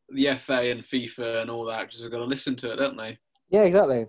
The 0.10 0.36
FA 0.36 0.72
and 0.72 0.84
FIFA 0.84 1.42
and 1.42 1.50
all 1.50 1.66
that 1.66 1.90
just 1.90 2.04
have 2.04 2.12
got 2.12 2.20
to 2.20 2.26
listen 2.26 2.56
to 2.58 2.72
it, 2.72 2.78
don't 2.78 2.98
they? 2.98 3.18
Yeah, 3.50 3.64
exactly. 3.64 4.06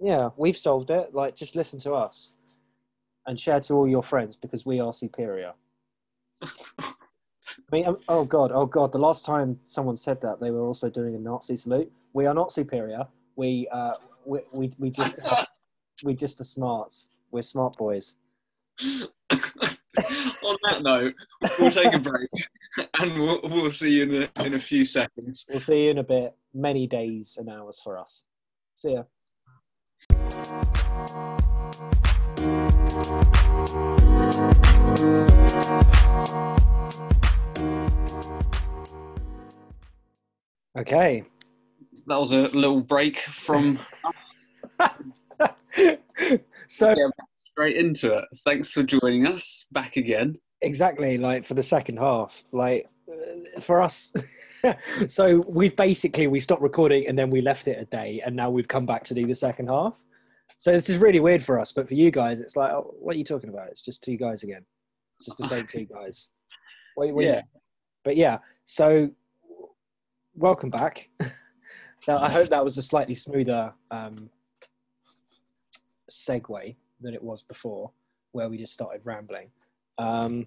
Yeah, 0.00 0.30
we've 0.36 0.56
solved 0.56 0.90
it. 0.90 1.14
Like, 1.14 1.36
just 1.36 1.54
listen 1.54 1.78
to 1.80 1.92
us 1.92 2.32
and 3.26 3.38
share 3.38 3.60
to 3.60 3.74
all 3.74 3.86
your 3.88 4.02
friends 4.02 4.34
because 4.34 4.64
we 4.64 4.80
are 4.80 4.92
superior. 4.92 5.52
I 6.42 6.94
mean, 7.70 7.86
um, 7.86 7.98
oh 8.08 8.24
god, 8.24 8.50
oh 8.52 8.66
god. 8.66 8.92
The 8.92 8.98
last 8.98 9.24
time 9.24 9.58
someone 9.64 9.96
said 9.96 10.20
that, 10.22 10.40
they 10.40 10.50
were 10.50 10.62
also 10.62 10.88
doing 10.88 11.14
a 11.14 11.18
Nazi 11.18 11.56
salute. 11.56 11.92
We 12.12 12.26
are 12.26 12.34
not 12.34 12.50
superior. 12.52 13.06
We, 13.36 13.68
uh, 13.72 13.94
we, 14.30 14.40
we, 14.52 14.72
we 14.78 14.90
just, 14.90 15.16
we 16.04 16.14
just 16.14 16.40
are 16.40 16.44
smarts. 16.44 17.10
We're 17.32 17.42
smart 17.42 17.76
boys. 17.76 18.14
On 18.80 20.56
that 20.62 20.82
note, 20.82 21.14
we'll 21.58 21.70
take 21.70 21.92
a 21.92 21.98
break 21.98 22.30
and 23.00 23.20
we'll, 23.20 23.40
we'll 23.42 23.72
see 23.72 23.90
you 23.90 24.02
in 24.04 24.28
a, 24.36 24.44
in 24.46 24.54
a 24.54 24.60
few 24.60 24.84
seconds. 24.84 25.46
We'll 25.50 25.58
see 25.58 25.84
you 25.84 25.90
in 25.90 25.98
a 25.98 26.04
bit. 26.04 26.36
Many 26.54 26.86
days 26.86 27.36
and 27.38 27.48
hours 27.50 27.80
for 27.82 27.98
us. 27.98 28.24
See 28.76 28.92
ya. 28.92 29.02
Okay. 40.76 41.24
That 42.10 42.18
was 42.18 42.32
a 42.32 42.48
little 42.48 42.80
break 42.80 43.20
from 43.20 43.78
us. 44.04 44.34
so 46.68 46.88
Yeah. 46.90 47.08
Straight 47.52 47.76
into 47.76 48.14
it. 48.18 48.24
Thanks 48.44 48.72
for 48.72 48.82
joining 48.82 49.28
us 49.28 49.64
back 49.70 49.96
again. 49.96 50.34
exactly 50.62 51.16
like 51.18 51.46
for 51.46 51.54
the 51.54 51.62
second 51.62 51.98
half 51.98 52.42
like 52.52 52.86
uh, 53.10 53.60
for 53.60 53.80
us 53.80 54.12
so 55.06 55.42
we 55.48 55.68
basically 55.70 56.26
we 56.26 56.38
stopped 56.40 56.60
recording 56.62 57.06
and 57.06 57.16
then 57.18 57.30
we 57.30 57.40
left 57.40 57.66
it 57.68 57.78
a 57.80 57.84
day 57.86 58.20
and 58.26 58.34
now 58.36 58.50
we've 58.50 58.68
come 58.68 58.84
back 58.84 59.02
to 59.04 59.14
do 59.14 59.24
the 59.26 59.34
second 59.34 59.68
half 59.68 59.96
so 60.58 60.70
this 60.72 60.90
is 60.90 60.98
really 60.98 61.20
weird 61.20 61.42
for 61.42 61.58
us 61.58 61.70
but 61.72 61.88
for 61.88 61.94
you 61.94 62.10
guys 62.10 62.40
it's 62.42 62.56
like 62.56 62.70
oh, 62.72 62.92
what 62.98 63.14
are 63.14 63.18
you 63.18 63.24
talking 63.24 63.48
about 63.50 63.68
it's 63.68 63.82
just 63.82 64.02
two 64.02 64.16
guys 64.18 64.42
again 64.42 64.62
it's 65.18 65.26
just 65.26 65.38
the 65.38 65.48
same 65.48 65.66
two 65.66 65.84
guys 65.96 66.28
what, 66.96 67.10
what 67.14 67.24
Yeah. 67.24 67.40
but 68.04 68.16
yeah 68.18 68.36
so 68.66 69.08
welcome 70.34 70.68
back 70.70 71.08
now 72.08 72.18
i 72.18 72.30
hope 72.30 72.48
that 72.48 72.64
was 72.64 72.78
a 72.78 72.82
slightly 72.82 73.14
smoother 73.14 73.72
um 73.90 74.30
segue 76.10 76.74
than 77.00 77.14
it 77.14 77.22
was 77.22 77.42
before 77.42 77.90
where 78.32 78.48
we 78.48 78.58
just 78.58 78.72
started 78.72 79.00
rambling 79.04 79.50
um, 80.00 80.46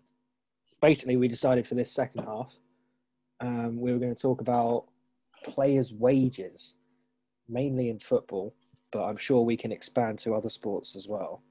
basically, 0.82 1.16
we 1.16 1.28
decided 1.28 1.68
for 1.68 1.76
this 1.76 1.92
second 1.92 2.24
half, 2.26 2.54
um, 3.40 3.80
we 3.80 3.92
were 3.94 4.00
going 4.00 4.14
to 4.16 4.22
talk 4.22 4.42
about 4.42 4.86
players' 5.44 5.94
wages, 5.94 6.76
mainly 7.48 7.90
in 7.90 8.00
football, 8.00 8.56
but 8.92 9.04
I'm 9.04 9.18
sure 9.18 9.42
we 9.44 9.58
can 9.58 9.72
expand 9.72 10.18
to 10.20 10.34
other 10.34 10.50
sports 10.50 10.96
as 10.96 11.08
well. 11.08 11.44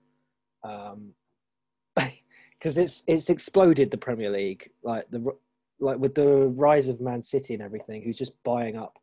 Because 2.59 2.79
it's 2.79 3.03
it's 3.09 3.29
exploded 3.29 3.91
the 3.91 3.99
Premier 3.99 4.31
League, 4.31 4.71
like 4.85 5.11
the 5.11 5.37
like 5.81 5.99
with 5.99 6.15
the 6.15 6.47
rise 6.57 6.89
of 6.89 7.01
Man 7.01 7.21
City 7.21 7.55
and 7.55 7.63
everything, 7.63 8.03
who's 8.03 8.17
just 8.17 8.41
buying 8.45 8.77
up 8.77 9.01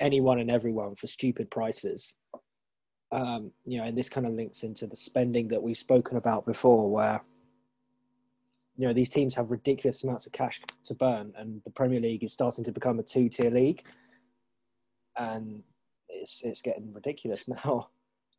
anyone 0.00 0.40
and 0.40 0.50
everyone 0.50 0.94
for 0.96 1.06
stupid 1.06 1.50
prices. 1.50 2.14
Um, 3.12 3.50
you 3.64 3.78
know, 3.78 3.84
and 3.84 3.96
this 3.96 4.08
kind 4.08 4.26
of 4.26 4.32
links 4.32 4.62
into 4.62 4.86
the 4.86 4.96
spending 4.96 5.48
that 5.48 5.62
we've 5.62 5.76
spoken 5.76 6.16
about 6.16 6.46
before, 6.46 6.90
where 6.90 7.20
you 8.76 8.86
know 8.86 8.92
these 8.92 9.10
teams 9.10 9.34
have 9.34 9.50
ridiculous 9.50 10.04
amounts 10.04 10.26
of 10.26 10.32
cash 10.32 10.60
to 10.84 10.94
burn, 10.94 11.32
and 11.36 11.60
the 11.64 11.70
Premier 11.70 12.00
League 12.00 12.24
is 12.24 12.32
starting 12.32 12.64
to 12.64 12.72
become 12.72 12.98
a 12.98 13.02
two-tier 13.02 13.50
league, 13.50 13.84
and 15.16 15.62
it's 16.08 16.40
it's 16.44 16.62
getting 16.62 16.92
ridiculous 16.92 17.48
now. 17.64 17.88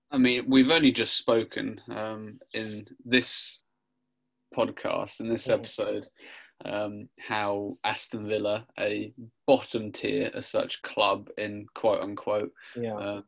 I 0.10 0.17
mean, 0.17 0.45
we've 0.47 0.71
only 0.71 0.91
just 0.91 1.17
spoken 1.17 1.80
um, 1.89 2.39
in 2.54 2.86
this 3.06 3.60
podcast, 4.56 5.21
in 5.21 5.30
this 5.30 5.50
episode, 5.50 6.06
um, 6.65 7.10
how 7.19 7.78
Aston 7.84 8.28
Villa, 8.28 8.65
a 8.80 9.13
bottom 9.47 9.91
tier 9.91 10.32
as 10.34 10.45
such 10.47 10.82
club 10.82 11.30
in 11.38 11.65
quote 11.74 12.06
unquote, 12.06 12.52
Yeah, 12.76 12.95
uh, 12.95 13.21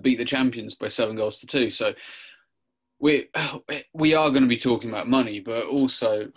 beat 0.00 0.18
the 0.18 0.24
champions 0.24 0.74
by 0.74 0.88
seven 0.88 1.16
goals 1.16 1.40
to 1.40 1.46
two. 1.46 1.70
So 1.70 1.94
we 2.98 3.28
we 3.94 4.14
are 4.14 4.30
going 4.30 4.42
to 4.42 4.48
be 4.48 4.58
talking 4.58 4.90
about 4.90 5.08
money, 5.08 5.40
but 5.40 5.66
also 5.66 6.30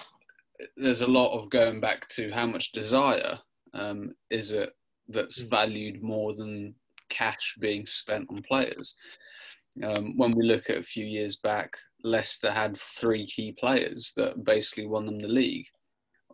there's 0.78 1.02
a 1.02 1.08
lot 1.08 1.38
of 1.38 1.50
going 1.50 1.80
back 1.80 2.08
to 2.10 2.32
how 2.32 2.46
much 2.46 2.72
desire 2.72 3.40
um, 3.74 4.14
is 4.30 4.52
it 4.54 4.70
that's 5.10 5.42
Mm. 5.42 5.50
valued 5.50 6.04
more 6.04 6.34
than 6.34 6.76
cash 7.10 7.56
being 7.60 7.86
spent 7.86 8.30
on 8.30 8.42
players. 8.44 8.96
Um, 9.84 10.18
when 10.18 10.32
we 10.32 10.46
look 10.46 10.70
at 10.70 10.78
a 10.78 10.84
few 10.84 11.06
years 11.06 11.36
back, 11.36 11.76
Leicester 12.04 12.52
had 12.52 12.78
three 12.78 13.26
key 13.26 13.54
players 13.54 14.14
that 14.18 14.44
basically 14.44 14.86
won 14.86 15.06
them 15.06 15.20
the 15.20 15.28
league, 15.28 15.68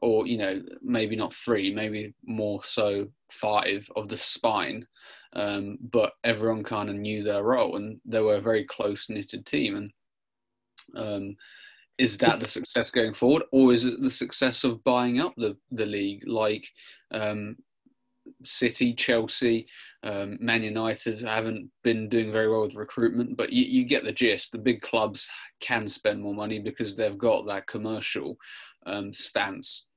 or 0.01 0.27
you 0.27 0.37
know 0.37 0.61
maybe 0.81 1.15
not 1.15 1.33
three, 1.33 1.73
maybe 1.73 2.13
more 2.25 2.63
so 2.63 3.07
five 3.31 3.89
of 3.95 4.07
the 4.07 4.17
spine. 4.17 4.85
Um, 5.33 5.77
but 5.79 6.13
everyone 6.23 6.63
kind 6.63 6.89
of 6.89 6.95
knew 6.95 7.23
their 7.23 7.43
role, 7.43 7.75
and 7.75 7.99
they 8.05 8.19
were 8.19 8.35
a 8.35 8.41
very 8.41 8.65
close 8.65 9.09
knitted 9.09 9.45
team. 9.45 9.75
And 9.75 9.91
um, 10.95 11.35
is 11.99 12.17
that 12.17 12.39
the 12.39 12.47
success 12.47 12.89
going 12.89 13.13
forward, 13.13 13.43
or 13.51 13.73
is 13.73 13.85
it 13.85 14.01
the 14.01 14.09
success 14.09 14.63
of 14.63 14.83
buying 14.83 15.19
up 15.19 15.33
the 15.37 15.55
the 15.71 15.85
league, 15.85 16.23
like 16.27 16.65
um, 17.11 17.57
City, 18.43 18.93
Chelsea, 18.93 19.67
um, 20.03 20.37
Man 20.39 20.63
United 20.63 21.21
haven't 21.21 21.69
been 21.83 22.07
doing 22.07 22.31
very 22.31 22.49
well 22.49 22.61
with 22.61 22.75
recruitment, 22.75 23.35
but 23.35 23.51
you, 23.51 23.65
you, 23.65 23.85
get 23.85 24.03
the 24.03 24.11
gist. 24.11 24.51
The 24.51 24.57
big 24.57 24.81
clubs 24.81 25.27
can 25.59 25.87
spend 25.87 26.21
more 26.21 26.33
money 26.33 26.59
because 26.59 26.95
they've 26.95 27.17
got 27.17 27.45
that 27.47 27.67
commercial 27.67 28.37
um, 28.85 29.13
stance 29.13 29.87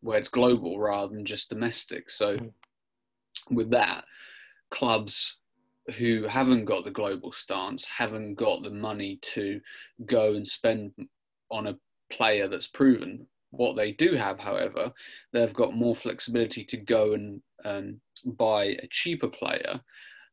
where 0.00 0.18
it's 0.18 0.28
global 0.28 0.78
rather 0.78 1.12
than 1.12 1.26
just 1.26 1.50
domestic. 1.50 2.08
So, 2.08 2.36
mm. 2.36 2.52
with 3.50 3.70
that, 3.70 4.04
clubs 4.70 5.36
who 5.98 6.26
haven't 6.26 6.64
got 6.64 6.84
the 6.84 6.90
global 6.90 7.32
stance 7.32 7.84
haven't 7.84 8.34
got 8.36 8.62
the 8.62 8.70
money 8.70 9.18
to 9.22 9.60
go 10.06 10.34
and 10.34 10.46
spend 10.46 10.92
on 11.50 11.66
a 11.66 11.76
player 12.10 12.48
that's 12.48 12.66
proven. 12.66 13.26
What 13.50 13.76
they 13.76 13.92
do 13.92 14.14
have, 14.14 14.38
however, 14.38 14.92
they've 15.32 15.52
got 15.52 15.74
more 15.74 15.94
flexibility 15.94 16.64
to 16.64 16.76
go 16.76 17.14
and 17.14 17.42
um, 17.64 18.00
buy 18.24 18.76
a 18.82 18.86
cheaper 18.90 19.28
player 19.28 19.80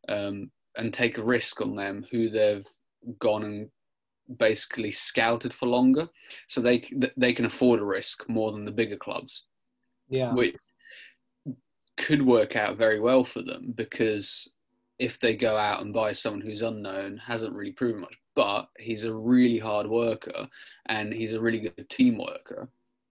um, 0.07 0.51
and 0.77 0.93
take 0.93 1.17
a 1.17 1.23
risk 1.23 1.61
on 1.61 1.75
them 1.75 2.05
who 2.11 2.29
they've 2.29 2.65
gone 3.19 3.43
and 3.43 3.69
basically 4.37 4.91
scouted 4.91 5.53
for 5.53 5.67
longer, 5.67 6.07
so 6.47 6.61
they 6.61 6.87
they 7.15 7.33
can 7.33 7.45
afford 7.45 7.79
a 7.79 7.85
risk 7.85 8.27
more 8.29 8.51
than 8.51 8.65
the 8.65 8.71
bigger 8.71 8.97
clubs. 8.97 9.43
Yeah, 10.09 10.33
which 10.33 10.55
could 11.97 12.21
work 12.21 12.55
out 12.55 12.77
very 12.77 12.99
well 12.99 13.23
for 13.23 13.41
them 13.41 13.73
because 13.75 14.47
if 14.99 15.19
they 15.19 15.35
go 15.35 15.57
out 15.57 15.81
and 15.81 15.93
buy 15.93 16.11
someone 16.11 16.41
who's 16.41 16.61
unknown, 16.61 17.17
hasn't 17.17 17.53
really 17.53 17.71
proven 17.71 18.01
much, 18.01 18.15
but 18.35 18.67
he's 18.79 19.03
a 19.03 19.13
really 19.13 19.59
hard 19.59 19.87
worker 19.87 20.47
and 20.87 21.13
he's 21.13 21.33
a 21.33 21.41
really 21.41 21.59
good 21.59 21.89
team 21.89 22.17
worker, 22.17 22.69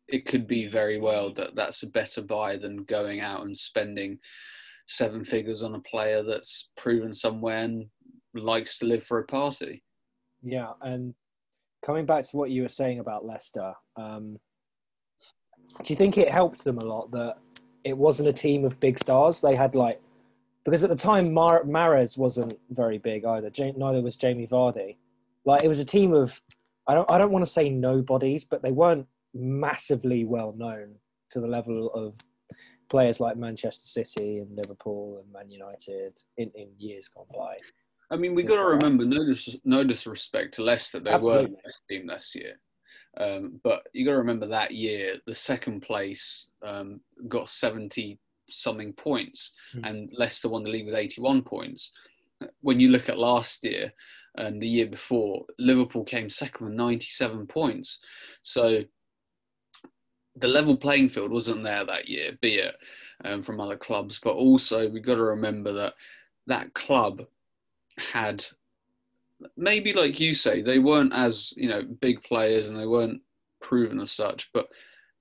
it 0.08 0.26
could 0.26 0.46
be 0.46 0.66
very 0.66 0.98
well 0.98 1.32
that 1.34 1.54
that's 1.54 1.82
a 1.82 1.88
better 1.88 2.22
buy 2.22 2.56
than 2.56 2.84
going 2.84 3.20
out 3.20 3.44
and 3.44 3.56
spending 3.56 4.18
seven 4.86 5.24
figures 5.24 5.62
on 5.62 5.74
a 5.74 5.80
player 5.80 6.22
that's 6.22 6.70
proven 6.76 7.12
somewhere 7.12 7.64
and 7.64 7.86
likes 8.34 8.78
to 8.78 8.86
live 8.86 9.04
for 9.04 9.18
a 9.18 9.24
party. 9.24 9.82
Yeah, 10.42 10.72
and 10.82 11.14
coming 11.84 12.06
back 12.06 12.24
to 12.24 12.36
what 12.36 12.50
you 12.50 12.62
were 12.62 12.68
saying 12.68 13.00
about 13.00 13.24
Leicester, 13.24 13.72
um, 13.96 14.38
do 15.82 15.92
you 15.92 15.96
think 15.96 16.18
it 16.18 16.30
helps 16.30 16.62
them 16.62 16.78
a 16.78 16.84
lot 16.84 17.10
that 17.10 17.38
it 17.84 17.96
wasn't 17.96 18.28
a 18.28 18.32
team 18.32 18.64
of 18.64 18.78
big 18.78 18.98
stars? 18.98 19.40
They 19.40 19.56
had 19.56 19.74
like 19.74 20.00
because 20.64 20.82
at 20.84 20.90
the 20.90 20.96
time 20.96 21.32
Mar- 21.32 21.64
Mahrez 21.64 22.18
wasn't 22.18 22.54
very 22.70 22.98
big 22.98 23.24
either. 23.24 23.50
neither 23.76 24.02
was 24.02 24.16
Jamie 24.16 24.48
Vardy. 24.48 24.96
Like 25.44 25.62
it 25.62 25.68
was 25.68 25.78
a 25.78 25.84
team 25.84 26.12
of 26.12 26.40
I 26.86 26.94
don't 26.94 27.10
I 27.10 27.18
don't 27.18 27.32
want 27.32 27.44
to 27.44 27.50
say 27.50 27.68
nobodies, 27.68 28.44
but 28.44 28.62
they 28.62 28.72
weren't 28.72 29.06
massively 29.38 30.24
well 30.24 30.54
known 30.56 30.94
to 31.30 31.40
the 31.40 31.46
level 31.46 31.90
of 31.92 32.14
players 32.88 33.20
like 33.20 33.36
Manchester 33.36 33.86
City 33.86 34.38
and 34.38 34.56
Liverpool 34.56 35.18
and 35.20 35.32
Man 35.32 35.50
United 35.50 36.18
in, 36.36 36.50
in 36.54 36.68
years 36.78 37.08
gone 37.08 37.26
by. 37.34 37.56
I 38.10 38.16
mean, 38.16 38.34
we've 38.34 38.46
got 38.46 38.56
to 38.56 38.68
remember, 38.68 39.04
no, 39.04 39.24
dis- 39.26 39.56
no 39.64 39.82
disrespect 39.82 40.54
to 40.54 40.62
Leicester, 40.62 41.00
they 41.00 41.10
Absolutely. 41.10 41.42
were 41.42 41.48
the 41.48 41.56
best 41.56 41.82
team 41.88 42.06
this 42.06 42.34
year. 42.34 42.54
Um, 43.18 43.60
but 43.64 43.82
you 43.92 44.04
got 44.04 44.12
to 44.12 44.18
remember 44.18 44.46
that 44.46 44.72
year, 44.72 45.16
the 45.26 45.34
second 45.34 45.80
place 45.80 46.48
um, 46.64 47.00
got 47.28 47.48
70 47.48 48.18
something 48.50 48.92
points, 48.92 49.52
mm. 49.74 49.88
and 49.88 50.10
Leicester 50.16 50.48
won 50.48 50.62
the 50.62 50.70
league 50.70 50.86
with 50.86 50.94
81 50.94 51.42
points. 51.42 51.90
When 52.60 52.78
you 52.78 52.90
look 52.90 53.08
at 53.08 53.18
last 53.18 53.64
year 53.64 53.92
and 54.36 54.60
the 54.60 54.68
year 54.68 54.86
before, 54.86 55.46
Liverpool 55.58 56.04
came 56.04 56.28
second 56.28 56.66
with 56.66 56.76
97 56.76 57.46
points. 57.46 57.98
So 58.42 58.82
the 60.36 60.48
level 60.48 60.76
playing 60.76 61.08
field 61.08 61.30
wasn't 61.30 61.62
there 61.62 61.84
that 61.84 62.08
year, 62.08 62.32
be 62.40 62.56
it 62.56 62.76
um, 63.24 63.42
from 63.42 63.60
other 63.60 63.76
clubs, 63.76 64.20
but 64.22 64.34
also 64.34 64.88
we've 64.88 65.04
got 65.04 65.14
to 65.16 65.22
remember 65.22 65.72
that 65.72 65.94
that 66.46 66.72
club 66.74 67.22
had 67.98 68.44
maybe 69.56 69.92
like 69.92 70.18
you 70.20 70.32
say 70.32 70.62
they 70.62 70.78
weren't 70.78 71.12
as 71.12 71.52
you 71.56 71.68
know 71.68 71.82
big 72.00 72.22
players 72.22 72.68
and 72.68 72.78
they 72.78 72.86
weren't 72.86 73.20
proven 73.60 74.00
as 74.00 74.10
such 74.10 74.50
but 74.54 74.68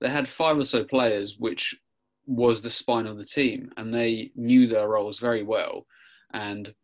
they 0.00 0.08
had 0.08 0.28
five 0.28 0.56
or 0.56 0.64
so 0.64 0.84
players 0.84 1.36
which 1.38 1.78
was 2.26 2.62
the 2.62 2.70
spine 2.70 3.06
of 3.06 3.18
the 3.18 3.24
team 3.24 3.70
and 3.76 3.92
they 3.92 4.30
knew 4.34 4.66
their 4.66 4.88
roles 4.88 5.18
very 5.18 5.42
well 5.42 5.86
and 6.32 6.74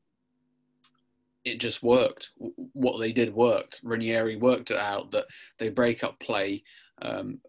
it 1.44 1.58
just 1.58 1.82
worked. 1.82 2.30
What 2.36 2.98
they 2.98 3.12
did 3.12 3.34
worked. 3.34 3.80
Ranieri 3.82 4.36
worked 4.36 4.70
it 4.70 4.76
out 4.76 5.10
that 5.12 5.26
they 5.58 5.68
break 5.68 6.04
up 6.04 6.18
play 6.20 6.62
um, 7.00 7.40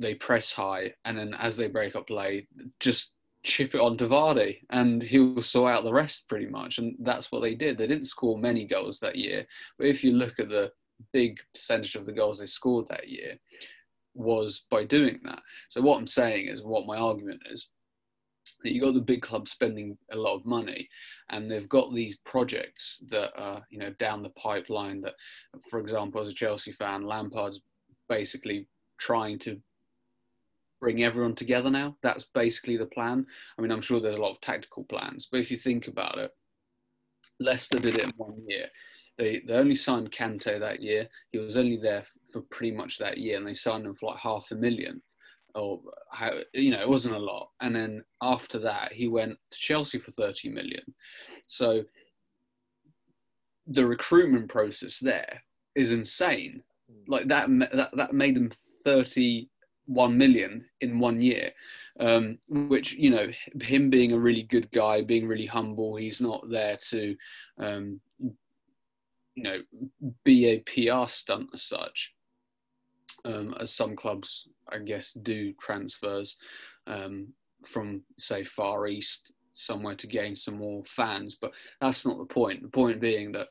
they 0.00 0.14
press 0.14 0.52
high 0.52 0.92
and 1.04 1.18
then 1.18 1.34
as 1.34 1.56
they 1.56 1.66
break 1.66 1.96
up 1.96 2.06
play 2.06 2.46
just 2.80 3.14
chip 3.44 3.74
it 3.74 3.80
on 3.80 3.96
to 3.96 4.06
Vardy 4.06 4.58
and 4.70 5.02
he 5.02 5.18
will 5.18 5.42
sort 5.42 5.72
out 5.72 5.84
the 5.84 5.92
rest 5.92 6.28
pretty 6.28 6.46
much. 6.46 6.78
And 6.78 6.96
that's 7.00 7.30
what 7.30 7.40
they 7.40 7.54
did. 7.54 7.78
They 7.78 7.86
didn't 7.86 8.06
score 8.06 8.38
many 8.38 8.66
goals 8.66 8.98
that 9.00 9.16
year. 9.16 9.46
But 9.78 9.86
if 9.86 10.02
you 10.02 10.12
look 10.12 10.38
at 10.38 10.48
the 10.48 10.72
big 11.12 11.38
percentage 11.54 11.94
of 11.94 12.06
the 12.06 12.12
goals 12.12 12.40
they 12.40 12.46
scored 12.46 12.86
that 12.88 13.08
year 13.08 13.38
was 14.14 14.64
by 14.70 14.84
doing 14.84 15.20
that. 15.24 15.40
So 15.68 15.80
what 15.80 15.98
I'm 15.98 16.06
saying 16.06 16.48
is 16.48 16.62
what 16.62 16.86
my 16.86 16.96
argument 16.96 17.42
is 17.50 17.68
that 18.62 18.72
you 18.72 18.80
got 18.80 18.94
the 18.94 19.00
big 19.00 19.22
clubs 19.22 19.52
spending 19.52 19.96
a 20.10 20.16
lot 20.16 20.34
of 20.34 20.44
money 20.44 20.88
and 21.30 21.46
they've 21.46 21.68
got 21.68 21.94
these 21.94 22.18
projects 22.24 23.02
that 23.10 23.30
are 23.40 23.62
you 23.70 23.78
know 23.78 23.90
down 23.98 24.22
the 24.22 24.30
pipeline 24.30 25.00
that 25.02 25.14
for 25.70 25.78
example 25.78 26.20
as 26.20 26.28
a 26.28 26.34
Chelsea 26.34 26.72
fan 26.72 27.04
Lampard's 27.04 27.60
basically 28.08 28.66
trying 28.98 29.38
to 29.38 29.60
bring 30.80 31.02
everyone 31.02 31.34
together 31.34 31.70
now. 31.70 31.96
That's 32.02 32.26
basically 32.34 32.76
the 32.76 32.86
plan. 32.86 33.26
I 33.58 33.62
mean, 33.62 33.70
I'm 33.70 33.82
sure 33.82 34.00
there's 34.00 34.16
a 34.16 34.20
lot 34.20 34.32
of 34.32 34.40
tactical 34.40 34.84
plans, 34.84 35.28
but 35.30 35.40
if 35.40 35.50
you 35.50 35.56
think 35.56 35.88
about 35.88 36.18
it, 36.18 36.30
Leicester 37.40 37.78
did 37.78 37.98
it 37.98 38.04
in 38.04 38.12
one 38.16 38.42
year. 38.46 38.66
They 39.16 39.42
they 39.46 39.54
only 39.54 39.74
signed 39.74 40.12
Kante 40.12 40.60
that 40.60 40.80
year. 40.80 41.08
He 41.32 41.38
was 41.38 41.56
only 41.56 41.76
there 41.76 42.04
for 42.32 42.42
pretty 42.42 42.76
much 42.76 42.98
that 42.98 43.18
year, 43.18 43.36
and 43.36 43.46
they 43.46 43.54
signed 43.54 43.86
him 43.86 43.94
for 43.96 44.10
like 44.10 44.20
half 44.20 44.50
a 44.52 44.54
million, 44.54 45.02
or 45.54 45.80
how 46.12 46.32
you 46.54 46.70
know 46.70 46.80
it 46.80 46.88
wasn't 46.88 47.16
a 47.16 47.18
lot. 47.18 47.50
And 47.60 47.74
then 47.74 48.04
after 48.22 48.58
that, 48.60 48.92
he 48.92 49.08
went 49.08 49.36
to 49.50 49.58
Chelsea 49.58 49.98
for 49.98 50.12
thirty 50.12 50.48
million. 50.48 50.94
So 51.48 51.82
the 53.66 53.84
recruitment 53.86 54.48
process 54.48 54.98
there 54.98 55.42
is 55.74 55.92
insane. 55.92 56.62
Mm. 56.90 57.08
Like 57.08 57.28
that 57.28 57.48
that 57.74 57.90
that 57.96 58.14
made 58.14 58.36
them 58.36 58.50
thirty 58.84 59.50
one 59.88 60.16
million 60.16 60.64
in 60.80 61.00
one 61.00 61.20
year. 61.20 61.50
Um, 61.98 62.38
which 62.48 62.92
you 62.92 63.10
know, 63.10 63.26
him 63.60 63.90
being 63.90 64.12
a 64.12 64.18
really 64.18 64.44
good 64.44 64.70
guy, 64.70 65.02
being 65.02 65.26
really 65.26 65.46
humble, 65.46 65.96
he's 65.96 66.20
not 66.20 66.48
there 66.48 66.78
to, 66.90 67.16
um, 67.58 68.00
you 69.34 69.42
know, 69.42 69.58
be 70.22 70.46
a 70.46 70.60
PR 70.60 71.08
stunt 71.08 71.48
as 71.52 71.64
such. 71.64 72.14
Um, 73.24 73.52
as 73.58 73.72
some 73.72 73.96
clubs, 73.96 74.46
I 74.68 74.78
guess, 74.78 75.12
do 75.12 75.52
transfers 75.54 76.36
um, 76.86 77.32
from, 77.66 78.02
say, 78.16 78.44
Far 78.44 78.86
East 78.86 79.32
somewhere 79.58 79.96
to 79.96 80.06
gain 80.06 80.36
some 80.36 80.58
more 80.58 80.84
fans, 80.86 81.34
but 81.34 81.50
that's 81.80 82.06
not 82.06 82.18
the 82.18 82.24
point. 82.24 82.62
The 82.62 82.68
point 82.68 83.00
being 83.00 83.32
that 83.32 83.48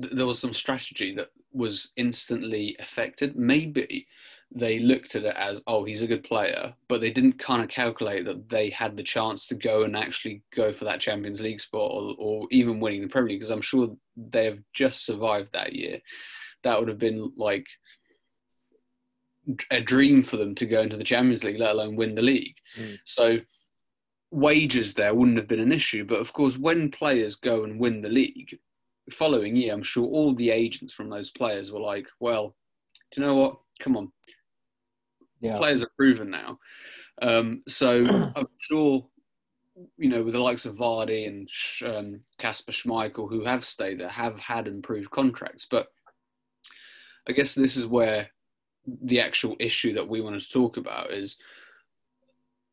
th- 0.00 0.12
there 0.14 0.26
was 0.26 0.38
some 0.38 0.52
strategy 0.52 1.14
that 1.14 1.30
was 1.52 1.92
instantly 1.96 2.76
affected. 2.80 3.36
Maybe 3.36 4.06
they 4.50 4.78
looked 4.78 5.14
at 5.14 5.24
it 5.24 5.36
as, 5.36 5.60
oh, 5.66 5.84
he's 5.84 6.02
a 6.02 6.06
good 6.06 6.24
player, 6.24 6.72
but 6.88 7.00
they 7.00 7.10
didn't 7.10 7.38
kind 7.38 7.62
of 7.62 7.68
calculate 7.68 8.24
that 8.24 8.48
they 8.48 8.70
had 8.70 8.96
the 8.96 9.02
chance 9.02 9.46
to 9.46 9.54
go 9.54 9.82
and 9.82 9.94
actually 9.96 10.42
go 10.56 10.72
for 10.72 10.84
that 10.86 11.00
Champions 11.00 11.40
League 11.40 11.60
spot 11.60 11.90
or, 11.92 12.14
or 12.18 12.48
even 12.50 12.80
winning 12.80 13.02
the 13.02 13.08
Premier 13.08 13.30
League, 13.30 13.40
because 13.40 13.50
I'm 13.50 13.60
sure 13.60 13.94
they 14.16 14.46
have 14.46 14.58
just 14.72 15.04
survived 15.04 15.52
that 15.52 15.74
year. 15.74 16.00
That 16.64 16.78
would 16.78 16.88
have 16.88 16.98
been 16.98 17.30
like 17.36 17.66
a 19.70 19.80
dream 19.80 20.22
for 20.22 20.36
them 20.36 20.54
to 20.56 20.66
go 20.66 20.80
into 20.80 20.96
the 20.96 21.04
Champions 21.04 21.44
League, 21.44 21.58
let 21.58 21.72
alone 21.72 21.96
win 21.96 22.14
the 22.14 22.22
league. 22.22 22.56
Mm. 22.78 22.98
So 23.04 23.38
wages 24.30 24.94
there 24.94 25.14
wouldn't 25.14 25.38
have 25.38 25.48
been 25.48 25.60
an 25.60 25.72
issue. 25.72 26.04
But 26.04 26.20
of 26.20 26.32
course, 26.32 26.58
when 26.58 26.90
players 26.90 27.36
go 27.36 27.64
and 27.64 27.78
win 27.78 28.00
the 28.00 28.08
league, 28.08 28.58
the 29.06 29.14
following 29.14 29.56
year, 29.56 29.72
I'm 29.72 29.82
sure 29.82 30.06
all 30.06 30.34
the 30.34 30.50
agents 30.50 30.92
from 30.92 31.08
those 31.08 31.30
players 31.30 31.72
were 31.72 31.80
like, 31.80 32.06
well, 32.20 32.54
do 33.12 33.20
you 33.20 33.26
know 33.26 33.36
what? 33.36 33.58
Come 33.80 33.96
on, 33.96 34.12
yeah. 35.40 35.56
Players 35.56 35.82
are 35.82 35.90
proven 35.96 36.30
now. 36.30 36.58
Um, 37.22 37.62
so 37.66 38.06
I'm 38.36 38.48
sure, 38.58 39.06
you 39.96 40.08
know, 40.08 40.22
with 40.22 40.34
the 40.34 40.40
likes 40.40 40.66
of 40.66 40.76
Vardy 40.76 41.26
and 41.26 41.48
um, 41.84 42.20
Schmeichel, 42.40 43.28
who 43.28 43.44
have 43.44 43.64
stayed 43.64 44.00
there, 44.00 44.08
have 44.08 44.38
had 44.40 44.66
improved 44.66 45.10
contracts. 45.10 45.66
But 45.70 45.88
I 47.28 47.32
guess 47.32 47.54
this 47.54 47.76
is 47.76 47.86
where 47.86 48.28
the 49.02 49.20
actual 49.20 49.56
issue 49.60 49.94
that 49.94 50.08
we 50.08 50.20
wanted 50.20 50.40
to 50.40 50.50
talk 50.50 50.76
about 50.76 51.12
is 51.12 51.38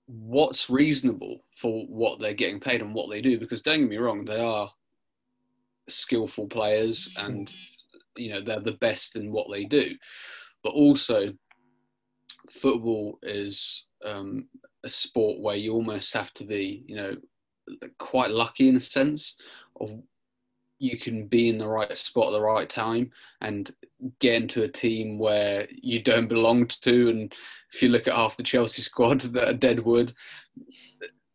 what's 0.07 0.69
reasonable 0.69 1.43
for 1.57 1.85
what 1.87 2.19
they're 2.19 2.33
getting 2.33 2.59
paid 2.59 2.81
and 2.81 2.93
what 2.93 3.09
they 3.09 3.21
do. 3.21 3.39
Because 3.39 3.61
don't 3.61 3.81
get 3.81 3.89
me 3.89 3.97
wrong, 3.97 4.23
they 4.23 4.39
are 4.39 4.69
skillful 5.87 6.47
players 6.47 7.09
and 7.17 7.53
you 8.17 8.31
know 8.31 8.41
they're 8.41 8.59
the 8.59 8.71
best 8.73 9.15
in 9.15 9.31
what 9.31 9.47
they 9.51 9.65
do 9.65 9.91
but 10.63 10.71
also 10.71 11.31
football 12.51 13.19
is 13.23 13.85
um, 14.03 14.47
a 14.83 14.89
sport 14.89 15.39
where 15.39 15.55
you 15.55 15.73
almost 15.73 16.13
have 16.13 16.33
to 16.35 16.43
be, 16.43 16.83
you 16.87 16.95
know, 16.95 17.15
quite 17.99 18.31
lucky 18.31 18.69
in 18.69 18.75
a 18.75 18.81
sense 18.81 19.37
of 19.79 19.91
you 20.77 20.97
can 20.99 21.27
be 21.27 21.49
in 21.49 21.57
the 21.57 21.67
right 21.67 21.97
spot 21.97 22.27
at 22.27 22.31
the 22.31 22.41
right 22.41 22.69
time 22.69 23.09
and 23.41 23.73
get 24.19 24.35
into 24.35 24.63
a 24.63 24.67
team 24.67 25.17
where 25.17 25.67
you 25.71 26.01
don't 26.01 26.27
belong 26.27 26.67
to. 26.67 27.09
And 27.09 27.33
if 27.73 27.81
you 27.81 27.89
look 27.89 28.07
at 28.07 28.13
half 28.13 28.37
the 28.37 28.43
Chelsea 28.43 28.81
squad 28.81 29.21
that 29.33 29.47
are 29.47 29.53
Deadwood, 29.53 30.13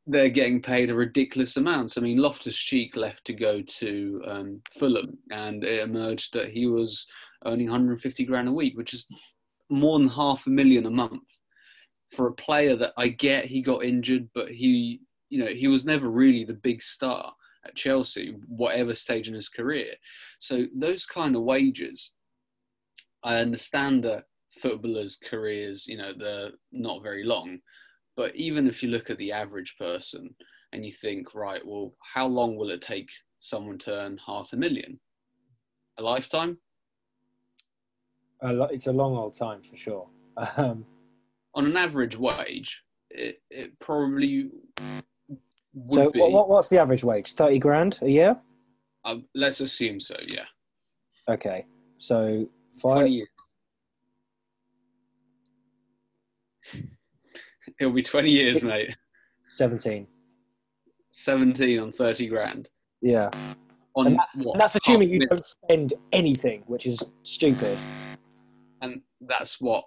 they're 0.06 0.28
getting 0.28 0.60
paid 0.60 0.90
a 0.90 0.94
ridiculous 0.94 1.56
amount. 1.56 1.96
I 1.96 2.00
mean, 2.00 2.18
Loftus 2.18 2.56
Cheek 2.56 2.96
left 2.96 3.24
to 3.26 3.32
go 3.32 3.62
to 3.62 4.22
um, 4.26 4.60
Fulham, 4.78 5.18
and 5.30 5.64
it 5.64 5.82
emerged 5.82 6.32
that 6.34 6.50
he 6.50 6.66
was 6.66 7.06
earning 7.46 7.66
150 7.66 8.24
grand 8.24 8.48
a 8.48 8.52
week, 8.52 8.76
which 8.76 8.92
is 8.92 9.06
more 9.70 9.98
than 9.98 10.08
half 10.08 10.46
a 10.46 10.50
million 10.50 10.86
a 10.86 10.90
month 10.90 11.22
for 12.10 12.26
a 12.26 12.34
player 12.34 12.76
that 12.76 12.92
I 12.96 13.08
get 13.08 13.46
he 13.46 13.62
got 13.62 13.84
injured, 13.84 14.28
but 14.34 14.50
he, 14.50 15.00
you 15.28 15.42
know, 15.44 15.50
he 15.50 15.68
was 15.68 15.84
never 15.84 16.10
really 16.10 16.44
the 16.44 16.54
big 16.54 16.82
star 16.82 17.32
at 17.64 17.76
Chelsea, 17.76 18.36
whatever 18.48 18.94
stage 18.94 19.28
in 19.28 19.34
his 19.34 19.48
career. 19.48 19.94
So 20.38 20.66
those 20.74 21.06
kind 21.06 21.36
of 21.36 21.42
wages, 21.42 22.12
I 23.22 23.36
understand 23.36 24.04
that 24.04 24.24
footballers' 24.60 25.18
careers, 25.28 25.86
you 25.86 25.98
know, 25.98 26.12
they're 26.16 26.50
not 26.72 27.02
very 27.02 27.24
long, 27.24 27.58
but 28.16 28.34
even 28.34 28.66
if 28.66 28.82
you 28.82 28.90
look 28.90 29.10
at 29.10 29.18
the 29.18 29.32
average 29.32 29.76
person 29.78 30.34
and 30.72 30.84
you 30.84 30.92
think, 30.92 31.34
right, 31.34 31.64
well, 31.64 31.94
how 32.14 32.26
long 32.26 32.56
will 32.56 32.70
it 32.70 32.82
take 32.82 33.08
someone 33.40 33.78
to 33.78 33.92
earn 33.92 34.18
half 34.26 34.52
a 34.52 34.56
million? 34.56 34.98
A 35.98 36.02
lifetime? 36.02 36.58
It's 38.42 38.86
a 38.86 38.92
long 38.92 39.16
old 39.16 39.34
time 39.34 39.62
for 39.62 39.76
sure. 39.76 40.08
Um, 40.56 40.84
On 41.54 41.66
an 41.66 41.76
average 41.76 42.16
wage, 42.16 42.82
it, 43.10 43.42
it 43.50 43.78
probably 43.80 44.50
so 45.88 46.10
be, 46.10 46.20
what, 46.20 46.48
what's 46.48 46.68
the 46.68 46.78
average 46.78 47.04
wage? 47.04 47.34
Thirty 47.34 47.58
grand 47.58 47.98
a 48.02 48.08
year. 48.08 48.36
Uh, 49.04 49.16
let's 49.34 49.60
assume 49.60 50.00
so. 50.00 50.16
Yeah. 50.26 50.44
Okay, 51.28 51.66
so 51.98 52.48
five. 52.80 53.08
years. 53.08 53.28
It'll 57.80 57.92
be 57.92 58.02
twenty 58.02 58.30
years, 58.30 58.62
mate. 58.62 58.96
Seventeen. 59.46 60.06
Seventeen 61.12 61.80
on 61.80 61.92
thirty 61.92 62.26
grand. 62.26 62.68
Yeah. 63.00 63.30
On 63.94 64.06
and, 64.06 64.18
that, 64.18 64.28
what, 64.34 64.52
and 64.54 64.60
that's 64.60 64.76
assuming 64.76 65.10
you 65.10 65.20
don't 65.20 65.44
spend 65.44 65.94
anything, 66.12 66.62
which 66.66 66.86
is 66.86 67.02
stupid. 67.24 67.76
That's 69.20 69.60
what 69.60 69.84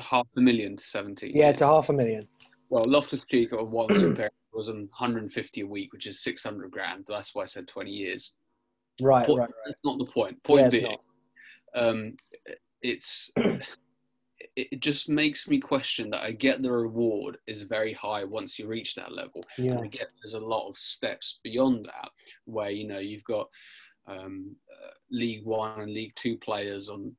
half 0.00 0.26
a 0.36 0.40
million 0.40 0.76
to 0.76 0.84
seventeen. 0.84 1.32
Yeah, 1.34 1.50
it's 1.50 1.60
a 1.60 1.66
half 1.66 1.88
a 1.88 1.92
million. 1.92 2.28
Well, 2.70 2.84
Loftus 2.86 3.24
Cheek 3.26 3.52
at 3.52 3.66
once 3.66 4.02
was 4.52 4.68
on 4.68 4.76
150 4.76 5.60
a 5.60 5.66
week, 5.66 5.92
which 5.92 6.06
is 6.06 6.20
600 6.20 6.70
grand. 6.70 7.04
That's 7.08 7.34
why 7.34 7.44
I 7.44 7.46
said 7.46 7.66
20 7.66 7.90
years. 7.90 8.34
Right, 9.00 9.26
point, 9.26 9.38
right, 9.38 9.48
right. 9.48 9.54
That's 9.66 9.80
not 9.84 9.98
the 9.98 10.04
point. 10.04 10.42
Point 10.42 10.72
yeah, 10.74 10.80
being, 10.80 10.96
um, 11.74 12.16
it's 12.82 13.30
it 14.56 14.80
just 14.80 15.08
makes 15.08 15.46
me 15.46 15.60
question 15.60 16.10
that 16.10 16.24
I 16.24 16.32
get 16.32 16.62
the 16.62 16.72
reward 16.72 17.38
is 17.46 17.62
very 17.62 17.92
high 17.92 18.24
once 18.24 18.58
you 18.58 18.66
reach 18.66 18.96
that 18.96 19.12
level. 19.12 19.40
Yeah. 19.56 19.72
And 19.72 19.80
I 19.84 19.86
get 19.86 20.12
there's 20.20 20.34
a 20.34 20.40
lot 20.40 20.68
of 20.68 20.76
steps 20.76 21.38
beyond 21.44 21.84
that 21.84 22.10
where 22.44 22.70
you 22.70 22.88
know 22.88 22.98
you've 22.98 23.24
got 23.24 23.48
um, 24.08 24.56
uh, 24.70 24.90
League 25.10 25.44
One 25.44 25.80
and 25.80 25.92
League 25.92 26.14
Two 26.16 26.36
players 26.38 26.88
on 26.88 27.14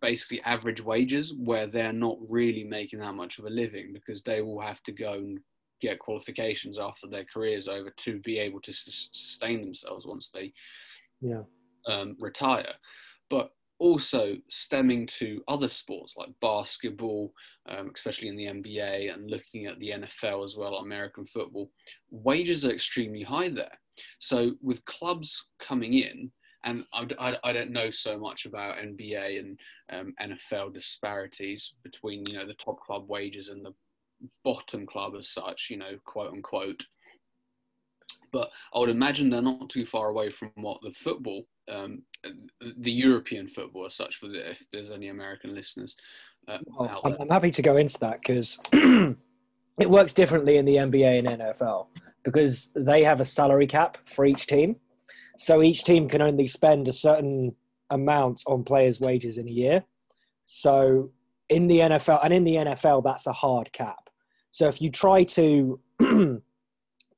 basically 0.00 0.40
average 0.42 0.80
wages 0.80 1.34
where 1.34 1.66
they're 1.66 1.92
not 1.92 2.16
really 2.28 2.64
making 2.64 3.00
that 3.00 3.14
much 3.14 3.38
of 3.38 3.44
a 3.44 3.50
living 3.50 3.92
because 3.92 4.22
they 4.22 4.40
will 4.40 4.60
have 4.60 4.82
to 4.84 4.92
go 4.92 5.14
and 5.14 5.38
get 5.80 5.98
qualifications 5.98 6.78
after 6.78 7.06
their 7.06 7.24
careers 7.24 7.68
over 7.68 7.92
to 7.96 8.18
be 8.20 8.38
able 8.38 8.60
to 8.60 8.72
sustain 8.72 9.60
themselves 9.60 10.06
once 10.06 10.30
they 10.30 10.52
yeah. 11.20 11.42
um, 11.86 12.16
retire. 12.18 12.72
But 13.30 13.50
also 13.78 14.36
stemming 14.48 15.06
to 15.06 15.42
other 15.46 15.68
sports 15.68 16.16
like 16.16 16.28
basketball, 16.40 17.32
um, 17.68 17.90
especially 17.94 18.28
in 18.28 18.36
the 18.36 18.46
NBA, 18.46 19.12
and 19.12 19.30
looking 19.30 19.66
at 19.66 19.78
the 19.78 19.90
NFL 19.90 20.44
as 20.44 20.56
well, 20.56 20.76
American 20.76 21.26
football, 21.26 21.70
wages 22.10 22.64
are 22.64 22.72
extremely 22.72 23.22
high 23.22 23.48
there. 23.48 23.78
So 24.18 24.52
with 24.62 24.84
clubs 24.84 25.48
coming 25.60 25.94
in, 25.94 26.30
and 26.64 26.84
I, 26.92 27.06
I, 27.18 27.36
I 27.44 27.52
don't 27.52 27.70
know 27.70 27.90
so 27.90 28.18
much 28.18 28.44
about 28.44 28.78
NBA 28.78 29.38
and 29.38 29.60
um, 29.90 30.14
NFL 30.20 30.74
disparities 30.74 31.74
between 31.84 32.24
you 32.28 32.34
know 32.34 32.46
the 32.46 32.54
top 32.54 32.80
club 32.80 33.08
wages 33.08 33.48
and 33.48 33.64
the 33.64 33.72
bottom 34.44 34.86
club 34.86 35.14
as 35.18 35.28
such, 35.30 35.68
you 35.70 35.76
know, 35.76 35.92
quote 36.04 36.32
unquote. 36.32 36.84
But 38.32 38.50
I 38.74 38.78
would 38.78 38.88
imagine 38.88 39.30
they're 39.30 39.42
not 39.42 39.70
too 39.70 39.86
far 39.86 40.08
away 40.08 40.30
from 40.30 40.50
what 40.56 40.80
the 40.82 40.92
football, 40.92 41.44
um, 41.70 42.02
the 42.78 42.92
European 42.92 43.48
football 43.48 43.86
as 43.86 43.94
such, 43.94 44.16
for 44.16 44.28
the, 44.28 44.50
if 44.50 44.66
there's 44.72 44.90
any 44.90 45.08
American 45.08 45.54
listeners. 45.54 45.96
Uh, 46.46 46.58
well, 46.66 47.00
I'm, 47.04 47.16
I'm 47.20 47.28
happy 47.28 47.50
to 47.50 47.62
go 47.62 47.76
into 47.76 47.98
that 48.00 48.20
because 48.20 48.58
it 48.72 49.90
works 49.90 50.12
differently 50.12 50.56
in 50.56 50.64
the 50.64 50.76
NBA 50.76 51.18
and 51.18 51.40
NFL 51.40 51.86
because 52.24 52.70
they 52.74 53.02
have 53.04 53.20
a 53.20 53.24
salary 53.24 53.66
cap 53.66 53.98
for 54.14 54.26
each 54.26 54.46
team. 54.46 54.76
So 55.38 55.62
each 55.62 55.84
team 55.84 56.08
can 56.08 56.20
only 56.20 56.46
spend 56.46 56.88
a 56.88 56.92
certain 56.92 57.54
amount 57.90 58.42
on 58.46 58.64
players' 58.64 59.00
wages 59.00 59.38
in 59.38 59.48
a 59.48 59.52
year. 59.52 59.84
So 60.46 61.10
in 61.48 61.68
the 61.68 61.78
NFL, 61.78 62.24
and 62.24 62.32
in 62.32 62.44
the 62.44 62.56
NFL, 62.56 63.04
that's 63.04 63.26
a 63.26 63.32
hard 63.32 63.72
cap. 63.72 64.10
So 64.50 64.66
if 64.66 64.82
you 64.82 64.90
try 64.90 65.24
to 65.24 65.80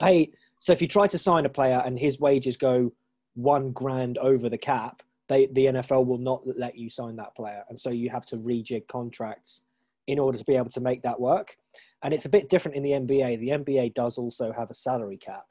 pay, 0.01 0.31
so 0.59 0.73
if 0.73 0.83
you 0.83 0.89
try 0.89 1.07
to 1.07 1.19
sign 1.19 1.47
a 1.47 1.49
player 1.49 1.83
and 1.85 1.99
his 1.99 2.21
wages 2.21 2.57
go 2.57 2.93
one 3.35 3.73
grand 3.73 4.19
over 4.19 4.49
the 4.49 4.59
cap, 4.59 5.03
they, 5.29 5.47
the 5.47 5.67
NFL 5.67 6.07
will 6.07 6.19
not 6.19 6.43
let 6.59 6.77
you 6.77 6.91
sign 6.91 7.17
that 7.17 7.35
player, 7.37 7.63
and 7.69 7.79
so 7.79 7.91
you 7.91 8.11
have 8.11 8.27
to 8.27 8.37
rejig 8.37 8.89
contracts 8.89 9.63
in 10.09 10.19
order 10.19 10.37
to 10.37 10.45
be 10.45 10.57
able 10.57 10.71
to 10.71 10.81
make 10.81 11.03
that 11.03 11.19
work. 11.19 11.57
And 12.03 12.15
it's 12.15 12.25
a 12.25 12.31
bit 12.31 12.49
different 12.49 12.77
in 12.77 12.83
the 12.83 12.91
NBA. 12.91 13.41
The 13.41 13.49
NBA 13.49 13.95
does 13.95 14.17
also 14.17 14.53
have 14.53 14.71
a 14.71 14.75
salary 14.75 15.19
cap. 15.19 15.45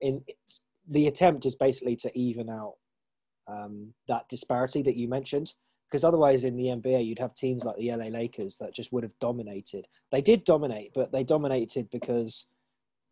In 0.00 0.22
the 0.88 1.06
attempt 1.06 1.46
is 1.46 1.54
basically 1.54 1.96
to 1.96 2.18
even 2.18 2.50
out 2.50 2.74
um, 3.46 3.92
that 4.08 4.28
disparity 4.28 4.82
that 4.82 4.96
you 4.96 5.08
mentioned 5.08 5.54
because 5.92 6.04
otherwise 6.04 6.44
in 6.44 6.56
the 6.56 6.64
NBA 6.64 7.04
you'd 7.04 7.18
have 7.18 7.34
teams 7.34 7.64
like 7.64 7.76
the 7.76 7.90
LA 7.90 8.06
Lakers 8.06 8.56
that 8.56 8.74
just 8.74 8.92
would 8.92 9.02
have 9.02 9.18
dominated. 9.20 9.86
They 10.10 10.22
did 10.22 10.44
dominate, 10.44 10.92
but 10.94 11.12
they 11.12 11.22
dominated 11.22 11.90
because 11.90 12.46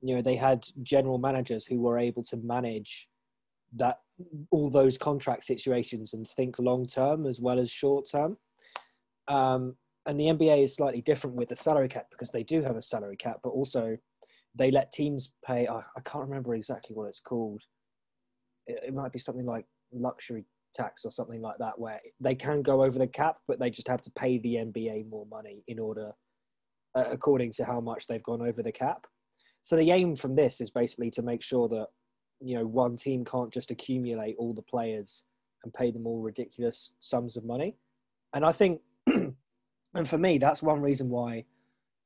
you 0.01 0.17
know 0.17 0.23
they 0.23 0.37
had 0.37 0.67
general 0.83 1.19
managers 1.19 1.67
who 1.67 1.79
were 1.79 1.99
able 1.99 2.23
to 2.25 2.39
manage 2.39 3.07
that 3.77 3.99
all 4.51 4.71
those 4.71 4.97
contract 4.97 5.45
situations 5.45 6.15
and 6.15 6.27
think 6.29 6.59
long 6.59 6.87
term 6.87 7.27
as 7.27 7.39
well 7.39 7.61
as 7.61 7.71
short 7.71 8.09
term. 8.11 8.37
Um, 9.29 9.77
and 10.11 10.19
the 10.19 10.25
NBA 10.25 10.65
is 10.65 10.75
slightly 10.75 11.03
different 11.03 11.37
with 11.37 11.49
the 11.49 11.55
salary 11.55 11.89
cap 11.89 12.07
because 12.11 12.33
they 12.33 12.43
do 12.43 12.63
have 12.63 12.75
a 12.75 12.83
salary 12.83 13.17
cap, 13.17 13.39
but 13.45 13.51
also 13.51 13.97
they 14.57 14.73
let 14.73 14.91
teams 14.91 15.35
pay. 15.47 15.69
I, 15.69 15.79
I 15.79 16.01
can't 16.05 16.29
remember 16.29 16.57
exactly 16.57 16.97
what 16.97 17.07
it's 17.07 17.21
called. 17.21 17.63
It, 18.67 18.81
it 18.89 18.95
might 18.95 19.13
be 19.13 19.21
something 19.21 19.47
like 19.47 19.67
luxury 19.93 20.45
tax 20.75 21.05
or 21.05 21.13
something 21.13 21.41
like 21.41 21.59
that, 21.61 21.79
where 21.79 22.01
they 22.19 22.35
can 22.35 22.61
go 22.61 22.83
over 22.83 22.99
the 22.99 23.07
cap, 23.07 23.37
but 23.47 23.61
they 23.61 23.71
just 23.71 23.87
have 23.87 24.03
to 24.03 24.11
pay 24.11 24.39
the 24.39 24.55
NBA 24.55 25.09
more 25.09 25.27
money 25.27 25.63
in 25.69 25.79
order, 25.79 26.11
uh, 26.97 27.05
according 27.09 27.53
to 27.53 27.65
how 27.65 27.81
much 27.81 28.09
they've 28.09 28.23
gone 28.25 28.43
over 28.43 28.65
the 28.65 28.73
cap. 28.73 29.07
So 29.63 29.77
the 29.77 29.93
aim 29.93 30.17
from 30.17 30.35
this 30.35 30.61
is 30.61 30.71
basically 30.71 31.13
to 31.13 31.23
make 31.23 31.41
sure 31.41 31.69
that 31.69 31.87
you 32.41 32.59
know 32.59 32.67
one 32.67 32.97
team 32.97 33.25
can't 33.25 33.53
just 33.53 33.71
accumulate 33.71 34.35
all 34.41 34.55
the 34.55 34.63
players 34.63 35.25
and 35.63 35.73
pay 35.73 35.93
them 35.93 36.05
all 36.05 36.21
ridiculous 36.21 36.91
sums 36.99 37.37
of 37.37 37.45
money. 37.45 37.77
And 38.35 38.45
I 38.45 38.51
think, 38.51 38.81
and 39.95 40.09
for 40.09 40.19
me, 40.19 40.39
that's 40.39 40.63
one 40.63 40.81
reason 40.81 41.09
why, 41.09 41.45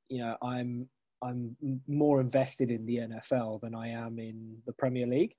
you 0.08 0.18
know, 0.18 0.36
I'm 0.42 0.88
I'm 1.22 1.56
more 1.88 2.20
invested 2.20 2.70
in 2.70 2.84
the 2.84 2.98
NFL 2.98 3.62
than 3.62 3.74
I 3.74 3.88
am 3.88 4.18
in 4.18 4.56
the 4.66 4.72
Premier 4.74 5.06
League 5.06 5.34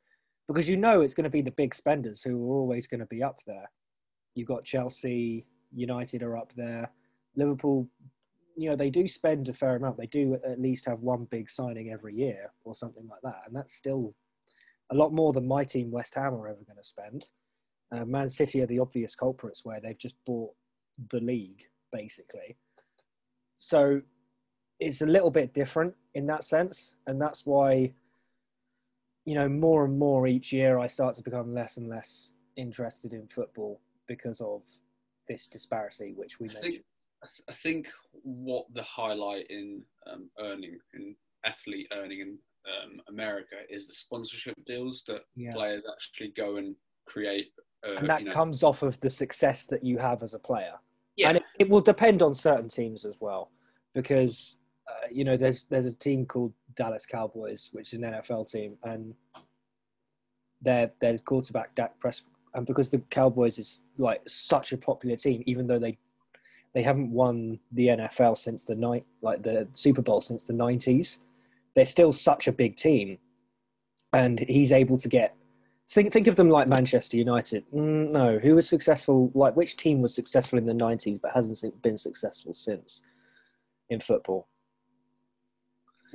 because 0.47 0.67
you 0.67 0.77
know 0.77 1.01
it's 1.01 1.13
going 1.13 1.25
to 1.25 1.29
be 1.29 1.41
the 1.41 1.51
big 1.51 1.75
spenders 1.75 2.21
who 2.23 2.35
are 2.43 2.55
always 2.55 2.87
going 2.87 2.99
to 2.99 3.05
be 3.05 3.21
up 3.21 3.39
there. 3.45 3.69
You've 4.33 4.47
got 4.47 4.63
Chelsea, 4.63 5.45
United 5.73 6.23
are 6.23 6.37
up 6.37 6.51
there, 6.55 6.89
Liverpool. 7.35 7.87
You 8.55 8.69
know 8.69 8.75
they 8.75 8.89
do 8.89 9.07
spend 9.07 9.49
a 9.49 9.53
fair 9.53 9.75
amount. 9.75 9.97
They 9.97 10.07
do 10.07 10.37
at 10.45 10.61
least 10.61 10.85
have 10.85 10.99
one 10.99 11.25
big 11.25 11.49
signing 11.49 11.91
every 11.91 12.15
year 12.15 12.51
or 12.63 12.75
something 12.75 13.07
like 13.07 13.21
that, 13.23 13.41
and 13.45 13.55
that's 13.55 13.75
still 13.75 14.13
a 14.91 14.95
lot 14.95 15.13
more 15.13 15.33
than 15.33 15.47
my 15.47 15.63
team 15.63 15.91
West 15.91 16.15
Ham 16.15 16.33
are 16.33 16.47
ever 16.47 16.63
going 16.65 16.77
to 16.77 16.83
spend. 16.83 17.29
Uh, 17.91 18.05
Man 18.05 18.29
City 18.29 18.61
are 18.61 18.67
the 18.67 18.79
obvious 18.79 19.15
culprits 19.15 19.63
where 19.63 19.79
they've 19.81 19.97
just 19.97 20.15
bought 20.25 20.53
the 21.11 21.19
league 21.19 21.63
basically. 21.91 22.57
So 23.55 24.01
it's 24.79 25.01
a 25.01 25.05
little 25.05 25.31
bit 25.31 25.53
different 25.53 25.93
in 26.13 26.25
that 26.27 26.43
sense, 26.43 26.95
and 27.07 27.21
that's 27.21 27.45
why 27.45 27.93
you 29.25 29.33
know, 29.33 29.49
more 29.49 29.85
and 29.85 29.97
more 29.97 30.27
each 30.27 30.53
year, 30.53 30.77
I 30.77 30.87
start 30.87 31.15
to 31.15 31.23
become 31.23 31.53
less 31.53 31.77
and 31.77 31.89
less 31.89 32.33
interested 32.57 33.11
in 33.11 33.27
football 33.27 33.81
because 34.07 34.39
of 34.39 34.61
this 35.27 35.47
disparity, 35.47 36.13
which 36.15 36.39
we 36.39 36.47
I 36.47 36.53
mentioned. 36.53 36.73
think, 36.73 36.83
I, 37.23 37.27
th- 37.27 37.43
I 37.49 37.53
think 37.53 37.89
what 38.21 38.65
the 38.73 38.83
highlight 38.83 39.47
in 39.49 39.81
um, 40.05 40.29
earning 40.39 40.77
in 40.93 41.15
athlete 41.43 41.87
earning 41.93 42.19
in 42.19 42.37
um, 42.67 43.01
America 43.09 43.57
is 43.69 43.87
the 43.87 43.93
sponsorship 43.93 44.55
deals 44.65 45.03
that 45.07 45.21
Yeah. 45.35 45.53
players 45.53 45.83
actually 45.91 46.29
go 46.29 46.57
and 46.57 46.75
create. 47.07 47.51
Uh, 47.83 47.95
and 47.97 48.09
that 48.09 48.21
you 48.21 48.25
know, 48.27 48.31
comes 48.31 48.61
off 48.61 48.83
of 48.83 48.99
the 48.99 49.09
success 49.09 49.65
that 49.65 49.83
you 49.83 49.97
have 49.97 50.21
as 50.21 50.35
a 50.35 50.39
player. 50.39 50.73
Yeah, 51.15 51.29
and 51.29 51.37
it, 51.37 51.43
it 51.59 51.69
will 51.69 51.81
depend 51.81 52.21
on 52.21 52.33
certain 52.33 52.69
teams 52.69 53.05
as 53.05 53.15
well, 53.19 53.51
because 53.93 54.55
uh, 54.89 55.07
you 55.11 55.23
know 55.23 55.37
there's 55.37 55.65
there's 55.65 55.85
a 55.85 55.95
team 55.95 56.25
called 56.25 56.53
Dallas 56.75 57.05
Cowboys, 57.05 57.69
which 57.71 57.93
is 57.93 57.99
an 57.99 58.03
NFL 58.03 58.49
team, 58.51 58.77
and 58.83 59.13
their 60.61 60.91
their 60.99 61.17
quarterback 61.19 61.73
Dak 61.75 61.97
Prescott, 61.99 62.31
and 62.53 62.65
because 62.65 62.89
the 62.89 62.99
Cowboys 63.09 63.57
is 63.57 63.83
like 63.97 64.21
such 64.27 64.73
a 64.73 64.77
popular 64.77 65.15
team, 65.15 65.43
even 65.45 65.67
though 65.67 65.79
they 65.79 65.97
they 66.73 66.83
haven't 66.83 67.09
won 67.09 67.57
the 67.71 67.87
NFL 67.87 68.37
since 68.37 68.65
the 68.65 68.75
night 68.75 69.05
like 69.21 69.41
the 69.41 69.67
Super 69.71 70.01
Bowl 70.01 70.19
since 70.19 70.43
the 70.43 70.53
nineties, 70.53 71.19
they're 71.75 71.85
still 71.85 72.11
such 72.11 72.47
a 72.47 72.51
big 72.51 72.75
team, 72.75 73.17
and 74.11 74.39
he's 74.39 74.71
able 74.71 74.97
to 74.97 75.07
get. 75.07 75.35
Think, 75.87 76.11
think 76.11 76.27
of 76.27 76.35
them 76.35 76.49
like 76.49 76.67
Manchester 76.67 77.15
United. 77.17 77.63
Mm, 77.71 78.11
no, 78.11 78.39
who 78.39 78.55
was 78.55 78.67
successful? 78.67 79.31
Like 79.35 79.55
which 79.55 79.77
team 79.77 80.01
was 80.01 80.15
successful 80.15 80.57
in 80.57 80.65
the 80.65 80.73
'90s 80.73 81.21
but 81.21 81.31
hasn't 81.31 81.81
been 81.83 81.97
successful 81.97 82.53
since 82.53 83.03
in 83.89 83.99
football? 83.99 84.47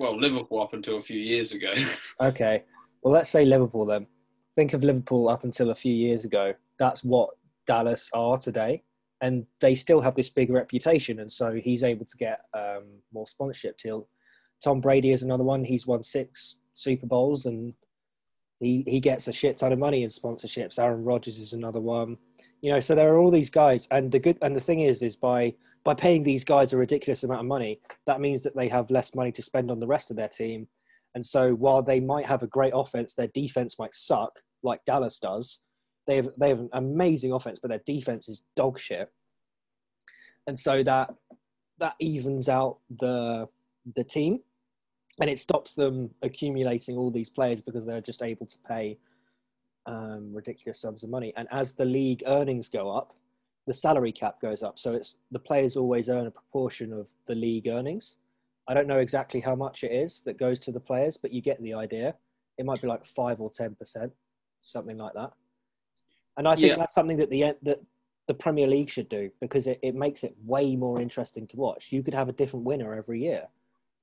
well, 0.01 0.18
Liverpool 0.18 0.62
up 0.62 0.73
until 0.73 0.97
a 0.97 1.03
few 1.03 1.21
years 1.21 1.53
ago. 1.53 1.73
Okay, 2.21 2.64
well 3.03 3.14
let's 3.14 3.31
say 3.31 3.45
Liverpool 3.45 3.87
then. 3.87 4.07
Think 4.57 4.75
of 4.75 4.85
Liverpool 4.85 5.29
up 5.29 5.45
until 5.45 5.71
a 5.71 5.75
few 5.75 5.95
years 5.95 6.25
ago. 6.25 6.53
That's 6.79 7.03
what 7.03 7.31
Dallas 7.66 8.11
are 8.12 8.37
today, 8.37 8.83
and 9.23 9.47
they 9.61 9.75
still 9.75 10.01
have 10.01 10.14
this 10.14 10.29
big 10.29 10.51
reputation. 10.51 11.21
And 11.21 11.33
so 11.33 11.53
he's 11.53 11.83
able 11.83 12.05
to 12.05 12.16
get 12.16 12.41
um, 12.53 12.85
more 13.12 13.27
sponsorship 13.27 13.79
deal. 13.79 14.09
Tom 14.62 14.81
Brady 14.81 15.12
is 15.12 15.23
another 15.23 15.45
one. 15.45 15.64
He's 15.64 15.87
won 15.87 16.03
six 16.03 16.57
Super 16.75 17.07
Bowls, 17.07 17.47
and 17.47 17.73
he 18.61 18.84
he 18.86 19.00
gets 19.00 19.26
a 19.26 19.32
shit 19.32 19.56
ton 19.56 19.72
of 19.72 19.78
money 19.78 20.02
in 20.02 20.11
sponsorships. 20.11 20.78
Aaron 20.78 21.02
Rodgers 21.04 21.38
is 21.38 21.54
another 21.54 21.80
one. 21.80 22.16
You 22.61 22.72
know, 22.72 22.80
so 22.80 22.94
there 22.94 23.12
are 23.12 23.18
all 23.18 23.30
these 23.30 23.50
guys, 23.50 23.88
and 23.90 24.12
the 24.12 24.18
good 24.18 24.38
and 24.42 24.54
the 24.54 24.61
thing 24.61 24.80
is, 24.80 25.02
is 25.02 25.16
by 25.16 25.54
by 25.82 25.94
paying 25.94 26.22
these 26.22 26.44
guys 26.44 26.72
a 26.72 26.76
ridiculous 26.76 27.24
amount 27.24 27.40
of 27.40 27.46
money, 27.46 27.80
that 28.06 28.20
means 28.20 28.42
that 28.42 28.54
they 28.54 28.68
have 28.68 28.90
less 28.90 29.14
money 29.14 29.32
to 29.32 29.42
spend 29.42 29.70
on 29.70 29.80
the 29.80 29.86
rest 29.86 30.11
of 30.11 30.16
their 30.16 30.28
team. 30.28 30.68
And 31.14 31.24
so 31.24 31.54
while 31.54 31.82
they 31.82 32.00
might 32.00 32.26
have 32.26 32.42
a 32.42 32.46
great 32.46 32.72
offense, 32.74 33.14
their 33.14 33.28
defense 33.28 33.78
might 33.78 33.94
suck, 33.94 34.38
like 34.62 34.84
Dallas 34.84 35.18
does. 35.18 35.58
They 36.06 36.16
have 36.16 36.28
they 36.36 36.50
have 36.50 36.61
an 36.61 36.70
amazing 36.74 37.32
offense, 37.32 37.58
but 37.61 37.68
their 37.68 37.82
defense 37.86 38.28
is 38.28 38.42
dog 38.56 38.78
shit. 38.78 39.08
And 40.46 40.58
so 40.58 40.82
that 40.82 41.14
that 41.78 41.94
evens 41.98 42.48
out 42.48 42.78
the 43.00 43.48
the 43.96 44.04
team, 44.04 44.40
and 45.21 45.29
it 45.31 45.39
stops 45.39 45.75
them 45.75 46.11
accumulating 46.23 46.97
all 46.97 47.11
these 47.11 47.29
players 47.31 47.61
because 47.61 47.85
they're 47.85 48.01
just 48.01 48.23
able 48.23 48.47
to 48.47 48.59
pay 48.66 48.99
um, 49.87 50.33
ridiculous 50.33 50.81
sums 50.81 51.03
of 51.03 51.11
money. 51.11 51.33
And 51.37 51.47
as 51.51 51.73
the 51.73 51.85
league 51.85 52.23
earnings 52.27 52.68
go 52.68 52.91
up, 52.91 53.16
the 53.66 53.75
salary 53.75 54.12
cap 54.12 54.41
goes 54.41 54.62
up. 54.62 54.79
So 54.79 54.95
it's 54.95 55.16
the 55.31 55.39
players 55.39 55.77
always 55.77 56.09
earn 56.09 56.27
a 56.27 56.31
proportion 56.31 56.93
of 56.93 57.09
the 57.27 57.35
league 57.35 57.68
earnings. 57.68 58.16
I 58.68 58.75
don't 58.75 58.87
know 58.87 58.99
exactly 58.99 59.41
how 59.41 59.55
much 59.55 59.85
it 59.85 59.93
is 59.93 60.21
that 60.23 60.39
goes 60.39 60.59
to 60.61 60.73
the 60.73 60.81
players, 60.81 61.16
but 61.16 61.33
you 61.33 61.41
get 61.43 61.61
the 61.62 61.75
idea. 61.75 62.14
It 62.59 62.64
might 62.64 62.81
be 62.81 62.89
like 62.89 63.05
five 63.05 63.41
or 63.41 63.51
ten 63.51 63.75
percent, 63.75 64.12
something 64.62 64.97
like 64.97 65.14
that. 65.14 65.33
And 66.37 66.47
I 66.49 66.55
think 66.55 66.68
Yeah. 66.68 66.77
that's 66.77 66.95
something 66.95 67.16
that 67.18 67.31
the 67.31 67.55
that 67.62 67.81
the 68.29 68.35
Premier 68.35 68.66
League 68.66 68.89
should 68.89 69.09
do 69.09 69.31
because 69.41 69.66
it, 69.66 69.81
it 69.83 69.95
makes 69.95 70.25
it 70.25 70.35
way 70.45 70.77
more 70.77 71.01
interesting 71.01 71.47
to 71.49 71.57
watch. 71.57 71.91
You 71.91 72.03
could 72.03 72.14
have 72.14 72.29
a 72.29 72.33
different 72.33 72.64
winner 72.64 72.95
every 72.95 73.21
year, 73.21 73.49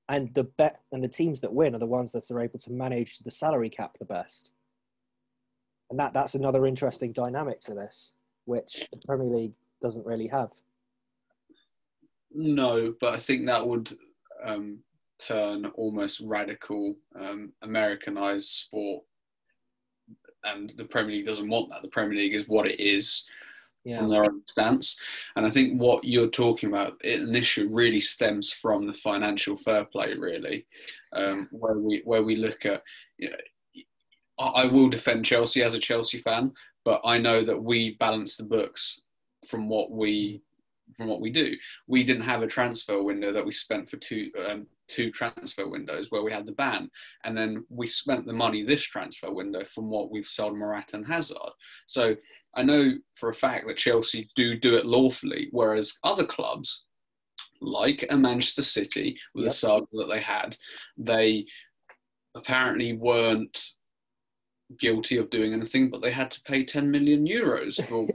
and 0.08 0.32
the 0.34 0.44
bet 0.44 0.80
and 0.92 1.02
the 1.02 1.08
teams 1.08 1.40
that 1.40 1.52
win 1.52 1.74
are 1.74 1.78
the 1.78 1.86
ones 1.86 2.12
that 2.12 2.30
are 2.30 2.40
able 2.40 2.58
to 2.58 2.72
manage 2.72 3.18
the 3.18 3.30
salary 3.30 3.68
cap 3.68 3.96
the 3.98 4.04
best. 4.04 4.50
And 5.90 5.98
that 5.98 6.12
that's 6.12 6.34
another 6.34 6.66
interesting 6.66 7.12
dynamic 7.12 7.60
to 7.62 7.74
this, 7.74 8.12
which 8.46 8.86
the 8.90 8.98
Premier 9.06 9.26
League 9.26 9.52
doesn't 9.80 10.06
really 10.06 10.26
have. 10.26 10.50
No, 12.34 12.94
but 13.00 13.14
I 13.14 13.18
think 13.18 13.46
that 13.46 13.66
would 13.66 13.96
um, 14.44 14.78
turn 15.18 15.66
almost 15.74 16.20
radical, 16.20 16.94
um, 17.18 17.52
Americanized 17.62 18.48
sport, 18.48 19.04
and 20.44 20.72
the 20.76 20.84
Premier 20.84 21.16
League 21.16 21.26
doesn't 21.26 21.48
want 21.48 21.70
that. 21.70 21.82
The 21.82 21.88
Premier 21.88 22.18
League 22.18 22.34
is 22.34 22.48
what 22.48 22.66
it 22.66 22.80
is 22.80 23.24
Yeah. 23.88 23.98
from 23.98 24.10
their 24.10 24.24
own 24.24 24.42
stance, 24.46 25.00
and 25.36 25.46
I 25.46 25.50
think 25.50 25.80
what 25.80 26.04
you're 26.04 26.28
talking 26.28 26.68
about, 26.68 27.00
it, 27.02 27.20
an 27.20 27.34
issue 27.34 27.68
really 27.70 28.00
stems 28.00 28.52
from 28.52 28.86
the 28.86 28.92
financial 28.92 29.56
fair 29.56 29.84
play, 29.86 30.14
really, 30.14 30.66
um, 31.12 31.48
where 31.50 31.78
we 31.78 32.02
where 32.04 32.22
we 32.22 32.36
look 32.36 32.66
at. 32.66 32.82
You 33.16 33.30
know, 33.30 33.36
I, 34.38 34.62
I 34.62 34.64
will 34.66 34.90
defend 34.90 35.24
Chelsea 35.24 35.62
as 35.62 35.74
a 35.74 35.78
Chelsea 35.78 36.18
fan, 36.18 36.52
but 36.84 37.00
I 37.04 37.18
know 37.18 37.44
that 37.44 37.62
we 37.62 37.96
balance 37.98 38.36
the 38.36 38.44
books 38.44 39.02
from 39.46 39.68
what 39.68 39.90
we 39.90 40.42
from 40.96 41.06
what 41.06 41.20
we 41.20 41.30
do. 41.30 41.56
We 41.86 42.04
didn't 42.04 42.22
have 42.24 42.42
a 42.42 42.46
transfer 42.46 43.02
window 43.02 43.32
that 43.32 43.44
we 43.44 43.52
spent 43.52 43.88
for 43.88 43.96
two 43.98 44.30
um, 44.48 44.66
two 44.88 45.10
transfer 45.10 45.68
windows 45.68 46.10
where 46.10 46.22
we 46.22 46.32
had 46.32 46.46
the 46.46 46.52
ban, 46.52 46.90
and 47.24 47.36
then 47.36 47.64
we 47.68 47.86
spent 47.86 48.26
the 48.26 48.32
money 48.32 48.62
this 48.62 48.82
transfer 48.82 49.32
window 49.32 49.64
from 49.64 49.88
what 49.88 50.10
we've 50.10 50.26
sold 50.26 50.56
Morata 50.56 50.96
and 50.96 51.06
Hazard. 51.06 51.36
So 51.86 52.16
I 52.54 52.62
know 52.62 52.92
for 53.14 53.28
a 53.28 53.34
fact 53.34 53.66
that 53.66 53.76
Chelsea 53.76 54.28
do 54.34 54.54
do 54.54 54.76
it 54.76 54.86
lawfully, 54.86 55.48
whereas 55.52 55.98
other 56.04 56.26
clubs, 56.26 56.86
like 57.60 58.04
a 58.10 58.16
Manchester 58.16 58.62
City 58.62 59.18
with 59.34 59.44
Yep. 59.44 59.50
the 59.50 59.56
saga 59.56 59.86
that 59.92 60.08
they 60.08 60.20
had, 60.20 60.56
they 60.96 61.46
apparently 62.34 62.94
weren't 62.94 63.72
guilty 64.78 65.16
of 65.16 65.30
doing 65.30 65.52
anything, 65.52 65.90
but 65.90 66.02
they 66.02 66.10
had 66.10 66.30
to 66.30 66.42
pay 66.42 66.64
10 66.64 66.90
million 66.90 67.26
euros 67.26 67.82
for. 67.88 68.06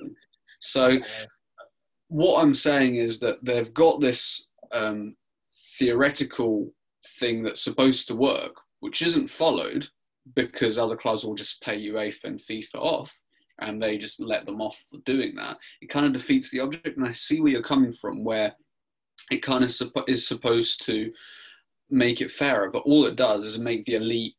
so 0.60 0.98
what 2.08 2.42
I'm 2.42 2.54
saying 2.54 2.96
is 2.96 3.18
that 3.20 3.42
they've 3.42 3.72
got 3.72 4.00
this 4.00 4.48
um, 4.72 5.16
theoretical 5.78 6.72
thing 7.18 7.42
that's 7.42 7.62
supposed 7.62 8.08
to 8.08 8.14
work, 8.14 8.54
which 8.80 9.02
isn't 9.02 9.30
followed 9.30 9.88
because 10.34 10.78
other 10.78 10.96
clubs 10.96 11.24
will 11.24 11.34
just 11.34 11.60
pay 11.62 11.76
UEFA 11.88 12.24
and 12.24 12.40
FIFA 12.40 12.76
off 12.76 13.22
and 13.60 13.82
they 13.82 13.98
just 13.98 14.20
let 14.20 14.46
them 14.46 14.60
off 14.60 14.82
for 14.90 14.98
doing 14.98 15.34
that. 15.36 15.56
It 15.80 15.90
kind 15.90 16.06
of 16.06 16.12
defeats 16.12 16.50
the 16.50 16.60
object. 16.60 16.96
And 16.96 17.06
I 17.06 17.12
see 17.12 17.40
where 17.40 17.52
you're 17.52 17.62
coming 17.62 17.92
from, 17.92 18.24
where 18.24 18.54
it 19.30 19.42
kind 19.42 19.64
of 19.64 19.70
is 20.08 20.26
supposed 20.26 20.84
to 20.86 21.12
make 21.90 22.20
it 22.20 22.30
fairer, 22.30 22.70
but 22.70 22.82
all 22.84 23.06
it 23.06 23.16
does 23.16 23.44
is 23.44 23.58
make 23.58 23.84
the 23.84 23.94
elite 23.94 24.34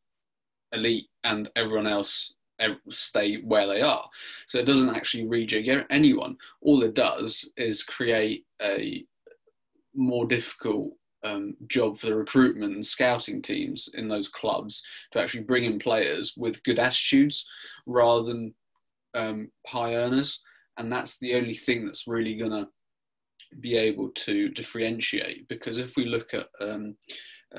elite 0.73 1.07
and 1.23 1.49
everyone 1.55 1.88
else 1.88 2.34
stay 2.89 3.41
where 3.41 3.67
they 3.67 3.81
are. 3.81 4.09
So 4.47 4.57
it 4.59 4.65
doesn't 4.65 4.95
actually 4.95 5.25
rejig 5.25 5.86
anyone. 5.89 6.38
All 6.61 6.84
it 6.84 6.93
does 6.93 7.49
is 7.57 7.84
create 7.84 8.45
a 8.61 9.05
more 9.93 10.25
difficult 10.25 10.93
um, 11.24 11.55
job 11.67 11.97
for 11.97 12.07
the 12.07 12.15
recruitment 12.15 12.74
and 12.74 12.86
scouting 12.86 13.41
teams 13.41 13.89
in 13.93 14.07
those 14.07 14.28
clubs 14.28 14.84
to 15.11 15.19
actually 15.19 15.43
bring 15.43 15.65
in 15.65 15.80
players 15.80 16.34
with 16.38 16.63
good 16.63 16.80
attitudes 16.80 17.47
rather 17.86 18.24
than 18.24 18.53
um, 19.15 19.49
high 19.67 19.95
earners. 19.95 20.41
And 20.78 20.91
that's 20.91 21.17
the 21.19 21.36
only 21.36 21.55
thing 21.55 21.86
that's 21.86 22.07
really 22.07 22.36
going 22.36 22.51
to 22.51 22.67
be 23.59 23.78
able 23.78 24.09
to 24.09 24.49
differentiate. 24.49 25.47
Because 25.47 25.78
if 25.78 25.95
we 25.95 26.05
look 26.05 26.34
at, 26.34 26.47
um, 26.59 26.95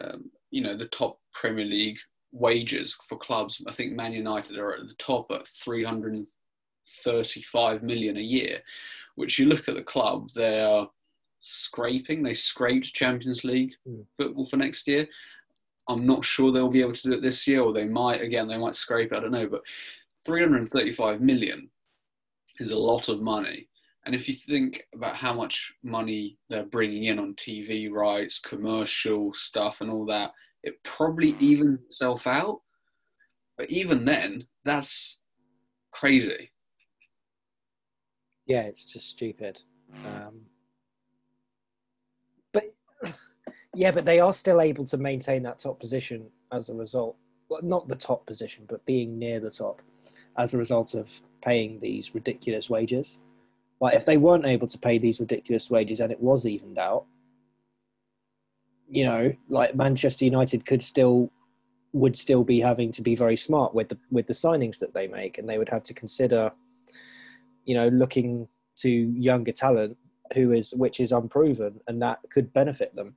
um, 0.01 0.31
you 0.51 0.63
know, 0.63 0.77
the 0.77 0.87
top 0.87 1.21
Premier 1.33 1.65
League 1.65 2.01
wages 2.33 2.97
for 3.09 3.17
clubs, 3.17 3.63
I 3.69 3.73
think 3.73 3.93
Man 3.93 4.13
United 4.13 4.59
are 4.59 4.75
at 4.75 4.81
the 4.81 4.97
top 4.99 5.31
at 5.31 5.47
335 5.47 7.83
million 7.83 8.17
a 8.17 8.21
year, 8.21 8.61
which 9.15 9.39
you 9.39 9.47
look 9.47 9.69
at 9.69 9.77
the 9.77 9.83
club, 9.83 10.31
they 10.35 10.61
are 10.61 10.91
scraping. 11.45 12.23
They 12.23 12.35
scraped 12.35 12.95
Champions 12.95 13.45
League 13.45 13.75
Mm. 13.87 14.07
football 14.17 14.47
for 14.47 14.57
next 14.57 14.87
year. 14.89 15.07
I'm 15.89 16.07
not 16.07 16.25
sure 16.25 16.51
they'll 16.51 16.71
be 16.71 16.81
able 16.81 16.95
to 16.95 17.03
do 17.03 17.13
it 17.13 17.21
this 17.21 17.47
year, 17.47 17.61
or 17.61 17.73
they 17.73 17.85
might. 17.87 18.23
Again, 18.23 18.49
they 18.49 18.57
might 18.57 18.75
scrape. 18.75 19.13
it, 19.13 19.17
I 19.17 19.21
don't 19.21 19.31
know, 19.33 19.47
but 19.49 19.63
335 20.25 21.21
million 21.21 21.71
is 22.61 22.71
a 22.71 22.79
lot 22.79 23.09
of 23.09 23.21
money. 23.21 23.69
And 24.07 24.15
if 24.15 24.29
you 24.29 24.35
think 24.35 24.83
about 24.95 25.17
how 25.17 25.33
much 25.35 25.75
money 25.83 26.39
they're 26.49 26.65
bringing 26.67 27.05
in 27.05 27.19
on 27.19 27.35
TV 27.35 27.91
rights, 27.91 28.39
commercial 28.39 29.33
stuff, 29.35 29.81
and 29.81 29.91
all 29.91 30.05
that, 30.07 30.33
it 30.63 30.83
probably 30.83 31.31
evens 31.33 31.81
itself 31.83 32.27
out. 32.27 32.63
But 33.59 33.71
even 33.71 34.05
then, 34.05 34.47
that's 34.65 35.21
crazy. 35.93 36.51
Yeah, 38.47 38.63
it's 38.63 38.85
just 38.85 39.09
stupid. 39.09 39.61
Um, 40.05 40.41
yeah, 43.75 43.91
but 43.91 44.05
they 44.05 44.21
are 44.21 44.33
still 44.33 44.61
able 44.61 44.85
to 44.87 44.97
maintain 44.97 45.43
that 45.43 45.59
top 45.59 45.81
position 45.81 46.27
as 46.53 46.69
a 46.69 46.75
result. 46.75 47.17
Well, 47.49 47.61
not 47.63 47.89
the 47.89 47.97
top 47.97 48.27
position, 48.27 48.65
but 48.69 48.85
being 48.87 49.19
near 49.19 49.41
the 49.41 49.51
top 49.51 49.83
as 50.39 50.55
a 50.55 50.59
result 50.59 50.95
of 50.95 51.09
paying 51.43 51.79
these 51.81 52.15
ridiculous 52.15 52.71
wages. 52.71 53.19
Like 53.81 53.95
if 53.95 54.07
they 54.07 54.17
weren't 54.17 54.47
able 54.47 54.67
to 54.69 54.79
pay 54.79 54.99
these 54.99 55.21
ridiculous 55.21 55.69
wages 55.71 56.01
and 56.01 56.11
it 56.11 56.21
was 56.21 56.47
evened 56.47 56.79
out, 56.79 57.05
you 58.89 59.05
know, 59.05 59.33
like 59.49 59.75
Manchester 59.75 60.25
United 60.25 60.65
could 60.65 60.83
still 60.83 61.31
would 61.93 62.17
still 62.17 62.43
be 62.43 62.61
having 62.61 62.91
to 62.91 63.03
be 63.03 63.15
very 63.15 63.37
smart 63.37 63.75
with 63.75 63.89
the 63.89 63.99
with 64.11 64.27
the 64.27 64.33
signings 64.33 64.79
that 64.79 64.95
they 64.95 65.07
make, 65.07 65.39
and 65.39 65.49
they 65.49 65.59
would 65.59 65.69
have 65.69 65.83
to 65.85 65.95
consider, 65.95 66.51
you 67.65 67.75
know, 67.75 67.89
looking 67.89 68.49
to 68.77 68.89
younger 68.91 69.53
talent 69.53 69.97
who 70.33 70.53
is 70.53 70.73
which 70.75 71.01
is 71.01 71.13
unproven, 71.13 71.81
and 71.89 72.01
that 72.01 72.19
could 72.31 72.53
benefit 72.53 72.95
them. 72.95 73.15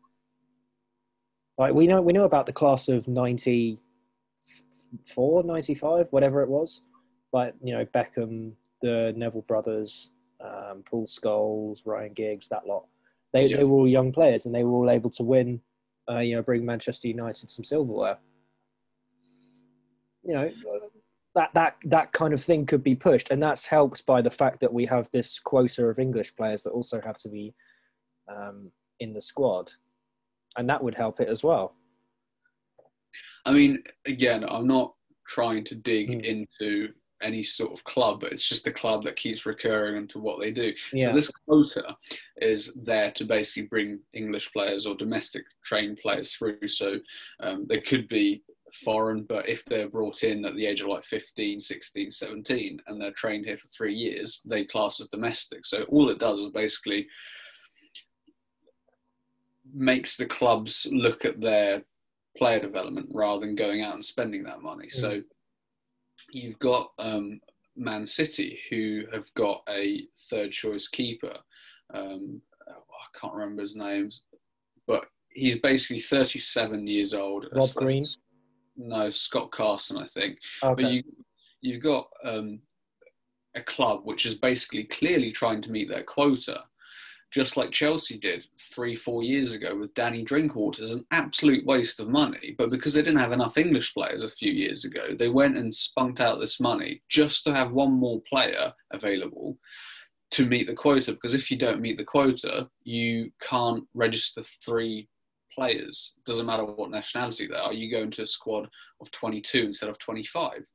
Like 1.58 1.74
we 1.74 1.88
know 1.88 2.02
we 2.02 2.14
know 2.14 2.26
about 2.26 2.46
the 2.46 2.54
class 2.54 2.88
of 2.88 3.08
94, 3.08 5.44
95, 5.44 6.08
whatever 6.12 6.44
it 6.44 6.50
was. 6.50 6.82
Like 7.34 7.56
you 7.64 7.74
know 7.74 7.86
Beckham, 7.86 8.54
the 8.82 9.14
Neville 9.18 9.42
brothers, 9.44 10.12
um, 10.40 10.84
Paul 10.86 11.08
Scholes, 11.08 11.80
Ryan 11.86 12.14
Giggs, 12.14 12.48
that 12.50 12.68
lot. 12.68 12.86
They 13.34 13.48
Yeah. 13.48 13.58
they 13.58 13.64
were 13.64 13.78
all 13.78 13.88
young 13.88 14.12
players, 14.12 14.46
and 14.46 14.54
they 14.54 14.64
were 14.64 14.72
all 14.72 14.90
able 14.90 15.10
to 15.12 15.24
win. 15.24 15.62
Uh, 16.10 16.20
you 16.20 16.36
know, 16.36 16.42
bring 16.42 16.66
Manchester 16.66 17.08
United 17.10 17.50
some 17.50 17.66
silverware. 17.66 18.18
You 20.24 20.34
know, 20.36 20.52
that 21.36 21.54
that 21.54 21.76
that 21.86 22.12
kind 22.14 22.34
of 22.34 22.44
thing 22.44 22.66
could 22.66 22.84
be 22.84 22.96
pushed, 22.96 23.32
and 23.32 23.42
that's 23.42 23.66
helped 23.66 24.06
by 24.06 24.22
the 24.22 24.32
fact 24.32 24.60
that 24.62 24.74
we 24.74 24.86
have 24.86 25.10
this 25.12 25.40
quota 25.40 25.88
of 25.88 26.00
English 26.00 26.36
players 26.36 26.64
that 26.64 26.72
also 26.72 27.02
have 27.02 27.18
to 27.18 27.30
be 27.30 27.54
um, 28.28 28.72
in 29.00 29.14
the 29.14 29.22
squad, 29.22 29.72
and 30.58 30.68
that 30.70 30.84
would 30.84 30.96
help 30.96 31.20
it 31.20 31.30
as 31.30 31.44
well. 31.44 31.76
I 33.46 33.54
mean, 33.54 33.82
again, 34.06 34.44
I'm 34.48 34.68
not 34.68 34.94
trying 35.26 35.64
to 35.66 35.76
dig 35.76 36.10
Mm. 36.10 36.24
into 36.24 36.94
any 37.22 37.42
sort 37.42 37.72
of 37.74 37.84
club, 37.84 38.22
but 38.22 38.32
it's 38.32 38.48
just 38.48 38.64
the 38.64 38.72
club 38.72 39.04
that 39.04 39.16
keeps 39.16 39.46
recurring 39.46 39.96
into 39.98 40.20
what 40.20 40.40
they 40.40 40.52
do. 40.52 40.74
Yeah. 40.94 41.08
So 41.08 41.14
this 41.16 41.32
quota 41.32 41.98
is 42.42 42.74
there 42.76 43.12
to 43.12 43.26
basically 43.26 43.64
bring 43.64 44.00
English 44.14 44.52
players 44.54 44.86
or 44.86 44.96
domestic 44.96 45.44
trained 45.64 45.98
players 45.98 46.34
through. 46.34 46.68
So 46.68 47.00
um, 47.40 47.66
they 47.68 47.80
could 47.82 48.08
be 48.08 48.44
foreign, 48.84 49.24
but 49.24 49.50
if 49.50 49.66
they're 49.66 49.90
brought 49.90 50.24
in 50.24 50.46
at 50.46 50.56
the 50.56 50.66
age 50.68 50.82
of 50.82 50.88
like 50.88 51.04
15, 51.06 51.60
16, 51.60 52.12
17, 52.12 52.82
and 52.86 53.02
they're 53.02 53.12
trained 53.12 53.46
here 53.46 53.58
for 53.58 53.68
three 53.70 53.96
years, 53.96 54.42
they 54.46 54.66
class 54.66 55.00
as 55.02 55.08
domestic. 55.08 55.66
So 55.66 55.84
all 55.84 56.10
it 56.10 56.20
does 56.20 56.40
is 56.40 56.50
basically 56.50 57.08
makes 59.74 60.16
the 60.16 60.26
clubs 60.26 60.88
look 60.92 61.26
at 61.26 61.42
their 61.42 61.84
player 62.38 62.60
development 62.60 63.08
rather 63.12 63.46
than 63.46 63.56
going 63.56 63.82
out 63.82 63.94
and 63.94 64.06
spending 64.06 64.44
that 64.44 64.62
money. 64.62 64.90
So 64.90 65.22
you've 66.32 66.60
got 66.60 66.92
um, 67.00 67.40
Man 67.76 68.06
City 68.06 68.60
who 68.70 69.04
have 69.12 69.34
got 69.34 69.64
a 69.70 70.08
third 70.30 70.52
choice 70.52 70.88
keeper. 70.88 71.34
Um, 71.94 72.42
I 72.68 73.20
can't 73.20 73.34
remember 73.34 73.62
his 73.62 73.76
name, 73.76 74.10
but 74.86 75.06
he's 75.30 75.60
basically 75.60 76.00
37 76.00 76.86
years 76.88 77.14
old. 77.14 77.46
Rob 77.52 77.70
Green? 77.76 78.04
No, 78.76 79.10
Scott 79.10 79.52
Carson, 79.52 79.98
I 79.98 80.06
think. 80.06 80.38
Okay. 80.64 80.84
But 80.84 80.92
you, 80.92 81.04
you've 81.62 81.82
got 81.82 82.08
um, 82.24 82.60
a 83.56 83.62
club 83.62 84.02
which 84.04 84.26
is 84.26 84.36
basically 84.36 84.84
clearly 84.84 85.32
trying 85.32 85.62
to 85.64 85.72
meet 85.72 85.90
their 85.90 86.04
quota, 86.04 86.64
just 87.32 87.58
like 87.58 87.72
Chelsea 87.72 88.18
did 88.18 88.48
three, 88.58 88.96
four 88.96 89.22
years 89.22 89.54
ago 89.54 89.76
with 89.76 89.94
Danny 89.94 90.24
Drinkwater. 90.24 90.84
is 90.84 90.94
an 90.94 91.06
absolute 91.12 91.66
waste 91.66 92.00
of 92.00 92.08
money. 92.08 92.56
But 92.58 92.70
because 92.70 92.94
they 92.94 93.02
didn't 93.02 93.20
have 93.20 93.34
enough 93.34 93.58
English 93.58 93.94
players 93.94 94.24
a 94.24 94.30
few 94.30 94.52
years 94.52 94.86
ago, 94.86 95.14
they 95.18 95.28
went 95.28 95.58
and 95.58 95.74
spunked 95.74 96.22
out 96.22 96.40
this 96.40 96.60
money 96.60 97.02
just 97.10 97.44
to 97.44 97.54
have 97.54 97.74
one 97.74 97.92
more 97.92 98.22
player 98.30 98.72
available 98.92 99.58
to 100.32 100.46
meet 100.46 100.68
the 100.68 100.74
quota. 100.74 101.12
Because 101.12 101.34
if 101.34 101.52
you 101.52 101.58
don't 101.58 101.82
meet 101.82 101.98
the 101.98 102.04
quota, 102.04 102.70
you 102.84 103.32
can't 103.42 103.84
register 103.94 104.42
three 104.42 105.10
players. 105.54 106.14
Doesn't 106.26 106.46
matter 106.46 106.64
what 106.64 106.92
nationality 106.92 107.48
they 107.48 107.58
are. 107.58 107.74
You 107.74 107.92
go 107.92 108.04
into 108.04 108.22
a 108.22 108.28
squad 108.28 108.70
of 109.02 109.12
22 109.12 109.66
instead 109.66 109.90
of 109.90 109.98
25. 110.00 110.66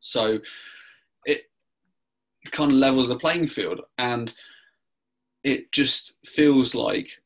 So 0.00 0.40
it 1.24 1.42
kind 2.50 2.72
of 2.72 2.78
levels 2.78 3.08
the 3.08 3.16
playing 3.16 3.46
field. 3.46 3.80
And 3.98 4.32
it 5.44 5.72
just 5.72 6.14
feels 6.24 6.74
like 6.74 7.20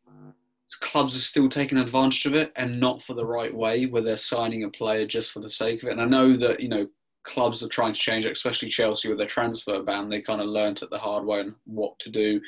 clubs 0.81 1.17
are 1.17 1.21
still 1.21 1.49
taking 1.49 1.79
advantage 1.79 2.27
of 2.27 2.35
it 2.35 2.53
and 2.57 2.79
not 2.79 3.03
for 3.03 3.15
the 3.15 3.25
right 3.25 3.55
way, 3.55 3.87
where 3.87 4.03
they're 4.03 4.17
signing 4.17 4.65
a 4.65 4.69
player 4.69 5.07
just 5.07 5.33
for 5.33 5.41
the 5.41 5.49
sake 5.49 5.83
of 5.83 5.89
it. 5.89 5.93
And 5.93 6.03
I 6.03 6.05
know 6.05 6.37
that, 6.37 6.61
you 6.61 6.69
know, 6.69 6.87
clubs 7.25 7.63
are 7.63 7.69
trying 7.69 7.93
to 7.93 8.01
change 8.01 8.27
it, 8.27 8.33
especially 8.33 8.69
Chelsea 8.69 9.09
with 9.09 9.19
their 9.19 9.27
transfer 9.27 9.83
ban. 9.83 10.09
They 10.09 10.21
kind 10.21 10.41
of 10.41 10.49
learnt 10.49 10.83
it 10.83 10.91
the 10.91 10.99
hard 10.99 11.25
way 11.25 11.41
and 11.41 11.55
what 11.65 11.99
to 12.01 12.11
do. 12.11 12.41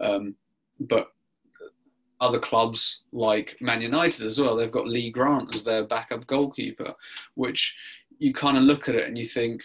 Um, 0.00 0.34
but 0.80 1.08
other 2.20 2.38
clubs 2.38 3.02
like 3.12 3.56
Man 3.60 3.82
United 3.82 4.24
as 4.24 4.40
well, 4.40 4.56
they've 4.56 4.70
got 4.70 4.86
Lee 4.88 5.10
Grant 5.10 5.54
as 5.54 5.64
their 5.64 5.84
backup 5.84 6.26
goalkeeper, 6.26 6.94
which 7.34 7.76
you 8.18 8.32
kind 8.32 8.56
of 8.56 8.62
look 8.62 8.88
at 8.88 8.94
it 8.94 9.06
and 9.06 9.18
you 9.18 9.24
think, 9.24 9.62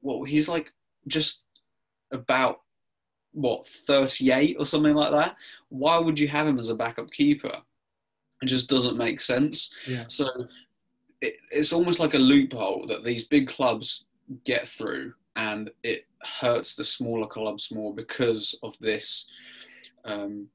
well, 0.00 0.22
he's 0.22 0.48
like 0.48 0.72
just 1.06 1.42
about 2.12 2.60
what 3.36 3.66
38 3.66 4.56
or 4.58 4.64
something 4.64 4.94
like 4.94 5.12
that. 5.12 5.36
Why 5.68 5.98
would 5.98 6.18
you 6.18 6.26
have 6.28 6.46
him 6.46 6.58
as 6.58 6.70
a 6.70 6.74
backup 6.74 7.10
keeper? 7.10 7.58
It 8.42 8.46
just 8.46 8.68
doesn't 8.68 8.96
make 8.96 9.20
sense. 9.20 9.70
Yeah. 9.86 10.04
So 10.08 10.28
it, 11.20 11.36
it's 11.52 11.72
almost 11.72 12.00
like 12.00 12.14
a 12.14 12.18
loophole 12.18 12.86
that 12.88 13.04
these 13.04 13.24
big 13.24 13.48
clubs 13.48 14.06
get 14.44 14.66
through, 14.66 15.12
and 15.36 15.70
it 15.82 16.06
hurts 16.22 16.74
the 16.74 16.84
smaller 16.84 17.26
clubs 17.26 17.70
more 17.70 17.94
because 17.94 18.58
of 18.62 18.74
this 18.80 19.28
um, 20.06 20.48